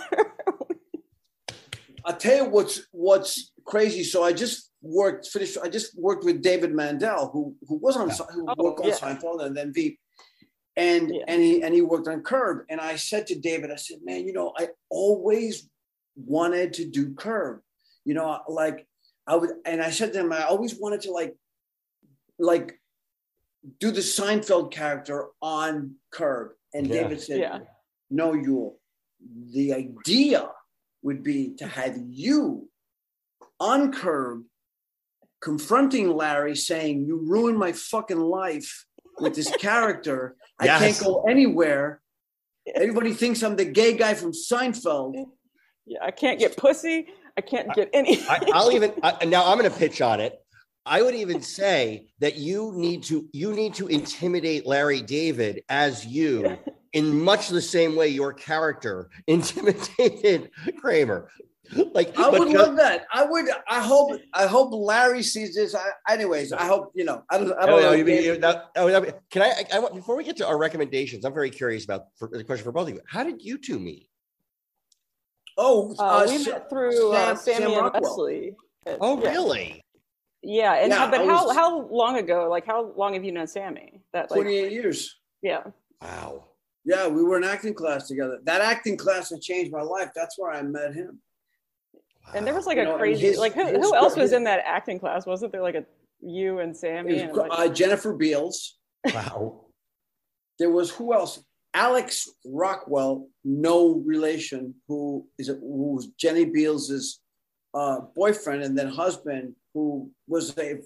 I'll 2.04 2.16
tell 2.16 2.36
you 2.44 2.50
what's 2.50 2.86
what's 2.92 3.52
crazy. 3.66 4.02
So 4.04 4.22
I 4.24 4.32
just 4.32 4.70
worked, 4.80 5.26
finished. 5.28 5.58
I 5.62 5.68
just 5.68 5.96
worked 5.98 6.24
with 6.24 6.40
David 6.42 6.72
Mandel, 6.74 7.28
who 7.30 7.54
who 7.68 7.76
was 7.76 7.96
on 7.96 8.10
Se- 8.10 8.24
who 8.32 8.46
Oh, 8.48 8.54
worked 8.64 8.80
on 8.80 8.88
yeah. 8.88 8.94
Seinfeld 8.94 9.44
and 9.44 9.54
then 9.54 9.72
Veep, 9.74 9.98
and 10.76 11.14
Yeah. 11.14 11.24
and 11.28 11.42
he 11.42 11.62
and 11.62 11.74
he 11.74 11.82
worked 11.82 12.08
on 12.08 12.22
Curb. 12.22 12.64
And 12.70 12.80
I 12.80 12.96
said 12.96 13.26
to 13.26 13.38
David, 13.38 13.70
I 13.70 13.76
said, 13.76 13.98
man, 14.02 14.26
you 14.26 14.32
know, 14.32 14.54
I 14.56 14.68
always 14.88 15.68
wanted 16.16 16.72
to 16.74 16.86
do 16.86 17.12
Curb. 17.14 17.60
You 18.04 18.14
know, 18.14 18.40
like 18.48 18.86
I 19.26 19.36
would, 19.36 19.50
and 19.64 19.82
I 19.82 19.90
said 19.90 20.12
to 20.12 20.20
him, 20.20 20.32
I 20.32 20.44
always 20.44 20.74
wanted 20.74 21.02
to 21.02 21.12
like, 21.12 21.36
like, 22.38 22.80
do 23.78 23.90
the 23.90 24.00
Seinfeld 24.00 24.72
character 24.72 25.26
on 25.42 25.96
Curb. 26.10 26.52
And 26.72 26.86
Yeah. 26.86 27.02
David 27.02 27.20
said, 27.20 27.40
yeah. 27.40 27.58
no, 28.10 28.32
Yul. 28.32 28.74
The 29.52 29.74
idea 29.74 30.48
would 31.02 31.22
be 31.22 31.54
to 31.58 31.66
have 31.66 31.98
you 32.08 32.68
on 33.58 33.92
curb 33.92 34.44
confronting 35.42 36.08
Larry 36.16 36.56
saying, 36.56 37.04
You 37.06 37.18
ruined 37.26 37.58
my 37.58 37.72
fucking 37.72 38.18
life 38.20 38.86
with 39.18 39.34
this 39.34 39.54
character. 39.56 40.36
I 40.58 40.64
Yes. 40.66 40.80
can't 40.80 41.06
go 41.06 41.22
anywhere. 41.28 42.00
Everybody 42.74 43.12
thinks 43.12 43.42
I'm 43.42 43.56
the 43.56 43.64
gay 43.66 43.94
guy 43.96 44.14
from 44.14 44.32
Seinfeld. 44.32 45.26
Yeah, 45.86 45.98
I 46.02 46.10
can't 46.10 46.38
get 46.38 46.56
pussy. 46.56 47.08
I 47.36 47.40
can't 47.40 47.72
get 47.74 47.90
any. 47.92 48.20
I, 48.28 48.40
I'll 48.52 48.72
even 48.76 48.92
I, 49.02 49.24
now. 49.24 49.50
I'm 49.50 49.58
going 49.58 49.70
to 49.70 49.76
pitch 49.76 50.00
on 50.00 50.20
it. 50.20 50.38
I 50.86 51.02
would 51.02 51.14
even 51.14 51.42
say 51.42 52.06
that 52.20 52.36
you 52.36 52.72
need 52.74 53.02
to 53.04 53.28
you 53.32 53.52
need 53.52 53.74
to 53.74 53.86
intimidate 53.88 54.66
Larry 54.66 55.02
David 55.02 55.62
as 55.68 56.06
you 56.06 56.58
in 56.92 57.20
much 57.22 57.48
the 57.48 57.60
same 57.62 57.94
way 57.96 58.08
your 58.08 58.32
character 58.32 59.10
intimidated 59.26 60.50
Kramer. 60.80 61.28
Like, 61.92 62.18
I 62.18 62.28
would 62.30 62.50
just- 62.50 62.56
love 62.66 62.76
that. 62.78 63.06
I 63.12 63.24
would. 63.24 63.46
I 63.68 63.80
hope. 63.80 64.20
I 64.34 64.46
hope 64.46 64.70
Larry 64.72 65.22
sees 65.22 65.54
this. 65.54 65.72
I, 65.76 65.90
anyways, 66.12 66.52
I 66.52 66.64
hope 66.64 66.90
you 66.96 67.04
know. 67.04 67.22
I 67.30 67.38
don't. 67.38 67.52
I 67.52 67.62
Oh, 67.62 67.66
don't 67.66 67.80
no, 67.82 67.90
know. 67.90 67.92
you 67.92 68.04
mean- 68.04 68.24
you- 68.24 68.38
that- 68.38 68.70
oh, 68.74 69.12
can 69.30 69.42
I, 69.42 69.52
I, 69.72 69.78
want- 69.78 69.94
before 69.94 70.16
we 70.16 70.24
get 70.24 70.36
to 70.38 70.46
our 70.48 70.58
recommendations, 70.58 71.24
I'm 71.24 71.32
very 71.32 71.50
curious 71.50 71.84
about 71.84 72.06
for, 72.18 72.26
the 72.26 72.42
question 72.42 72.64
for 72.64 72.72
both 72.72 72.88
of 72.88 72.94
you. 72.94 73.00
How 73.06 73.22
did 73.22 73.40
you 73.42 73.56
two 73.56 73.78
meet? 73.78 74.08
Oh, 75.60 75.94
Uh, 75.98 76.02
uh, 76.02 76.26
we 76.28 76.38
Sa- 76.38 76.50
met 76.52 76.68
through 76.70 77.12
uh, 77.12 77.34
Sam- 77.34 77.36
Sammy 77.36 77.56
Sam 77.58 77.72
and 77.72 77.80
Rockwell. 77.82 78.02
Leslie. 78.02 78.56
Oh, 79.00 79.20
yeah. 79.22 79.28
really? 79.30 79.84
Yeah, 80.42 80.72
and 80.74 80.90
Yeah, 80.90 80.98
how, 80.98 81.10
but 81.10 81.20
I 81.20 81.24
how 81.26 81.46
was- 81.46 81.54
how 81.56 81.80
long 81.88 82.16
ago? 82.16 82.48
Like 82.48 82.64
how 82.66 82.92
long 82.96 83.12
have 83.14 83.24
you 83.24 83.32
known 83.32 83.46
Sammy? 83.46 84.00
That 84.14 84.30
like 84.30 84.40
28 84.40 84.72
years. 84.72 85.16
yeah. 85.42 85.64
Wow. 86.00 86.44
Yeah, 86.86 87.08
we 87.08 87.22
were 87.22 87.36
in 87.36 87.44
acting 87.44 87.74
class 87.74 88.08
together. 88.08 88.38
That 88.44 88.62
acting 88.62 88.96
class 88.96 89.28
that 89.28 89.42
changed 89.42 89.70
my 89.70 89.82
life. 89.82 90.10
That's 90.16 90.38
where 90.38 90.50
I 90.50 90.62
met 90.62 90.94
him. 90.94 91.20
And 92.34 92.46
there 92.46 92.54
was 92.54 92.64
like 92.66 92.76
You 92.76 92.82
a 92.82 92.86
know, 92.86 92.96
crazy 92.96 93.26
his- 93.28 93.38
like 93.38 93.52
who, 93.52 93.66
who 93.66 93.94
else 93.94 94.16
was 94.16 94.32
in 94.32 94.44
that 94.44 94.62
acting 94.64 94.98
class? 94.98 95.26
Wasn't 95.26 95.52
there 95.52 95.60
like 95.62 95.74
a 95.74 95.84
you 96.22 96.60
and 96.60 96.74
Sammy? 96.76 97.16
It 97.16 97.28
And 97.28 97.36
like, 97.36 97.50
uh, 97.52 97.68
Jennifer 97.68 98.14
Beals. 98.14 98.78
Wow. 99.14 99.66
There 100.58 100.70
was 100.70 100.90
who 100.90 101.12
else? 101.12 101.42
Alex 101.74 102.28
Rockwell, 102.44 103.28
no 103.44 104.02
relation, 104.04 104.74
who 104.88 105.26
is 105.38 105.46
who 105.48 105.94
was 105.94 106.08
Jenny 106.18 106.44
Beals's 106.44 107.20
uh, 107.74 108.00
boyfriend 108.16 108.62
and 108.62 108.76
then 108.76 108.88
husband, 108.88 109.54
who 109.74 110.10
was 110.26 110.56
a, 110.58 110.78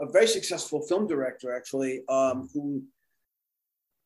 a 0.00 0.06
very 0.12 0.26
successful 0.26 0.82
film 0.86 1.06
director, 1.06 1.54
actually, 1.56 2.02
um, 2.08 2.48
who 2.52 2.82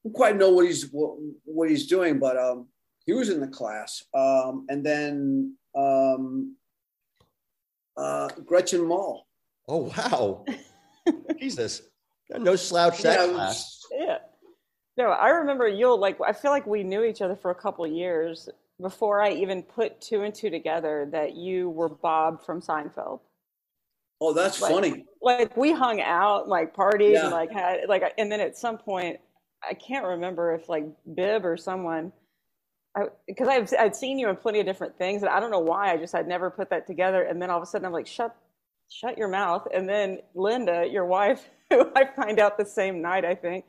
who 0.04 0.10
quite 0.10 0.36
know 0.36 0.50
what 0.50 0.66
he's 0.66 0.88
what, 0.92 1.16
what 1.44 1.68
he's 1.68 1.86
doing, 1.88 2.18
but 2.18 2.36
um, 2.38 2.68
he 3.06 3.12
was 3.12 3.28
in 3.28 3.40
the 3.40 3.48
class, 3.48 4.04
um, 4.14 4.66
and 4.68 4.86
then 4.86 5.56
um, 5.76 6.54
uh, 7.96 8.28
Gretchen 8.46 8.86
Mol. 8.86 9.26
Oh, 9.68 9.92
wow. 9.96 10.44
Jesus. 11.40 11.82
No 12.30 12.56
slouch 12.56 13.02
that 13.02 13.18
Yeah, 13.18 13.24
it 13.24 13.28
was- 13.28 13.36
class. 13.36 13.80
yeah. 13.92 14.18
No, 14.96 15.06
I 15.10 15.28
remember 15.30 15.68
you'll 15.68 15.98
like 15.98 16.18
I 16.26 16.32
feel 16.32 16.50
like 16.50 16.66
we 16.66 16.82
knew 16.82 17.04
each 17.04 17.22
other 17.22 17.36
for 17.36 17.50
a 17.50 17.54
couple 17.54 17.84
of 17.84 17.92
years 17.92 18.48
before 18.80 19.20
I 19.22 19.30
even 19.32 19.62
put 19.62 20.00
two 20.00 20.22
and 20.22 20.34
two 20.34 20.50
together 20.50 21.08
that 21.12 21.34
you 21.36 21.70
were 21.70 21.88
Bob 21.88 22.44
from 22.44 22.60
Seinfeld. 22.60 23.20
Oh, 24.20 24.32
that's 24.34 24.60
Like- 24.60 24.72
funny. 24.72 25.06
Like 25.22 25.56
we 25.56 25.72
hung 25.72 26.00
out, 26.00 26.48
like 26.48 26.74
partied, 26.74 27.12
Yeah. 27.12 27.22
and 27.24 27.30
like 27.30 27.50
had 27.50 27.88
like 27.88 28.02
and 28.18 28.30
then 28.30 28.40
at 28.40 28.56
some 28.56 28.78
point 28.78 29.20
I 29.68 29.74
can't 29.74 30.04
remember 30.06 30.54
if 30.54 30.68
like 30.68 30.84
Bib 31.14 31.44
or 31.44 31.56
someone 31.56 32.12
because 33.26 33.48
I've 33.48 33.72
I'd 33.78 33.94
seen 33.96 34.18
you 34.18 34.28
in 34.28 34.36
plenty 34.36 34.60
of 34.60 34.66
different 34.66 34.98
things 34.98 35.22
and 35.22 35.30
I 35.30 35.38
don't 35.40 35.50
know 35.50 35.60
why 35.60 35.92
I 35.92 35.96
just 35.96 36.12
had 36.12 36.26
never 36.26 36.50
put 36.50 36.70
that 36.70 36.86
together 36.86 37.22
and 37.22 37.40
then 37.40 37.48
all 37.50 37.56
of 37.58 37.62
a 37.62 37.66
sudden 37.66 37.86
I'm 37.86 37.92
like 37.92 38.06
shut 38.06 38.34
shut 38.88 39.16
your 39.16 39.28
mouth 39.28 39.68
and 39.72 39.88
then 39.88 40.18
Linda 40.34 40.86
your 40.90 41.04
wife 41.06 41.48
who 41.70 41.90
I 41.94 42.06
find 42.16 42.40
out 42.40 42.58
the 42.58 42.64
same 42.66 43.00
night 43.00 43.24
I 43.24 43.34
think 43.36 43.64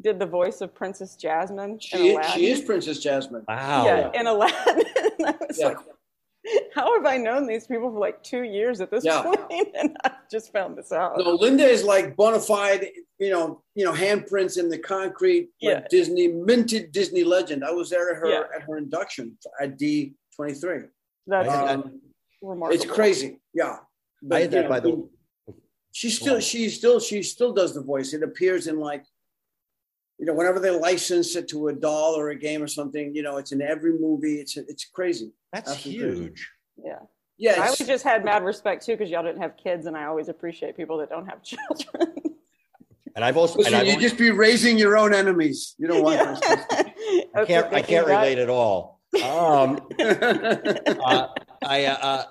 did 0.00 0.18
the 0.18 0.26
voice 0.26 0.60
of 0.60 0.74
Princess 0.74 1.16
Jasmine 1.16 1.70
in 1.72 1.78
She, 1.78 2.12
Aladdin. 2.12 2.30
she 2.32 2.50
is 2.50 2.60
Princess 2.62 2.98
Jasmine. 2.98 3.44
Wow. 3.46 3.84
yeah 3.86 4.10
in 4.20 4.26
Aladdin 4.26 4.84
and 5.18 5.26
I 5.26 5.34
was 5.46 5.58
Yeah. 5.58 5.68
like 5.68 5.78
how 6.74 6.94
have 6.96 7.06
I 7.06 7.16
known 7.16 7.46
these 7.46 7.66
people 7.66 7.90
for 7.90 7.98
like 7.98 8.22
two 8.22 8.42
years 8.42 8.80
at 8.80 8.90
this 8.90 9.04
Yeah. 9.04 9.22
point 9.22 9.68
and 9.78 9.96
I 10.04 10.12
just 10.30 10.52
found 10.52 10.76
this 10.76 10.92
out 10.92 11.16
No, 11.18 11.30
Linda 11.34 11.64
is 11.64 11.84
like 11.84 12.16
bona 12.16 12.40
fide, 12.40 12.88
you 13.18 13.30
know, 13.30 13.62
you 13.74 13.84
know, 13.84 13.92
handprints 13.92 14.58
in 14.58 14.68
the 14.68 14.78
concrete, 14.78 15.50
like 15.62 15.78
Yeah. 15.82 15.86
Disney 15.90 16.28
minted 16.28 16.92
Disney 16.92 17.24
legend. 17.24 17.64
I 17.64 17.70
was 17.70 17.88
there 17.90 18.10
at 18.10 18.16
her 18.18 18.28
Yeah. 18.28 18.42
at 18.54 18.62
her 18.62 18.76
induction 18.76 19.38
at 19.60 19.78
D 19.78 20.14
twenty 20.36 20.54
three. 20.54 20.80
That's 21.26 21.48
I 21.48 21.56
had 21.56 21.68
that- 21.68 21.74
Um, 21.86 22.00
remarkable. 22.42 22.82
it's 22.82 22.90
crazy. 22.90 23.38
Yeah. 23.54 23.78
I 24.30 24.40
had 24.40 24.42
you 24.44 24.48
that 24.50 24.62
know, 24.64 24.68
by 24.68 24.80
the 24.80 25.08
she 25.92 26.10
still 26.10 26.40
she 26.40 26.68
still 26.68 26.98
she 27.00 27.22
still 27.22 27.52
does 27.52 27.72
the 27.72 27.80
voice. 27.80 28.12
It 28.12 28.22
appears 28.24 28.66
in 28.66 28.80
like 28.80 29.04
you 30.18 30.26
know 30.26 30.34
whenever 30.34 30.60
they 30.60 30.70
license 30.70 31.34
it 31.36 31.48
to 31.48 31.68
a 31.68 31.72
doll 31.72 32.14
or 32.16 32.30
a 32.30 32.36
game 32.36 32.62
or 32.62 32.68
something. 32.68 33.14
You 33.14 33.22
know, 33.22 33.36
it's 33.36 33.52
in 33.52 33.60
every 33.62 33.98
movie. 33.98 34.36
It's 34.36 34.56
it's 34.56 34.84
crazy. 34.84 35.32
That's 35.52 35.70
Absolutely. 35.72 36.24
huge. 36.24 36.50
Yeah. 36.82 36.98
Yeah. 37.36 37.50
I 37.50 37.54
it's- 37.54 37.80
always 37.80 37.88
just 37.88 38.04
had 38.04 38.24
mad 38.24 38.44
respect 38.44 38.84
too 38.86 38.92
because 38.92 39.10
y'all 39.10 39.22
didn't 39.24 39.42
have 39.42 39.56
kids, 39.56 39.86
and 39.86 39.96
I 39.96 40.04
always 40.04 40.28
appreciate 40.28 40.76
people 40.76 40.98
that 40.98 41.08
don't 41.10 41.26
have 41.26 41.42
children. 41.50 42.12
And 43.16 43.24
I've 43.24 43.36
also 43.36 43.58
Listen, 43.58 43.74
and 43.74 43.82
I've 43.82 43.94
you 43.94 44.00
just 44.00 44.18
be 44.18 44.30
raising 44.32 44.76
your 44.76 44.96
own 44.96 45.14
enemies. 45.14 45.76
You 45.78 45.86
don't 45.86 46.02
want 46.02 46.16
Yeah. 46.42 46.82
I 47.34 47.44
can't 47.44 47.72
I 47.72 47.82
can't 47.82 48.06
relate 48.06 48.38
at 48.38 48.50
all. 48.50 49.00
Um, 49.22 49.80
uh, 50.00 51.28
I 51.62 51.84
uh, 51.84 51.96
uh, 52.02 52.24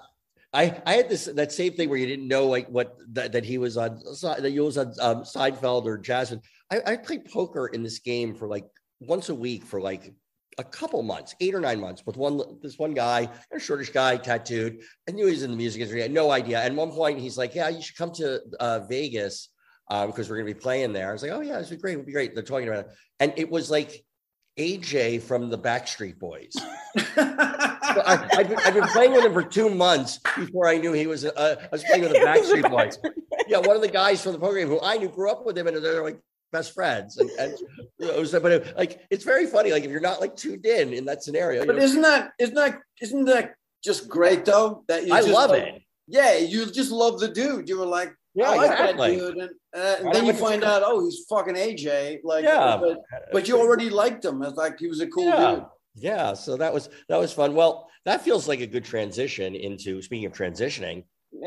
I 0.54 0.82
I 0.86 0.94
had 0.94 1.10
this 1.10 1.26
that 1.26 1.52
same 1.52 1.74
thing 1.74 1.90
where 1.90 1.98
you 1.98 2.06
didn't 2.06 2.28
know 2.28 2.48
like 2.48 2.68
what 2.68 2.96
that, 3.14 3.32
that 3.32 3.44
he 3.44 3.58
was 3.58 3.78
on 3.78 4.00
that 4.22 4.52
you 4.52 4.64
was 4.64 4.78
on 4.78 4.94
um, 5.00 5.24
Seinfeld 5.24 5.86
or 5.86 5.98
Jasmine. 5.98 6.42
I, 6.72 6.82
I 6.86 6.96
played 6.98 7.26
poker 7.26 7.68
in 7.68 7.84
this 7.84 8.00
game 8.00 8.36
for 8.36 8.48
like 8.48 8.66
once 9.00 9.30
a 9.30 9.36
week 9.36 9.64
for 9.64 9.82
like 9.82 10.14
a 10.60 10.64
couple 10.64 11.02
months, 11.02 11.36
eight 11.40 11.56
or 11.56 11.60
nine 11.60 11.80
months, 11.80 12.06
with 12.06 12.18
one 12.18 12.40
this 12.62 12.78
one 12.78 12.94
guy, 12.94 13.30
a 13.52 13.60
shortish 13.60 13.90
guy, 13.90 14.18
tattooed. 14.18 14.82
I 15.08 15.12
knew 15.12 15.26
he 15.26 15.32
was 15.32 15.44
in 15.44 15.52
the 15.52 15.58
music 15.58 15.82
industry. 15.82 16.02
I 16.02 16.04
had 16.04 16.12
no 16.12 16.32
idea. 16.32 16.64
At 16.64 16.74
one 16.74 16.92
point, 16.92 17.20
he's 17.20 17.38
like, 17.38 17.56
"Yeah, 17.56 17.70
you 17.70 17.82
should 17.82 17.98
come 17.98 18.12
to 18.14 18.40
uh, 18.60 18.80
Vegas 18.82 19.50
um, 19.90 20.08
because 20.08 20.30
we're 20.30 20.38
going 20.38 20.48
to 20.48 20.54
be 20.54 20.60
playing 20.60 20.94
there." 20.94 21.10
I 21.10 21.14
was 21.14 21.24
like, 21.24 21.32
"Oh 21.32 21.42
yeah, 21.42 21.58
would 21.58 21.70
be 21.70 21.78
great. 21.78 21.94
It 21.94 21.98
would 21.98 22.06
be 22.06 22.12
great." 22.12 22.36
They're 22.36 22.44
talking 22.44 22.68
about 22.68 22.86
it, 22.86 22.92
and 23.20 23.34
it 23.38 23.50
was 23.50 23.72
like 23.72 24.04
AJ 24.58 25.24
from 25.24 25.50
the 25.50 25.58
Backstreet 25.58 26.20
Boys. 26.20 26.54
I, 26.96 28.28
I've, 28.34 28.50
been, 28.50 28.60
I've 28.60 28.74
been 28.74 28.88
playing 28.88 29.14
with 29.14 29.26
him 29.26 29.34
for 29.34 29.44
two 29.44 29.70
months 29.70 30.20
before 30.38 30.68
I 30.68 30.78
knew 30.78 30.94
he 30.94 31.08
was. 31.08 31.26
Uh, 31.26 31.56
I 31.60 31.68
was 31.72 31.84
playing 31.84 32.04
with 32.04 32.12
the 32.14 32.20
He 32.20 32.26
Backstreet 32.26 32.70
Boys. 32.70 33.00
Yeah, 33.48 33.58
one 33.58 33.76
of 33.76 33.82
the 33.82 33.88
guys 33.88 34.22
from 34.22 34.34
the 34.34 34.40
program 34.40 34.68
who 34.68 34.80
I 34.82 34.98
knew 34.98 35.10
grew 35.10 35.32
up 35.32 35.46
with 35.46 35.58
him, 35.58 35.68
and 35.68 35.84
they're 35.84 36.04
like 36.04 36.20
best 36.52 36.74
friends. 36.74 37.18
And, 37.18 37.30
and 37.32 37.58
you 38.00 38.08
know, 38.08 38.14
it 38.14 38.20
was, 38.20 38.32
but 38.32 38.52
it, 38.52 38.78
like 38.78 39.02
it's 39.10 39.24
very 39.24 39.48
funny. 39.48 39.72
Like 39.72 39.84
if 39.84 39.92
you're 39.92 40.00
not 40.02 40.22
like 40.22 40.36
tuned 40.36 40.66
in 40.66 40.94
in 40.94 41.06
that 41.06 41.24
scenario, 41.24 41.66
but 41.66 41.76
know, 41.76 41.82
isn't 41.82 42.02
that 42.02 42.32
isn't 42.40 42.56
that 42.56 42.80
isn't 43.02 43.26
that 43.26 43.56
just 43.84 44.08
great 44.08 44.46
though? 44.46 44.84
That 44.88 45.08
you 45.08 45.14
I 45.14 45.22
just 45.22 45.34
love 45.34 45.50
like- 45.50 45.64
it. 45.64 45.82
Yeah, 46.08 46.38
you 46.38 46.70
just 46.72 46.92
love 46.92 47.20
the 47.20 47.30
dude. 47.30 47.70
You 47.70 47.80
were 47.80 47.86
like, 47.86 48.14
Yeah, 48.36 48.50
I 48.50 48.56
like 48.56 48.72
exactly. 48.72 49.16
that 49.20 49.22
dude, 49.34 49.38
and, 49.38 49.50
uh, 49.76 49.96
and 50.00 50.16
then 50.16 50.26
you 50.26 50.34
find 50.34 50.64
out, 50.64 50.82
oh, 50.84 51.04
he's 51.06 51.24
fucking 51.30 51.56
AJ. 51.56 52.20
Like, 52.24 52.44
Yeah. 52.44 52.78
but, 52.82 52.98
but 53.32 53.48
you 53.48 53.60
already 53.60 53.90
liked 53.92 54.26
him. 54.26 54.42
It's 54.42 54.58
like 54.58 54.80
he 54.80 54.88
was 54.88 55.02
a 55.02 55.08
cool 55.08 55.26
yeah. 55.26 55.56
dude. 55.56 55.66
Yeah, 55.96 56.34
so 56.34 56.58
that 56.58 56.74
was 56.74 56.90
that 57.10 57.18
was 57.20 57.32
fun. 57.32 57.54
Well, 57.54 57.88
that 58.06 58.24
feels 58.24 58.48
like 58.48 58.62
a 58.62 58.66
good 58.68 58.84
transition 58.84 59.54
into 59.54 60.02
speaking 60.02 60.26
of 60.26 60.34
transitioning 60.34 61.04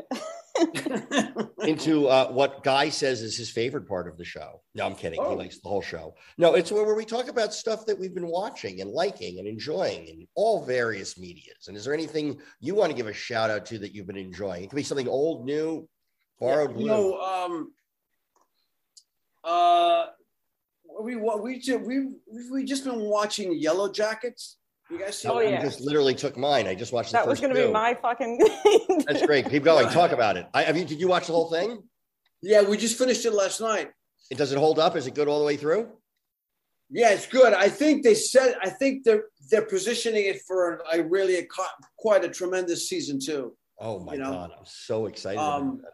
into 1.64 2.07
uh, 2.09 2.28
what 2.30 2.62
Guy 2.62 2.89
says 2.89 3.22
is 3.22 3.37
his 3.37 3.51
favorite 3.51 3.89
part 3.89 4.09
of 4.09 4.16
the 4.16 4.24
show. 4.24 4.62
No, 4.74 4.87
I'm 4.87 4.95
kidding. 4.95 5.20
He 5.20 5.26
Oh. 5.26 5.34
likes 5.34 5.59
the 5.61 5.68
whole 5.68 5.82
show. 5.82 6.14
No, 6.39 6.55
it's 6.55 6.70
where, 6.70 6.84
where 6.84 6.95
we 6.95 7.05
talk 7.05 7.28
about 7.28 7.53
stuff 7.53 7.84
that 7.87 7.99
we've 7.99 8.14
been 8.14 8.28
watching 8.28 8.80
and 8.80 8.91
liking 8.91 9.39
and 9.39 9.49
enjoying 9.49 10.07
in 10.07 10.26
all 10.34 10.64
various 10.64 11.18
medias. 11.18 11.66
And 11.68 11.76
is 11.76 11.84
there 11.84 11.95
anything 11.95 12.41
you 12.61 12.74
want 12.74 12.91
to 12.91 12.97
give 12.97 13.09
a 13.09 13.12
shout 13.12 13.51
out 13.51 13.66
to 13.66 13.78
that 13.80 13.95
you've 13.95 14.07
been 14.07 14.16
enjoying? 14.16 14.64
It 14.64 14.70
could 14.70 14.76
be 14.76 14.82
something 14.82 15.09
old, 15.09 15.45
new, 15.45 15.89
borrowed, 16.41 16.70
you 16.70 16.76
blue. 16.76 16.87
know, 16.87 17.20
um, 17.20 17.72
uh, 19.45 20.07
we 21.01 21.16
we 21.16 21.61
we 21.76 22.07
we 22.51 22.64
just 22.64 22.84
been 22.84 23.01
watching 23.01 23.55
Yellow 23.59 23.91
Jackets. 23.91 24.57
You 24.91 24.99
guys 24.99 25.18
see? 25.18 25.28
Oh, 25.28 25.39
that? 25.39 25.45
You 25.45 25.51
yeah. 25.51 25.62
just 25.62 25.80
literally 25.80 26.14
took 26.14 26.37
mine. 26.37 26.66
I 26.66 26.74
just 26.74 26.93
watched 26.93 27.11
the 27.11 27.18
That 27.18 27.26
was 27.26 27.41
going 27.41 27.55
to 27.55 27.66
be 27.66 27.72
my 27.72 27.95
fucking. 27.95 28.39
That's 29.07 29.26
great. 29.26 29.49
Keep 29.51 29.64
going. 29.64 29.89
Talk 29.89 30.12
about 30.12 30.37
it. 30.37 30.47
I, 30.55 30.62
have 30.62 30.76
you? 30.76 30.84
Did 30.84 31.01
you 31.01 31.09
watch 31.09 31.26
the 31.26 31.32
whole 31.32 31.51
thing? 31.51 31.82
Yeah, 32.43 32.62
we 32.62 32.76
just 32.76 32.97
finished 32.97 33.24
it 33.24 33.32
last 33.32 33.61
night. 33.61 33.91
It 34.30 34.39
does 34.39 34.53
it 34.53 34.59
hold 34.59 34.78
up? 34.78 34.97
Is 34.97 35.07
it 35.07 35.14
good 35.14 35.28
all 35.28 35.39
the 35.39 35.45
way 35.45 35.57
through? 35.57 35.89
Yeah, 36.91 37.11
it's 37.11 37.26
good. 37.26 37.53
I 37.53 37.68
think 37.68 38.05
they 38.05 38.14
said. 38.14 38.55
I 38.62 38.70
think 38.70 39.05
they're 39.05 39.24
they're 39.51 39.66
positioning 39.66 40.26
it 40.26 40.43
for 40.47 40.82
a 40.93 41.03
really 41.03 41.39
a, 41.39 41.47
quite 41.99 42.24
a 42.24 42.28
tremendous 42.28 42.89
season 42.89 43.18
two. 43.18 43.57
Oh 43.78 43.99
my 43.99 44.14
You 44.14 44.20
know? 44.20 44.30
god, 44.30 44.51
I'm 44.57 44.64
so 44.64 45.07
excited. 45.07 45.39
Um, 45.39 45.62
about 45.62 45.82
that. 45.82 45.93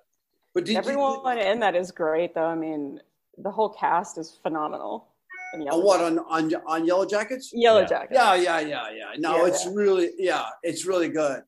But 0.54 0.64
did, 0.66 0.76
Everyone 0.76 1.38
in 1.38 1.60
that 1.60 1.74
is 1.74 1.90
great, 1.90 2.34
though. 2.34 2.44
I 2.46 2.54
mean, 2.54 3.00
the 3.38 3.50
whole 3.50 3.70
cast 3.70 4.18
is 4.18 4.38
phenomenal. 4.42 5.08
in 5.54 5.60
on 5.60 5.66
Yellow 5.66 5.84
what 5.84 6.00
on 6.00 6.18
on 6.18 6.54
on 6.66 6.84
Yellow 6.86 7.06
Jackets? 7.06 7.50
Yellow 7.54 7.80
Yeah. 7.80 7.86
Jackets? 7.86 8.12
Yeah, 8.14 8.34
yeah, 8.34 8.60
yeah, 8.60 8.90
yeah. 8.90 9.10
No, 9.18 9.36
Yeah, 9.38 9.46
it's 9.46 9.64
yeah. 9.64 9.72
really, 9.74 10.10
yeah, 10.18 10.44
it's 10.62 10.84
really 10.86 11.08
good. 11.08 11.42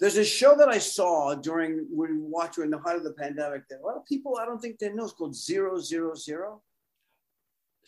There's 0.00 0.16
a 0.16 0.24
show 0.24 0.56
that 0.56 0.68
I 0.68 0.78
saw 0.78 1.34
during 1.36 1.86
when 1.90 2.10
we 2.16 2.22
watched 2.22 2.56
during 2.56 2.70
the 2.70 2.78
height 2.78 2.96
of 2.96 3.04
the 3.04 3.12
pandemic 3.12 3.62
that 3.68 3.78
a 3.80 3.86
lot 3.86 3.96
of 3.96 4.04
people 4.06 4.36
I 4.40 4.44
don't 4.44 4.58
think 4.60 4.78
they 4.80 4.92
know. 4.92 5.04
It's 5.04 5.12
called 5.12 5.36
Zero 5.36 5.78
Zero 5.78 6.14
Zero. 6.16 6.62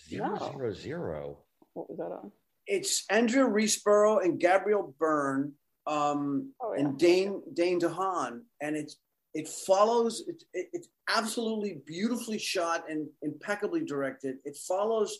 Zero 0.08 0.28
No. 0.36 0.52
zero 0.52 0.72
zero. 0.72 1.38
What 1.72 1.88
was 1.90 1.98
that 1.98 2.04
on? 2.12 2.30
It's 2.66 3.04
Andrea 3.10 3.44
Riseborough 3.44 4.24
and 4.24 4.38
Gabriel 4.38 4.94
Byrne 4.98 5.52
um, 5.86 6.52
Oh, 6.60 6.72
yeah. 6.72 6.80
and 6.80 6.98
Dane 6.98 7.42
Dane 7.52 7.80
DeHaan, 7.80 8.42
and 8.60 8.76
it's 8.76 8.96
it 9.34 9.48
follows. 9.48 10.22
It, 10.26 10.42
it, 10.52 10.68
it's 10.72 10.88
absolutely 11.08 11.82
beautifully 11.86 12.38
shot 12.38 12.84
and 12.88 13.08
impeccably 13.22 13.84
directed. 13.84 14.36
It 14.44 14.56
follows 14.56 15.18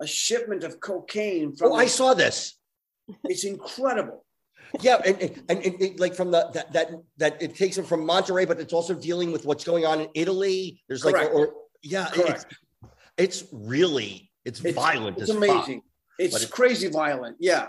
a 0.00 0.06
shipment 0.06 0.64
of 0.64 0.80
cocaine 0.80 1.54
from. 1.56 1.72
Oh, 1.72 1.74
I 1.76 1.86
saw 1.86 2.14
this. 2.14 2.56
It's 3.24 3.44
incredible. 3.44 4.24
Yeah, 4.80 5.00
and, 5.04 5.20
and, 5.20 5.42
and, 5.48 5.58
and 5.66 5.82
it- 5.82 5.98
like 6.00 6.14
from 6.14 6.30
the 6.30 6.48
that, 6.54 6.72
that 6.72 6.90
that 7.18 7.42
it 7.42 7.56
takes 7.56 7.74
them 7.76 7.84
from 7.84 8.06
Monterrey, 8.06 8.46
but 8.46 8.60
it's 8.60 8.72
also 8.72 8.94
dealing 8.94 9.32
with 9.32 9.44
what's 9.44 9.64
going 9.64 9.84
on 9.84 10.00
in 10.00 10.08
Italy. 10.14 10.80
There's 10.88 11.04
like, 11.04 11.16
or, 11.34 11.52
yeah, 11.82 12.06
it's, 12.14 12.16
Correct. 12.16 12.56
it's 13.18 13.44
really 13.52 14.30
it's, 14.44 14.64
It's, 14.64 14.74
violent. 14.76 15.18
It's 15.18 15.28
as 15.30 15.36
fuck. 15.36 15.48
amazing. 15.50 15.82
It's 16.20 16.38
But 16.44 16.50
crazy 16.52 16.88
violent. 16.88 17.36
Yeah. 17.40 17.68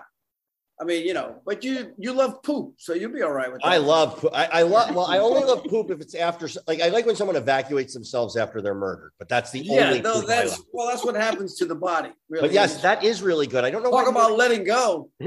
I 0.80 0.84
mean, 0.84 1.06
you 1.06 1.14
know, 1.14 1.36
but 1.46 1.64
you 1.64 1.94
you 1.98 2.12
love 2.12 2.42
poop, 2.42 2.74
so 2.78 2.94
you'll 2.94 3.12
be 3.12 3.22
all 3.22 3.32
right 3.32 3.52
with 3.52 3.62
that. 3.62 3.68
I 3.68 3.78
love 3.78 4.20
poop. 4.20 4.32
I, 4.34 4.46
I 4.46 4.62
love 4.64 4.96
well, 4.96 5.06
I 5.06 5.20
only 5.20 5.44
love 5.44 5.64
poop 5.66 5.92
if 5.92 6.02
it's 6.02 6.16
after 6.16 6.48
like 6.68 6.82
I 6.82 6.88
like 6.90 7.06
when 7.06 7.16
someone 7.16 7.36
evacuates 7.36 7.94
themselves 7.94 8.36
after 8.36 8.62
they're 8.64 8.74
murdered, 8.74 9.12
but 9.20 9.30
that's 9.30 9.52
the 9.52 9.60
Yeah, 9.60 9.90
only 9.90 10.02
no, 10.02 10.14
poop 10.22 10.24
I 10.24 10.28
that's 10.28 10.52
love. 10.58 10.66
well, 10.74 10.88
that's 10.88 11.06
what 11.06 11.16
happens 11.16 11.56
to 11.58 11.66
the 11.66 11.76
body. 11.76 12.10
Really. 12.30 12.48
But 12.48 12.54
yes, 12.54 12.82
that 12.82 13.04
is 13.04 13.22
really 13.22 13.46
good. 13.46 13.64
I 13.64 13.70
don't 13.70 13.84
know 13.84 13.92
talk 13.92 14.06
why 14.06 14.12
about 14.12 14.38
letting 14.38 14.64
go. 14.64 15.10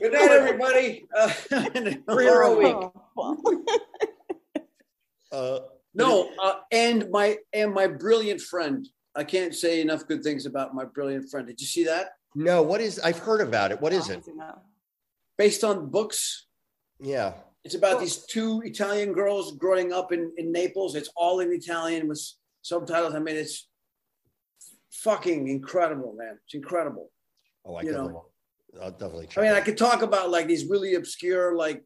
Good 0.00 0.12
night, 0.12 0.30
everybody. 0.30 1.06
Uh, 1.16 1.28
Three 1.28 2.28
in 2.28 2.32
a 2.34 2.54
week. 2.56 2.76
Uh, 5.32 5.60
no, 5.94 6.28
uh, 6.42 6.54
and 6.70 7.10
my 7.10 7.38
and 7.52 7.72
my 7.72 7.86
brilliant 7.86 8.40
friend. 8.40 8.86
I 9.14 9.24
can't 9.24 9.54
say 9.54 9.80
enough 9.80 10.06
good 10.06 10.22
things 10.22 10.46
about 10.46 10.74
my 10.74 10.84
brilliant 10.84 11.30
friend. 11.30 11.46
Did 11.46 11.60
you 11.60 11.66
see 11.66 11.84
that? 11.84 12.10
No, 12.34 12.62
what 12.62 12.80
is 12.80 12.98
I've 13.00 13.18
heard 13.18 13.40
about 13.40 13.72
it. 13.72 13.80
What 13.80 13.92
is 13.92 14.06
it? 14.06 14.12
haven't 14.12 14.24
seen 14.24 14.36
that. 14.38 14.62
Based 15.38 15.64
on 15.64 15.90
books. 15.90 16.46
Yeah. 17.00 17.34
It's 17.64 17.74
about 17.74 18.00
these 18.00 18.24
two 18.26 18.60
Italian 18.64 19.12
girls 19.12 19.56
growing 19.56 19.92
up 19.92 20.12
in, 20.12 20.32
in 20.36 20.50
Naples. 20.50 20.96
It's 20.96 21.10
all 21.16 21.40
in 21.40 21.52
Italian 21.52 22.08
with 22.08 22.20
subtitles. 22.62 23.14
I 23.14 23.20
mean, 23.20 23.36
it's 23.36 23.68
fucking 24.90 25.48
incredible, 25.48 26.14
man. 26.16 26.38
It's 26.44 26.54
incredible. 26.54 27.10
Oh, 27.64 27.76
I 27.76 27.82
You 27.82 27.92
definitely, 27.92 28.12
know. 28.12 28.26
I'll 28.82 28.90
definitely 28.90 29.26
check. 29.26 29.38
I 29.38 29.42
mean, 29.42 29.52
it 29.52 29.56
I 29.56 29.60
could 29.60 29.78
talk 29.78 30.02
about 30.02 30.30
like 30.30 30.48
these 30.48 30.66
really 30.66 30.94
obscure, 30.94 31.54
like 31.54 31.84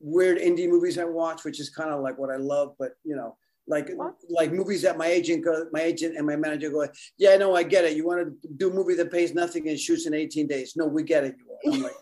weird 0.00 0.38
indie 0.38 0.68
movies 0.68 0.98
I 0.98 1.04
watch, 1.04 1.44
which 1.44 1.58
is 1.58 1.70
kind 1.70 1.90
of 1.90 2.02
like 2.02 2.18
what 2.18 2.30
I 2.30 2.36
love. 2.36 2.74
But 2.78 2.92
you 3.02 3.16
know, 3.16 3.36
like 3.66 3.90
What? 3.94 4.14
like 4.28 4.52
movies 4.52 4.82
that 4.82 4.98
my 4.98 5.06
agent, 5.06 5.44
go, 5.44 5.66
my 5.72 5.80
agent 5.82 6.16
and 6.16 6.26
my 6.26 6.36
manager 6.36 6.70
go, 6.70 6.86
yeah, 7.18 7.36
no, 7.36 7.54
I 7.56 7.62
get 7.62 7.84
it. 7.84 7.96
You 7.96 8.06
want 8.06 8.20
to 8.42 8.48
do 8.56 8.70
a 8.70 8.72
movie 8.72 8.94
that 8.94 9.10
pays 9.10 9.34
nothing 9.34 9.68
and 9.68 9.78
shoots 9.78 10.06
in 10.06 10.14
18 10.14 10.46
days? 10.46 10.74
No, 10.76 10.86
we 10.86 11.02
get 11.02 11.24
it. 11.24 11.34
You 11.64 11.72
are. 11.72 11.74
I'm 11.74 11.82
like, 11.82 11.92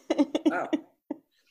wow. 0.46 0.68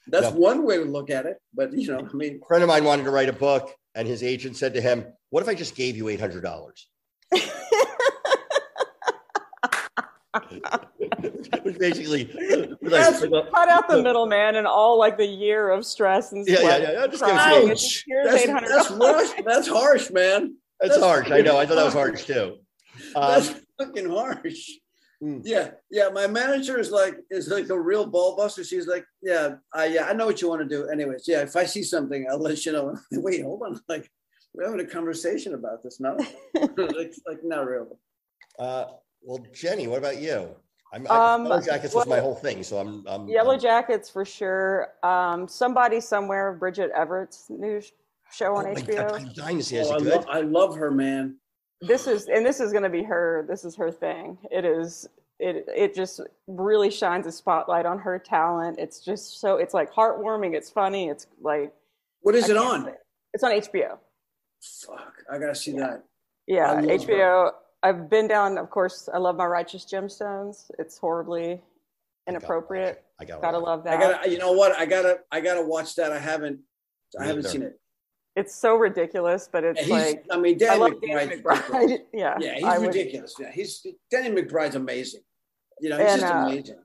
That's 0.07 0.25
Yeah. 0.27 0.33
one 0.33 0.65
way 0.65 0.77
to 0.77 0.83
look 0.83 1.09
at 1.09 1.25
it. 1.25 1.37
But 1.53 1.71
you 1.73 1.87
know, 1.87 1.99
I 1.99 2.13
mean, 2.13 2.39
a 2.43 2.47
friend 2.47 2.63
of 2.63 2.67
mine 2.67 2.83
wanted 2.83 3.03
to 3.05 3.11
write 3.11 3.29
a 3.29 3.33
book, 3.33 3.73
and 3.95 4.07
his 4.07 4.23
agent 4.23 4.57
said 4.57 4.73
to 4.73 4.81
him, 4.81 5.05
"What 5.29 5.41
if 5.43 5.47
I 5.47 5.53
just 5.53 5.75
gave 5.75 5.95
you 5.95 6.09
eight 6.09 6.19
hundred 6.19 6.41
dollars?" 6.43 6.89
Which 11.63 11.77
basically, 11.77 12.23
That's- 12.81 13.21
like, 13.21 13.51
Cut 13.51 13.69
out 13.69 13.87
the 13.87 14.01
middleman 14.03 14.55
and 14.55 14.67
all 14.67 14.97
like 14.97 15.17
the 15.17 15.25
year 15.25 15.69
of 15.69 15.85
stress 15.85 16.31
and 16.31 16.47
Yeah, 16.47 16.61
yeah, 16.61 16.77
yeah, 16.77 16.91
yeah, 16.91 17.03
and 17.03 17.11
just 17.11 17.23
give 17.23 17.33
crying. 17.33 17.67
just, 17.67 18.05
that's, 18.23 18.45
that's 18.45 18.87
harsh. 18.87 19.29
That's 19.45 19.67
harsh, 19.67 20.11
man. 20.11 20.55
that's 20.79 20.97
harsh. 20.97 21.31
I 21.31 21.41
know. 21.41 21.57
I 21.57 21.65
thought 21.65 21.75
that 21.75 21.85
was 21.85 21.93
harsh 21.93 22.23
too. 22.25 22.57
Um, 23.15 23.31
That's 23.31 23.53
fucking 23.79 24.09
harsh. 24.09 24.69
Mm. 25.23 25.41
Yeah, 25.43 25.71
yeah. 25.91 26.09
My 26.09 26.27
manager 26.27 26.79
is 26.79 26.91
like 26.91 27.15
is 27.29 27.47
like 27.47 27.69
a 27.69 27.79
real 27.79 28.05
ball 28.05 28.35
buster. 28.35 28.63
She's 28.63 28.87
like, 28.87 29.05
yeah, 29.21 29.55
I 29.73 29.85
yeah, 29.85 30.05
I 30.05 30.13
know 30.13 30.25
what 30.25 30.41
you 30.41 30.49
want 30.49 30.61
to 30.61 30.67
do. 30.67 30.87
Anyways, 30.89 31.25
yeah. 31.27 31.41
If 31.41 31.55
I 31.55 31.65
see 31.65 31.83
something, 31.83 32.25
I'll 32.29 32.39
let 32.39 32.65
you 32.65 32.71
know. 32.71 32.97
Wait, 33.11 33.43
hold 33.43 33.61
on. 33.63 33.79
Like 33.87 34.09
we're 34.53 34.65
having 34.65 34.79
a 34.85 34.89
conversation 34.89 35.53
about 35.53 35.83
this, 35.83 35.99
no? 35.99 36.17
like, 36.55 37.13
like 37.27 37.43
not 37.43 37.65
really. 37.67 37.95
uh, 38.59 38.85
well, 39.21 39.45
Jenny, 39.53 39.87
what 39.87 39.99
about 39.99 40.19
you? 40.19 40.49
I'm, 40.93 41.07
Um, 41.07 41.45
Yellow 41.45 41.61
Jackets 41.61 41.93
was 41.95 42.05
my 42.07 42.19
whole 42.19 42.35
thing, 42.35 42.63
so 42.63 42.77
I'm. 42.77 43.05
I'm 43.07 43.27
Yellow 43.27 43.51
I'm- 43.51 43.59
Jackets 43.59 44.09
for 44.09 44.25
sure. 44.25 44.89
Um, 45.03 45.47
somebody 45.47 46.01
somewhere, 46.01 46.51
Bridget 46.53 46.91
Everett's 46.95 47.49
new 47.49 47.81
show 48.31 48.55
on 48.57 48.67
Oh 48.67 48.73
HBO. 48.73 48.95
God, 49.09 49.21
I'm 49.21 49.33
dying 49.33 49.57
to 49.57 49.63
see. 49.63 49.79
Oh, 49.79 49.89
I, 49.91 49.95
it 49.97 50.01
lo- 50.03 50.17
good? 50.19 50.25
I 50.29 50.41
love 50.41 50.75
her, 50.75 50.91
man. 50.91 51.37
this 51.81 52.07
is 52.07 52.27
and 52.27 52.45
this 52.45 52.59
is 52.59 52.71
going 52.71 52.83
to 52.83 52.89
be 52.89 53.01
her 53.03 53.43
this 53.47 53.65
is 53.65 53.75
her 53.75 53.91
thing 53.91 54.37
it 54.51 54.63
is 54.65 55.07
it 55.39 55.65
it 55.75 55.95
just 55.95 56.21
really 56.45 56.91
shines 56.91 57.25
a 57.25 57.31
spotlight 57.31 57.87
on 57.87 57.97
her 57.97 58.19
talent 58.19 58.77
it's 58.77 58.99
just 59.03 59.39
so 59.41 59.55
it's 59.57 59.73
like 59.73 59.91
heartwarming 59.91 60.53
it's 60.53 60.69
funny 60.69 61.09
it's 61.09 61.25
like 61.41 61.73
What 62.21 62.35
is 62.35 62.49
I 62.49 62.51
it 62.51 62.57
on? 62.57 62.85
say- 62.85 62.93
it's 63.33 63.43
on 63.43 63.51
hbo 63.53 63.97
Fuck, 64.85 65.23
I 65.31 65.39
gotta 65.39 65.55
see 65.55 65.71
that. 65.79 66.03
yeah 66.45 66.71
I 66.71 66.81
love 66.81 67.01
hbo 67.01 67.51
i've 67.83 68.09
been 68.09 68.27
down 68.27 68.57
of 68.57 68.69
course 68.69 69.09
i 69.13 69.17
love 69.17 69.35
my 69.35 69.45
righteous 69.45 69.85
gemstones 69.85 70.69
it's 70.79 70.97
horribly 70.97 71.61
I 72.27 72.33
gotta 72.33 72.37
inappropriate. 72.37 73.03
I 73.19 73.25
gotta, 73.25 73.41
gotta 73.41 73.57
watch 73.59 73.63
it. 73.63 73.65
love 73.65 73.79
I 73.79 73.83
that 73.97 73.99
gotta, 74.21 74.29
you 74.31 74.37
know 74.37 74.51
what? 74.51 74.71
I 74.79 74.85
gotta, 74.85 75.19
I 75.31 75.41
gotta 75.41 75.63
watch 75.63 75.95
that. 75.95 76.11
I 76.13 76.19
haven't, 76.19 76.59
I 77.19 77.25
haven't 77.25 77.43
seen 77.47 77.63
it. 77.63 77.79
it's 78.35 78.55
so 78.55 78.75
ridiculous 78.75 79.49
but 79.51 79.63
it's 79.63 79.79
And 79.79 79.87
he's, 79.87 79.95
like 80.13 80.25
I 80.31 80.37
mean, 80.37 80.57
Danny 80.59 80.79
love 80.79 80.91
McBride. 80.91 81.29
Danny 81.29 81.41
McBride. 81.41 81.97
yeah 82.13 82.37
Yeah, 82.39 82.53
he's 82.55 82.63
I 82.63 82.77
would- 82.77 82.87
ridiculous. 82.87 83.33
Yeah, 83.39 83.51
he's 83.51 83.85
Danny 84.11 84.29
McBride's 84.39 84.75
amazing. 84.75 85.21
You 85.81 85.89
know, 85.89 85.97
he's 85.97 86.11
And, 86.11 86.21
just 86.21 86.33
uh, 86.33 86.37
amazing. 86.37 86.75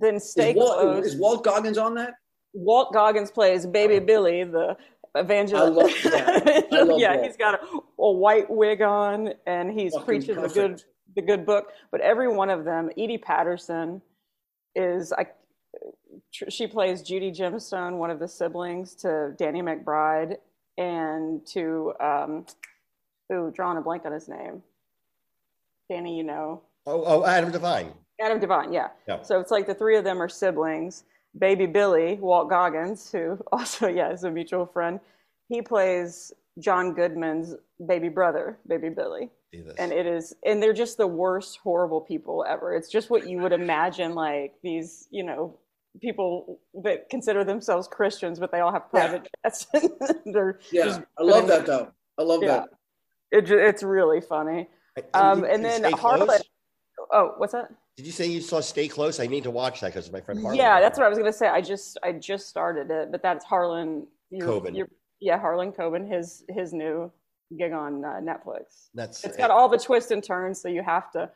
then 0.00 0.18
stay 0.18 0.50
Is 0.52 0.56
Walt, 0.56 0.80
close 0.80 1.06
is 1.06 1.16
Walt 1.16 1.44
Goggins 1.44 1.76
on 1.78 1.94
that? 1.96 2.14
Walt 2.54 2.94
Goggins 2.94 3.30
plays 3.30 3.66
Baby 3.66 3.98
Billy, 3.98 4.42
the 4.44 4.74
evangelist. 5.14 5.72
Love 5.72 6.12
that. 6.12 6.66
I 6.72 6.82
love 6.82 7.00
yeah, 7.00 7.22
he's 7.22 7.36
got 7.36 7.54
a, 7.54 8.02
a 8.02 8.12
white 8.12 8.50
wig 8.50 8.82
on, 8.82 9.34
and 9.46 9.78
he's 9.78 9.92
Fucking 9.92 10.06
preaching 10.06 10.40
the 10.40 10.48
good 10.48 10.82
the 11.14 11.22
good 11.22 11.44
book. 11.46 11.72
But 11.90 12.00
every 12.00 12.28
one 12.28 12.50
of 12.50 12.64
them, 12.64 12.90
Edi 12.96 13.18
Patterson 13.18 14.02
is 14.74 15.12
I. 15.12 15.26
She 16.30 16.66
plays 16.66 17.02
Judy 17.02 17.30
Gemstone, 17.30 17.96
one 17.96 18.10
of 18.10 18.18
the 18.18 18.28
siblings 18.28 18.94
to 18.96 19.34
Danny 19.38 19.62
McBride, 19.62 20.36
and 20.76 21.44
to 21.46 21.92
um, 22.00 22.46
ooh, 23.32 23.50
drawing 23.54 23.78
a 23.78 23.80
blank 23.80 24.04
on 24.04 24.12
his 24.12 24.28
name. 24.28 24.62
Danny, 25.90 26.16
you 26.16 26.24
know. 26.24 26.62
Oh, 26.86 27.02
oh, 27.06 27.24
Adam 27.24 27.50
Devine. 27.50 27.92
Adam 28.20 28.40
Devine, 28.40 28.72
yeah. 28.72 28.88
Yeah. 29.06 29.22
So 29.22 29.40
it's 29.40 29.50
like 29.50 29.66
the 29.66 29.74
three 29.74 29.96
of 29.96 30.04
them 30.04 30.22
are 30.22 30.28
siblings. 30.28 31.04
Baby 31.38 31.66
Billy, 31.66 32.18
Walt 32.20 32.48
Goggins, 32.50 33.10
who 33.10 33.38
also, 33.52 33.88
yeah, 33.88 34.12
is 34.12 34.24
a 34.24 34.30
mutual 34.30 34.66
friend, 34.66 35.00
he 35.48 35.62
plays 35.62 36.32
John 36.58 36.94
Goodman's 36.94 37.54
baby 37.86 38.08
brother, 38.08 38.58
Baby 38.66 38.90
Billy. 38.90 39.30
And 39.78 39.92
it 39.92 40.06
is, 40.06 40.34
and 40.46 40.62
they're 40.62 40.72
just 40.72 40.96
the 40.96 41.06
worst, 41.06 41.58
horrible 41.62 42.00
people 42.00 42.44
ever. 42.48 42.74
It's 42.74 42.88
just 42.90 43.10
what 43.10 43.26
you 43.28 43.38
would 43.38 43.52
imagine, 43.52 44.14
like 44.14 44.54
these, 44.62 45.08
you 45.10 45.24
know, 45.24 45.58
people 46.00 46.58
that 46.82 47.08
consider 47.10 47.44
themselves 47.44 47.86
Christians, 47.86 48.38
but 48.38 48.50
they 48.50 48.60
all 48.60 48.72
have 48.72 48.84
Yeah. 48.94 49.00
private 49.08 49.28
jets. 49.44 49.66
they're 50.26 50.58
Yeah, 50.70 50.84
just 50.84 51.00
I 51.18 51.22
love 51.22 51.48
that 51.48 51.66
though. 51.66 51.92
I 52.18 52.22
love 52.22 52.42
Yeah. 52.42 52.60
that. 52.60 52.68
It, 53.30 53.50
it's 53.50 53.82
really 53.82 54.20
funny. 54.20 54.68
Um, 55.14 55.44
and 55.44 55.64
then 55.64 55.84
Harlan. 55.92 56.40
Oh, 57.12 57.34
what's 57.38 57.52
that? 57.52 57.70
Did 57.96 58.06
you 58.06 58.12
say 58.12 58.26
you 58.26 58.40
saw 58.40 58.60
Stay 58.60 58.88
Close? 58.88 59.20
I 59.20 59.26
need 59.26 59.44
to 59.44 59.50
watch 59.50 59.80
that 59.80 59.88
because 59.88 60.06
it's 60.06 60.12
my 60.12 60.20
friend 60.20 60.40
Harlan. 60.40 60.58
Yeah, 60.58 60.80
that's 60.80 60.98
what 60.98 61.04
I 61.04 61.08
was 61.08 61.18
gonna 61.18 61.32
say. 61.32 61.48
I 61.48 61.60
just 61.60 61.98
I 62.02 62.12
just 62.12 62.48
started 62.48 62.90
it, 62.90 63.12
but 63.12 63.22
that's 63.22 63.44
Harlan 63.44 64.06
your- 64.30 64.46
Coben. 64.48 64.76
your- 64.76 64.88
yeah, 65.20 65.38
Harlan 65.38 65.72
Coben, 65.72 66.10
his 66.10 66.44
his 66.48 66.72
new 66.72 67.12
gig 67.58 67.72
on 67.72 68.02
uh, 68.04 68.20
Netflix. 68.22 68.88
That's 68.94 69.22
It's 69.24 69.36
got 69.36 69.50
all 69.50 69.68
the 69.68 69.78
twists 69.78 70.10
and 70.10 70.24
turns, 70.24 70.60
so 70.60 70.68
you 70.68 70.82
have 70.82 71.10
to 71.12 71.30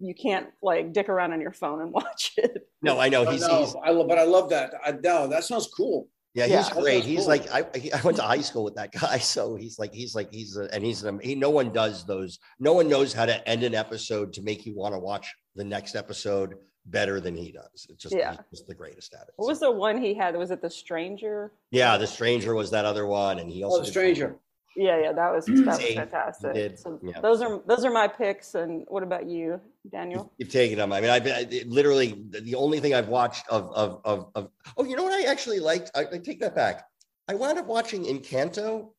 you 0.00 0.14
can't 0.14 0.48
like 0.62 0.92
dick 0.92 1.08
around 1.08 1.32
on 1.32 1.40
your 1.40 1.52
phone 1.52 1.80
and 1.80 1.92
watch 2.00 2.32
it. 2.36 2.68
No, 2.82 2.98
I 2.98 3.08
know 3.08 3.24
I 3.26 3.32
he's, 3.32 3.40
know, 3.46 3.60
he's 3.60 3.74
I 3.84 3.90
love, 3.90 4.08
but 4.08 4.18
I 4.18 4.24
love 4.24 4.50
that. 4.50 4.72
I 4.84 4.92
know 4.92 5.28
that 5.28 5.44
sounds 5.44 5.68
cool. 5.68 6.08
Yeah, 6.34 6.46
Yeah. 6.46 6.58
he's 6.58 6.68
That 6.70 6.80
great. 6.82 7.04
He's 7.04 7.20
cool. 7.20 7.28
like 7.28 7.50
I, 7.50 7.60
I 7.94 8.00
went 8.02 8.16
to 8.18 8.22
high 8.22 8.40
school 8.40 8.64
with 8.64 8.74
that 8.76 8.92
guy, 8.92 9.18
so 9.34 9.56
he's 9.56 9.78
like 9.78 9.92
he's 9.92 10.14
like 10.14 10.32
he's 10.32 10.56
a, 10.56 10.72
and 10.74 10.84
he's 10.84 11.02
an, 11.04 11.18
he. 11.20 11.34
No 11.34 11.50
one 11.50 11.72
does 11.72 12.04
those. 12.06 12.38
No 12.58 12.72
one 12.72 12.88
knows 12.88 13.12
how 13.12 13.26
to 13.26 13.46
end 13.48 13.62
an 13.62 13.74
episode 13.74 14.32
to 14.34 14.42
make 14.42 14.66
you 14.66 14.74
want 14.76 14.94
to 14.94 14.98
watch 14.98 15.34
the 15.56 15.64
next 15.64 15.94
episode 15.96 16.54
better 16.86 17.20
than 17.20 17.36
he 17.36 17.52
does. 17.52 17.86
It's 17.90 18.02
just 18.02 18.14
Yeah. 18.14 18.30
he's 18.32 18.60
just 18.60 18.66
the 18.66 18.74
greatest 18.74 19.12
at 19.14 19.22
it. 19.28 19.34
What 19.36 19.48
was 19.48 19.60
the 19.60 19.70
one 19.70 20.00
he 20.00 20.14
had? 20.14 20.36
Was 20.36 20.50
it 20.50 20.62
The 20.62 20.70
Stranger? 20.70 21.52
Yeah, 21.70 21.98
the 21.98 22.06
stranger 22.06 22.54
was 22.54 22.70
that 22.70 22.84
other 22.86 23.04
one, 23.06 23.38
and 23.40 23.50
he 23.50 23.62
oh, 23.62 23.66
also 23.66 23.76
Oh, 23.76 23.80
the 23.80 23.84
did- 23.86 23.90
stranger. 23.92 24.36
Yeah, 24.76 25.00
yeah, 25.00 25.12
that 25.12 25.32
was 25.32 25.46
that 25.46 25.66
was 25.66 25.82
fantastic. 25.82 26.78
So 26.78 27.00
yeah. 27.02 27.20
Those 27.20 27.42
are 27.42 27.60
those 27.66 27.84
are 27.84 27.90
my 27.90 28.06
picks. 28.06 28.54
And 28.54 28.84
what 28.88 29.02
about 29.02 29.26
you, 29.26 29.60
Daniel? 29.90 30.32
You've 30.38 30.50
taken 30.50 30.78
them. 30.78 30.92
I 30.92 31.00
mean, 31.00 31.10
I've 31.10 31.26
I, 31.26 31.46
literally 31.66 32.24
the 32.30 32.54
only 32.54 32.78
thing 32.78 32.94
I've 32.94 33.08
watched 33.08 33.48
of 33.48 33.72
of 33.72 34.00
of, 34.04 34.30
of 34.34 34.50
oh, 34.76 34.84
you 34.84 34.94
know 34.94 35.02
what 35.04 35.12
I 35.12 35.30
actually 35.30 35.58
liked? 35.58 35.90
I, 35.94 36.02
I 36.12 36.18
take 36.18 36.40
that 36.40 36.54
back. 36.54 36.84
I 37.28 37.34
wound 37.34 37.58
up 37.58 37.66
watching 37.66 38.04
Encanto. 38.04 38.90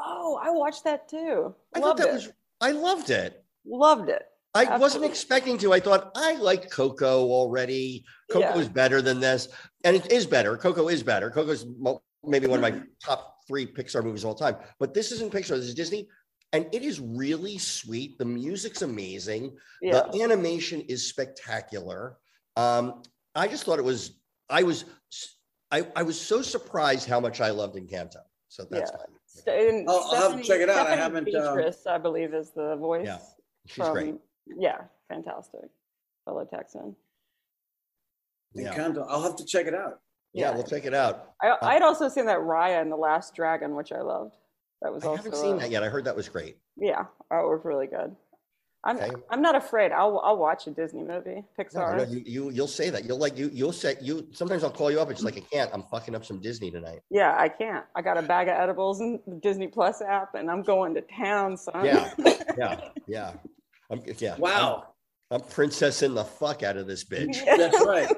Oh, 0.00 0.40
I 0.42 0.50
watched 0.50 0.84
that 0.84 1.08
too. 1.08 1.54
I 1.74 1.78
Loved 1.80 1.98
thought 1.98 2.06
that 2.06 2.08
it. 2.08 2.14
was 2.14 2.32
I 2.60 2.70
loved 2.70 3.10
it. 3.10 3.44
Loved 3.66 4.08
it. 4.08 4.22
I 4.54 4.76
wasn't 4.76 5.04
expecting 5.04 5.56
to. 5.58 5.72
I 5.72 5.80
thought 5.80 6.10
I 6.14 6.34
liked 6.34 6.70
Coco 6.70 7.22
already. 7.30 8.04
Coco 8.30 8.46
Yeah. 8.46 8.58
is 8.58 8.68
better 8.68 9.00
than 9.00 9.18
this, 9.18 9.48
and 9.84 9.96
it 9.96 10.12
is 10.12 10.26
better. 10.26 10.56
Coco 10.58 10.88
is 10.88 11.02
better. 11.02 11.30
Coco's 11.30 11.64
maybe 12.24 12.46
one 12.46 12.62
of 12.62 12.72
my 12.72 12.80
top 13.04 13.36
three 13.46 13.66
Pixar 13.66 14.02
movies 14.04 14.24
of 14.24 14.28
all 14.28 14.34
time. 14.34 14.56
But 14.78 14.94
this 14.94 15.12
isn't 15.12 15.32
Pixar. 15.32 15.50
This 15.56 15.66
is 15.66 15.74
Disney, 15.74 16.08
and 16.52 16.66
it 16.72 16.82
is 16.82 17.00
really 17.00 17.58
sweet. 17.58 18.18
The 18.18 18.24
music's 18.24 18.82
amazing. 18.82 19.56
Yeah. 19.80 20.02
The 20.12 20.22
animation 20.22 20.80
is 20.82 21.08
spectacular. 21.08 22.16
Um, 22.56 23.02
I 23.34 23.48
just 23.48 23.64
thought 23.64 23.78
it 23.78 23.84
was. 23.84 24.18
I 24.48 24.62
was. 24.62 24.84
I, 25.70 25.86
I 25.96 26.02
was 26.02 26.20
so 26.20 26.42
surprised 26.42 27.08
how 27.08 27.18
much 27.18 27.40
I 27.40 27.50
loved 27.50 27.76
Encanto. 27.76 28.16
So 28.48 28.64
that's 28.70 28.90
Yeah. 28.90 28.98
fine. 28.98 29.06
St- 29.24 29.88
I'll- 29.88 30.08
I'll 30.12 30.30
have 30.32 30.38
to 30.40 30.46
check 30.46 30.60
it 30.60 30.68
out. 30.68 30.86
I 30.86 30.94
haven't, 30.96 31.34
uh, 31.34 31.54
Beatriz, 31.56 31.86
I 31.86 31.96
believe, 31.96 32.34
is 32.34 32.50
the 32.50 32.76
voice. 32.76 33.06
Yeah, 33.06 33.18
She's 33.64 33.76
from, 33.76 33.92
great. 33.94 34.14
Yeah, 34.58 34.76
fantastic. 35.08 35.62
Fellow 36.26 36.44
Texan. 36.44 36.94
Yeah. 38.52 38.74
Encanto. 38.74 39.06
I'll 39.08 39.22
have 39.22 39.36
to 39.36 39.46
check 39.46 39.66
it 39.66 39.72
out. 39.74 40.00
Yeah, 40.32 40.50
Yeah. 40.50 40.54
we'll 40.54 40.64
check 40.64 40.84
it 40.84 40.94
out. 40.94 41.32
I, 41.42 41.56
I'd 41.62 41.82
also 41.82 42.08
seen 42.08 42.26
that 42.26 42.38
Raya 42.38 42.80
and 42.80 42.90
the 42.90 42.96
Last 42.96 43.34
Dragon, 43.34 43.74
which 43.74 43.92
I 43.92 44.00
loved. 44.00 44.36
That 44.80 44.92
was 44.92 45.04
I 45.04 45.08
also 45.08 45.22
haven't 45.22 45.38
seen 45.38 45.54
uh, 45.54 45.58
that 45.58 45.70
yet. 45.70 45.82
I 45.82 45.88
heard 45.88 46.04
that 46.06 46.16
was 46.16 46.28
great. 46.28 46.56
Yeah, 46.76 47.04
that 47.30 47.42
was 47.42 47.60
really 47.64 47.86
good. 47.86 48.16
I'm 48.84 48.96
Okay. 48.96 49.12
I'm 49.30 49.40
not 49.40 49.54
afraid. 49.54 49.92
I'll 49.92 50.18
I'll 50.24 50.36
watch 50.36 50.66
a 50.66 50.70
Disney 50.72 51.04
movie, 51.04 51.44
Pixar. 51.56 51.98
no, 51.98 52.02
you, 52.02 52.22
you 52.26 52.50
you'll 52.50 52.66
say 52.66 52.90
that. 52.90 53.04
You'll 53.04 53.18
like 53.18 53.38
you 53.38 53.48
you'll 53.52 53.72
say 53.72 53.94
you 54.00 54.26
sometimes 54.32 54.64
I'll 54.64 54.72
call 54.72 54.90
you 54.90 55.00
up 55.00 55.06
and 55.06 55.16
just 55.16 55.24
like 55.24 55.36
I 55.36 55.40
can't. 55.52 55.70
I'm 55.72 55.84
fucking 55.84 56.16
up 56.16 56.24
some 56.24 56.40
Disney 56.40 56.72
tonight. 56.72 56.98
Yeah, 57.08 57.36
I 57.38 57.48
can't. 57.48 57.84
I 57.94 58.02
got 58.02 58.18
a 58.18 58.22
bag 58.22 58.48
of 58.48 58.54
edibles 58.54 59.00
and 59.00 59.20
the 59.28 59.36
Disney 59.36 59.68
Plus 59.68 60.02
app, 60.02 60.34
and 60.34 60.50
I'm 60.50 60.62
going 60.62 60.94
to 60.94 61.00
town, 61.02 61.56
son. 61.56 61.84
Yeah. 61.84 62.12
Yeah, 62.58 62.80
yeah. 63.06 63.32
I'm 63.90 64.02
yeah. 64.18 64.36
Wow. 64.36 64.88
I'm, 65.30 65.40
I'm 65.40 65.48
princessing 65.48 66.12
the 66.12 66.24
fuck 66.24 66.62
out 66.62 66.76
of 66.76 66.86
this 66.86 67.02
bitch. 67.04 67.42
That's 67.56 67.86
right. 67.86 68.14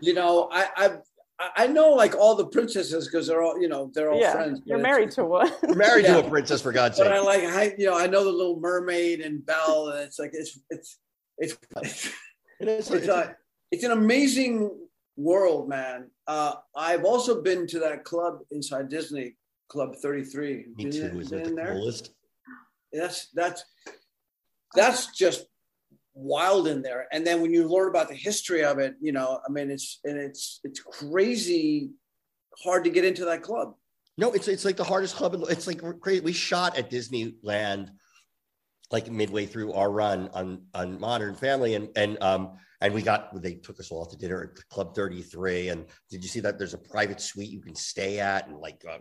You 0.00 0.14
know, 0.14 0.48
I 0.50 0.66
I 0.76 0.90
I 1.56 1.66
know 1.66 1.90
like 1.90 2.14
all 2.14 2.34
the 2.34 2.46
princesses 2.46 3.06
because 3.06 3.26
they're 3.26 3.42
all 3.42 3.60
you 3.60 3.68
know 3.68 3.90
they're 3.94 4.10
all 4.10 4.20
yeah, 4.20 4.32
friends. 4.32 4.60
you're 4.64 4.78
married 4.78 5.10
to 5.12 5.24
one. 5.24 5.50
You're 5.62 5.74
married 5.74 6.04
to 6.06 6.18
a 6.18 6.28
princess 6.28 6.60
for 6.60 6.72
God's 6.72 6.98
sake. 6.98 7.06
But. 7.06 7.14
I 7.14 7.20
like 7.20 7.44
I 7.44 7.74
you 7.78 7.86
know 7.86 7.98
I 7.98 8.06
know 8.06 8.24
the 8.24 8.30
Little 8.30 8.60
Mermaid 8.60 9.20
and 9.20 9.44
Belle 9.44 9.88
and 9.88 10.00
it's 10.00 10.18
like 10.18 10.30
it's 10.34 10.58
it's 10.68 10.98
it's 11.38 11.56
it's, 11.76 12.06
It 12.60 12.68
is- 12.68 12.90
it's, 12.90 13.08
a, 13.08 13.36
it's 13.70 13.84
an 13.84 13.92
amazing 13.92 14.70
world, 15.16 15.68
man. 15.68 16.10
Uh, 16.26 16.54
I've 16.76 17.04
also 17.04 17.40
been 17.40 17.66
to 17.68 17.78
that 17.80 18.04
club 18.04 18.40
inside 18.50 18.88
Disney, 18.90 19.36
Club 19.68 19.96
Thirty 19.96 20.24
Three. 20.24 20.66
me 20.76 20.90
too. 20.90 21.18
Isn't 21.20 21.38
it 21.38 21.56
the 21.56 21.62
coolest? 21.62 22.10
That's 22.92 23.28
that's 23.34 23.64
that's 24.74 25.06
just 25.16 25.46
wild 26.20 26.68
in 26.68 26.82
there. 26.82 27.06
And 27.12 27.26
then 27.26 27.40
when 27.40 27.52
you 27.52 27.68
learn 27.68 27.88
about 27.88 28.08
the 28.08 28.14
history 28.14 28.64
of 28.64 28.78
it, 28.78 28.94
you 29.00 29.12
know, 29.12 29.40
I 29.46 29.50
mean, 29.50 29.70
it's 29.70 30.00
and 30.04 30.18
it's 30.18 30.60
it's 30.64 30.80
crazy 30.80 31.90
hard 32.62 32.84
to 32.84 32.90
get 32.90 33.04
into 33.04 33.24
that 33.24 33.42
club. 33.42 33.74
No, 34.18 34.32
it's 34.32 34.48
it's 34.48 34.64
like 34.64 34.76
the 34.76 34.84
hardest 34.84 35.16
club. 35.16 35.34
In, 35.34 35.42
it's 35.48 35.66
like 35.66 35.82
we're 35.82 35.94
crazy. 35.94 36.20
We 36.20 36.32
shot 36.32 36.76
at 36.76 36.90
Disneyland 36.90 37.88
like 38.90 39.10
midway 39.10 39.46
through 39.46 39.72
our 39.72 39.90
run 39.90 40.28
on 40.34 40.62
on 40.74 41.00
Modern 41.00 41.34
Family, 41.34 41.74
and 41.74 41.88
and 41.96 42.22
um 42.22 42.58
and 42.80 42.92
we 42.92 43.02
got 43.02 43.40
they 43.42 43.54
took 43.54 43.80
us 43.80 43.90
all 43.90 44.06
to 44.06 44.16
dinner 44.16 44.52
at 44.54 44.68
Club 44.68 44.94
Thirty 44.94 45.22
Three. 45.22 45.68
And 45.68 45.86
did 46.10 46.22
you 46.22 46.28
see 46.28 46.40
that? 46.40 46.58
There's 46.58 46.74
a 46.74 46.78
private 46.78 47.20
suite 47.20 47.50
you 47.50 47.62
can 47.62 47.74
stay 47.74 48.20
at, 48.20 48.48
and 48.48 48.58
like 48.58 48.84
uh, 48.88 48.98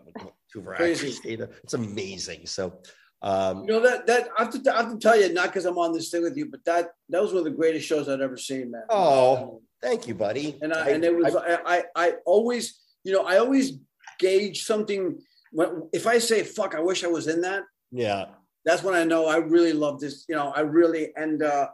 two 0.52 0.60
of 0.60 0.68
our 0.68 0.74
actors 0.74 1.18
stay 1.18 1.36
there. 1.36 1.50
It's 1.64 1.74
amazing. 1.74 2.46
So. 2.46 2.82
Um, 3.22 3.62
You 3.66 3.74
know 3.74 3.80
that 3.82 4.08
that 4.08 4.30
I 4.38 4.44
have 4.44 4.52
to 4.64 4.74
I 4.74 4.78
have 4.84 4.92
to 4.94 4.98
tell 4.98 5.20
you, 5.20 5.34
not 5.34 5.48
because 5.48 5.66
I'm 5.66 5.78
on 5.78 5.94
this 5.94 6.10
thing 6.10 6.24
with 6.24 6.38
you, 6.38 6.46
but 6.50 6.64
that 6.66 6.92
that 7.10 7.22
was 7.22 7.32
one 7.34 7.40
of 7.40 7.46
the 7.46 7.52
greatest 7.62 7.86
shows 7.88 8.08
I'd 8.08 8.22
ever 8.22 8.38
seen, 8.38 8.72
man. 8.72 8.84
Oh, 8.90 9.62
thank 9.82 10.08
you, 10.08 10.16
buddy. 10.16 10.58
and 10.62 10.74
I, 10.74 10.90
and 10.92 11.04
it 11.04 11.16
was 11.16 11.36
I, 11.36 11.60
I 11.66 11.84
I 11.96 12.14
always 12.26 12.80
you 13.04 13.12
know 13.14 13.24
I 13.24 13.38
always 13.38 13.74
gauge 14.20 14.64
something 14.64 15.20
when 15.52 15.90
if 15.92 16.08
I 16.08 16.20
say 16.20 16.44
fuck 16.44 16.76
I 16.76 16.80
wish 16.80 17.04
I 17.04 17.08
was 17.08 17.28
in 17.28 17.42
that 17.42 17.64
yeah, 17.92 18.26
that's 18.66 18.84
when 18.84 18.94
I 18.96 19.04
know 19.04 19.26
I 19.26 19.38
really 19.38 19.74
love 19.74 20.00
this 20.00 20.26
you 20.30 20.36
know 20.36 20.50
I 20.56 20.62
really 20.62 21.12
and 21.16 21.44
uh 21.44 21.68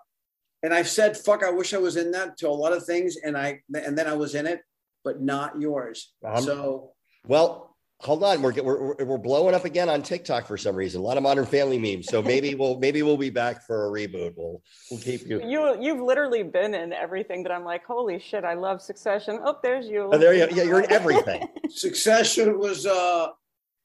and 0.63 0.73
I've 0.73 0.89
said, 0.89 1.15
"Fuck, 1.15 1.43
I 1.43 1.51
wish 1.51 1.75
I 1.75 1.77
was 1.77 1.95
in 1.95 2.09
that" 2.17 2.37
to 2.39 2.49
a 2.49 2.57
lot 2.63 2.73
of 2.73 2.85
things, 2.85 3.17
and 3.23 3.37
I 3.37 3.61
and 3.87 3.95
then 3.95 4.07
I 4.07 4.13
was 4.13 4.33
in 4.33 4.47
it, 4.47 4.61
but 5.03 5.21
not 5.21 5.61
yours. 5.61 6.11
Um, 6.25 6.41
so 6.41 6.93
Well, 7.27 7.64
hold 7.99 8.23
on. 8.23 8.41
We're, 8.41 8.53
we're 8.61 9.05
we're 9.05 9.17
blowing 9.17 9.55
up 9.55 9.65
again 9.65 9.89
on 9.89 10.01
TikTok 10.01 10.47
for 10.47 10.57
some 10.57 10.75
reason. 10.75 11.01
A 11.01 11.03
lot 11.03 11.17
of 11.17 11.23
Modern 11.23 11.45
Family 11.45 11.79
memes. 11.79 12.07
So 12.07 12.21
maybe 12.21 12.55
we'll 12.55 12.79
maybe 12.79 13.01
we'll 13.03 13.17
be 13.17 13.29
back 13.29 13.65
for 13.65 13.87
a 13.87 13.91
reboot. 13.91 14.33
We'll 14.35 14.61
we'll 14.91 14.99
keep 14.99 15.27
you. 15.27 15.41
You 15.43 15.77
you've 15.81 16.01
literally 16.01 16.43
been 16.43 16.73
in 16.73 16.93
everything 16.93 17.43
that 17.43 17.51
I'm 17.51 17.63
like, 17.63 17.85
holy 17.85 18.19
shit, 18.19 18.43
I 18.43 18.53
love 18.53 18.81
Succession. 18.81 19.39
Oh, 19.43 19.57
there's 19.63 19.87
you. 19.87 20.09
Oh, 20.11 20.17
there 20.17 20.33
you 20.33 20.47
yeah, 20.51 20.63
you're 20.63 20.81
in 20.81 20.91
everything. 20.91 21.47
Succession 21.69 22.59
was, 22.59 22.85
uh, 22.85 23.27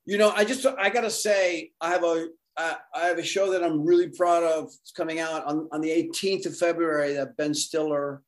you 0.06 0.18
know, 0.18 0.32
I 0.34 0.44
just 0.44 0.66
I 0.66 0.90
gotta 0.90 1.10
say, 1.10 1.72
I 1.80 1.90
have 1.90 2.04
a 2.04 2.28
I, 2.56 2.76
I 2.94 3.06
have 3.06 3.18
a 3.18 3.24
show 3.24 3.52
that 3.52 3.62
I'm 3.62 3.84
really 3.84 4.08
proud 4.08 4.42
of. 4.42 4.64
It's 4.64 4.92
coming 4.92 5.20
out 5.20 5.44
on 5.44 5.68
on 5.72 5.80
the 5.80 5.90
18th 5.90 6.46
of 6.46 6.56
February 6.56 7.14
that 7.14 7.36
Ben 7.36 7.54
Stiller 7.54 8.22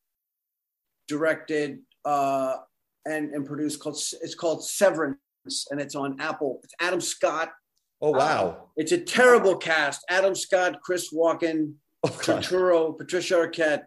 directed 1.08 1.80
uh, 2.04 2.56
and 3.04 3.34
and 3.34 3.46
produced 3.46 3.80
called 3.80 3.96
it's 4.22 4.34
called 4.34 4.64
Severance, 4.64 5.18
and 5.70 5.80
it's 5.80 5.95
on 5.95 6.20
Apple. 6.20 6.61
It's 6.62 6.74
Adam 6.80 7.01
Scott. 7.01 7.51
Oh 8.01 8.11
wow. 8.11 8.68
It's 8.76 8.93
a 8.93 8.99
terrible 8.99 9.57
cast. 9.57 10.05
Adam 10.09 10.34
Scott, 10.34 10.80
Chris 10.82 11.12
Walken, 11.12 11.74
Oh, 12.05 12.09
Turturro, 12.09 12.97
Patricia 12.99 13.34
Arquette. 13.34 13.82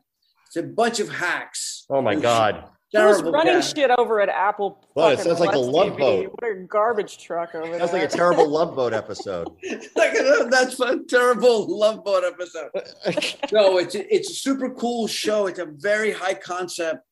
It's 0.47 0.56
a 0.56 0.64
bunch 0.64 0.99
of 1.01 1.10
hacks. 1.10 1.86
Oh 1.89 2.01
my 2.01 2.16
God. 2.16 2.64
Who's 2.93 3.22
running 3.24 3.56
cast. 3.56 3.76
shit 3.76 3.91
over 3.97 4.22
at 4.22 4.30
Apple? 4.30 4.82
Well, 4.95 5.10
it 5.10 5.20
sounds 5.20 5.41
like 5.41 5.53
a 5.53 5.60
love 5.60 5.93
TV? 5.93 5.99
boat. 5.99 6.36
What 6.39 6.49
a 6.49 6.56
garbage 6.66 7.18
truck 7.22 7.53
over 7.53 7.78
Sounds 7.78 7.91
there. 7.91 8.01
like 8.03 8.10
a 8.10 8.16
terrible 8.16 8.47
Love 8.49 8.74
Boat 8.74 8.93
episode. 9.03 9.49
Like, 9.97 10.16
uh, 10.18 10.45
That's 10.45 10.80
a 10.80 10.99
terrible 11.10 11.68
love 11.78 12.06
boat 12.06 12.24
episode. 12.24 12.70
No, 13.51 13.80
it's 13.80 13.95
it's 13.95 14.30
a 14.30 14.34
super 14.34 14.70
cool 14.70 15.08
show. 15.08 15.47
It's 15.47 15.60
a 15.60 15.66
very 15.66 16.12
high 16.14 16.36
concept, 16.36 17.06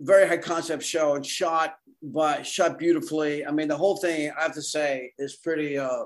very 0.00 0.26
high 0.28 0.36
concept 0.36 0.82
show. 0.82 1.14
and 1.14 1.24
shot 1.24 1.76
by 2.02 2.42
shot 2.42 2.78
beautifully. 2.78 3.44
I 3.46 3.50
mean, 3.50 3.68
the 3.68 3.76
whole 3.76 3.96
thing 3.96 4.30
I 4.38 4.42
have 4.42 4.54
to 4.54 4.62
say 4.62 5.12
is 5.18 5.36
pretty. 5.36 5.78
Uh, 5.78 6.04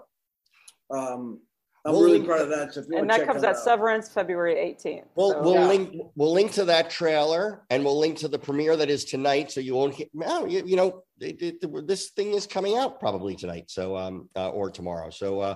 um, 0.91 1.41
I'm 1.85 1.93
We'll 1.93 2.03
really 2.03 2.19
link- 2.19 2.27
proud 2.29 2.43
of 2.43 2.51
that. 2.51 2.75
So 2.75 2.83
and 2.95 3.09
that 3.09 3.25
comes 3.27 3.41
that 3.41 3.49
out 3.51 3.57
out. 3.57 3.63
Severance 3.65 4.09
February 4.11 4.55
18th. 4.57 5.05
We'll 5.15 5.31
So, 5.31 5.43
we'll 5.43 5.55
Yeah. 5.55 5.67
link 5.67 5.97
we'll 6.15 6.33
link 6.33 6.53
to 6.53 6.67
that 6.67 6.91
trailer 6.91 7.65
and 7.71 7.83
we'll 7.85 7.99
link 7.99 8.19
to 8.19 8.29
the 8.29 8.39
premiere 8.39 8.77
that 8.77 8.91
is 8.91 9.07
tonight. 9.07 9.51
So 9.51 9.61
you 9.61 9.75
won't 9.75 9.95
hit. 9.95 10.11
No, 10.13 10.45
you, 10.45 10.63
you 10.67 10.77
know 10.77 11.05
it, 11.21 11.41
it- 11.41 11.87
this 11.87 12.11
thing 12.11 12.35
is 12.35 12.47
coming 12.47 12.77
out 12.77 13.01
probably 13.01 13.35
tonight. 13.35 13.71
So 13.71 13.97
um 13.97 14.29
uh, 14.37 14.51
or 14.51 14.71
tomorrow. 14.71 15.09
So 15.09 15.41
uh 15.41 15.55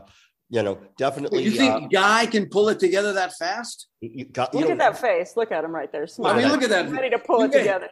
you 0.49 0.63
know 0.63 0.79
definitely. 0.97 1.43
You 1.43 1.51
think 1.51 1.73
uh, 1.75 1.87
Guy 1.89 2.25
can 2.25 2.49
pull 2.49 2.71
it 2.71 2.81
together 2.81 3.13
that 3.13 3.35
fast? 3.35 3.89
you- 4.01 4.11
you 4.15 4.25
got, 4.25 4.55
you 4.55 4.61
Look 4.61 4.69
know, 4.69 4.73
at 4.73 4.79
that 4.79 4.99
face. 4.99 5.37
Look 5.37 5.53
at 5.53 5.63
him 5.63 5.75
right 5.75 5.93
there. 5.93 6.07
I 6.25 6.37
mean, 6.39 6.49
look 6.49 6.63
at 6.63 6.71
that. 6.71 6.91
Ready 6.91 7.11
to 7.11 7.19
pull 7.19 7.41
You 7.41 7.45
it 7.47 7.53
guys- 7.53 7.61
together. 7.65 7.89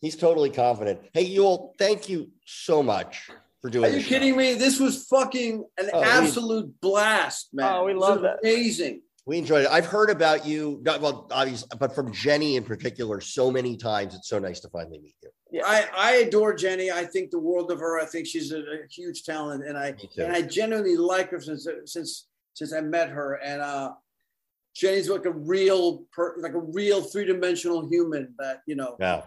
He's 0.00 0.16
totally 0.16 0.50
confident. 0.50 1.00
Hey, 1.12 1.28
Yul, 1.34 1.72
thank 1.78 2.08
you 2.08 2.30
so 2.44 2.82
much 2.82 3.30
for 3.62 3.70
doing 3.70 3.84
this. 3.84 3.90
Are 3.92 3.96
you 3.96 3.98
this 4.00 4.04
show. 4.04 4.14
kidding 4.14 4.36
me? 4.36 4.54
This 4.54 4.78
was 4.78 5.04
fucking 5.06 5.64
an 5.78 5.90
Oh, 5.92 6.00
we- 6.00 6.06
absolute 6.06 6.80
blast, 6.80 7.48
man. 7.52 7.72
Oh, 7.72 7.84
we 7.84 7.94
love 7.94 8.20
was 8.20 8.30
it. 8.42 8.46
Amazing. 8.46 9.02
We 9.24 9.38
enjoyed 9.38 9.64
it. 9.64 9.70
I've 9.72 9.86
heard 9.86 10.10
about 10.10 10.46
you, 10.46 10.78
not 10.84 11.00
well, 11.00 11.26
obviously, 11.32 11.68
but 11.80 11.92
from 11.94 12.12
Jenny 12.12 12.54
in 12.54 12.62
particular, 12.62 13.20
so 13.20 13.50
many 13.50 13.76
times. 13.76 14.14
It's 14.14 14.28
so 14.28 14.38
nice 14.38 14.60
to 14.60 14.68
finally 14.68 15.00
meet 15.00 15.16
you. 15.20 15.30
Yeah. 15.50 15.62
I, 15.66 15.84
I 15.96 16.12
adore 16.18 16.54
Jenny. 16.54 16.92
I 16.92 17.04
think 17.04 17.32
the 17.32 17.40
world 17.40 17.72
of 17.72 17.80
her. 17.80 17.98
I 17.98 18.04
think 18.04 18.28
she's 18.28 18.52
a, 18.52 18.58
a 18.58 18.86
huge 18.88 19.24
talent, 19.24 19.66
and 19.66 19.76
I 19.76 19.94
and 20.16 20.32
I 20.32 20.42
genuinely 20.42 20.96
like 20.96 21.30
her 21.30 21.40
since 21.40 21.66
since 21.86 22.28
since 22.54 22.72
I 22.72 22.82
met 22.82 23.08
her. 23.10 23.34
And 23.42 23.60
uh, 23.60 23.94
Jenny's 24.76 25.08
like 25.08 25.24
a 25.24 25.32
real 25.32 26.04
per, 26.12 26.36
like 26.38 26.54
a 26.54 26.60
real 26.60 27.02
three 27.02 27.24
dimensional 27.24 27.88
human 27.88 28.32
that 28.38 28.62
you 28.66 28.76
know. 28.76 28.96
Yeah. 29.00 29.22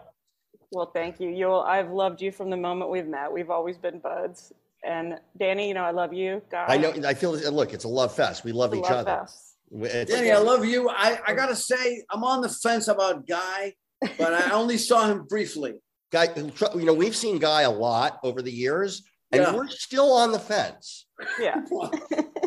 Well, 0.71 0.91
thank 0.93 1.19
you. 1.19 1.29
Yul, 1.29 1.65
I've 1.65 1.89
loved 1.91 2.21
you 2.21 2.31
from 2.31 2.49
the 2.49 2.57
moment 2.57 2.91
we've 2.91 3.07
met. 3.07 3.31
We've 3.31 3.49
always 3.49 3.77
been 3.77 3.99
buds. 3.99 4.53
And 4.85 5.19
Danny, 5.37 5.67
you 5.67 5.73
know, 5.73 5.83
I 5.83 5.91
love 5.91 6.13
you. 6.13 6.41
God, 6.51 6.65
I 6.69 6.77
know. 6.77 6.93
I 7.05 7.13
feel. 7.13 7.31
Look, 7.51 7.73
it's 7.73 7.83
a 7.85 7.89
love 7.89 8.13
fest. 8.15 8.43
We 8.43 8.51
love 8.51 8.71
it's 8.73 8.79
each 8.79 8.89
love 8.91 9.07
other. 9.07 9.21
fest. 9.21 9.55
It's- 9.83 10.07
Danny, 10.09 10.31
I 10.31 10.37
love 10.37 10.63
you. 10.65 10.89
I, 10.89 11.19
I 11.27 11.33
gotta 11.33 11.55
say, 11.55 12.03
I'm 12.11 12.23
on 12.23 12.41
the 12.41 12.49
fence 12.49 12.87
about 12.87 13.27
Guy, 13.27 13.73
but 14.17 14.33
I 14.33 14.51
only 14.51 14.77
saw 14.77 15.07
him 15.07 15.25
briefly. 15.27 15.73
Guy, 16.11 16.29
you 16.75 16.85
know, 16.85 16.93
we've 16.93 17.15
seen 17.15 17.37
Guy 17.39 17.63
a 17.63 17.69
lot 17.71 18.19
over 18.23 18.41
the 18.41 18.51
years, 18.51 19.03
and 19.31 19.41
Yeah. 19.43 19.53
we're 19.55 19.67
still 19.67 20.11
on 20.13 20.31
the 20.31 20.39
fence. 20.39 21.05
Yeah. 21.39 21.61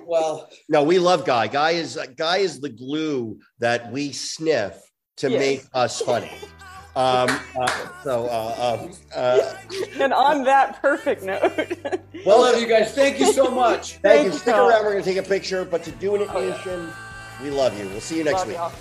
Well, 0.04 0.48
No, 0.68 0.82
we 0.82 0.98
love 0.98 1.24
Guy. 1.24 1.46
Guy 1.46 1.70
is 1.72 1.98
Guy 2.18 2.38
is 2.38 2.60
the 2.60 2.68
glue 2.68 3.38
that 3.60 3.90
we 3.92 4.12
sniff 4.12 4.74
to 5.18 5.30
Yes. 5.30 5.38
make 5.40 5.64
us 5.72 6.00
funny. 6.02 6.30
Um, 6.94 7.40
uh, 7.58 7.88
so, 8.04 8.26
uh, 8.26 8.88
uh, 9.14 9.18
uh, 9.18 9.54
And 9.98 10.12
on 10.12 10.44
that 10.44 10.80
perfect 10.82 11.22
note, 11.22 11.40
well, 12.26 12.40
love 12.42 12.60
you 12.60 12.66
guys. 12.68 12.94
Thank 12.94 13.18
you 13.18 13.32
so 13.32 13.50
much. 13.50 13.96
Thank 13.98 14.26
you. 14.26 14.38
Stick 14.38 14.54
around. 14.54 14.84
We're 14.84 14.92
going 14.92 15.02
to 15.02 15.14
take 15.14 15.24
a 15.24 15.26
picture, 15.26 15.64
but 15.64 15.82
to 15.84 15.90
do 15.92 16.16
an 16.16 16.22
edition, 16.22 16.92
we 17.42 17.48
love 17.50 17.78
you. 17.78 17.88
We'll 17.88 18.00
see 18.02 18.18
you 18.18 18.24
next 18.24 18.40
love 18.40 18.48
week. 18.48 18.56
y'all. 18.56 18.72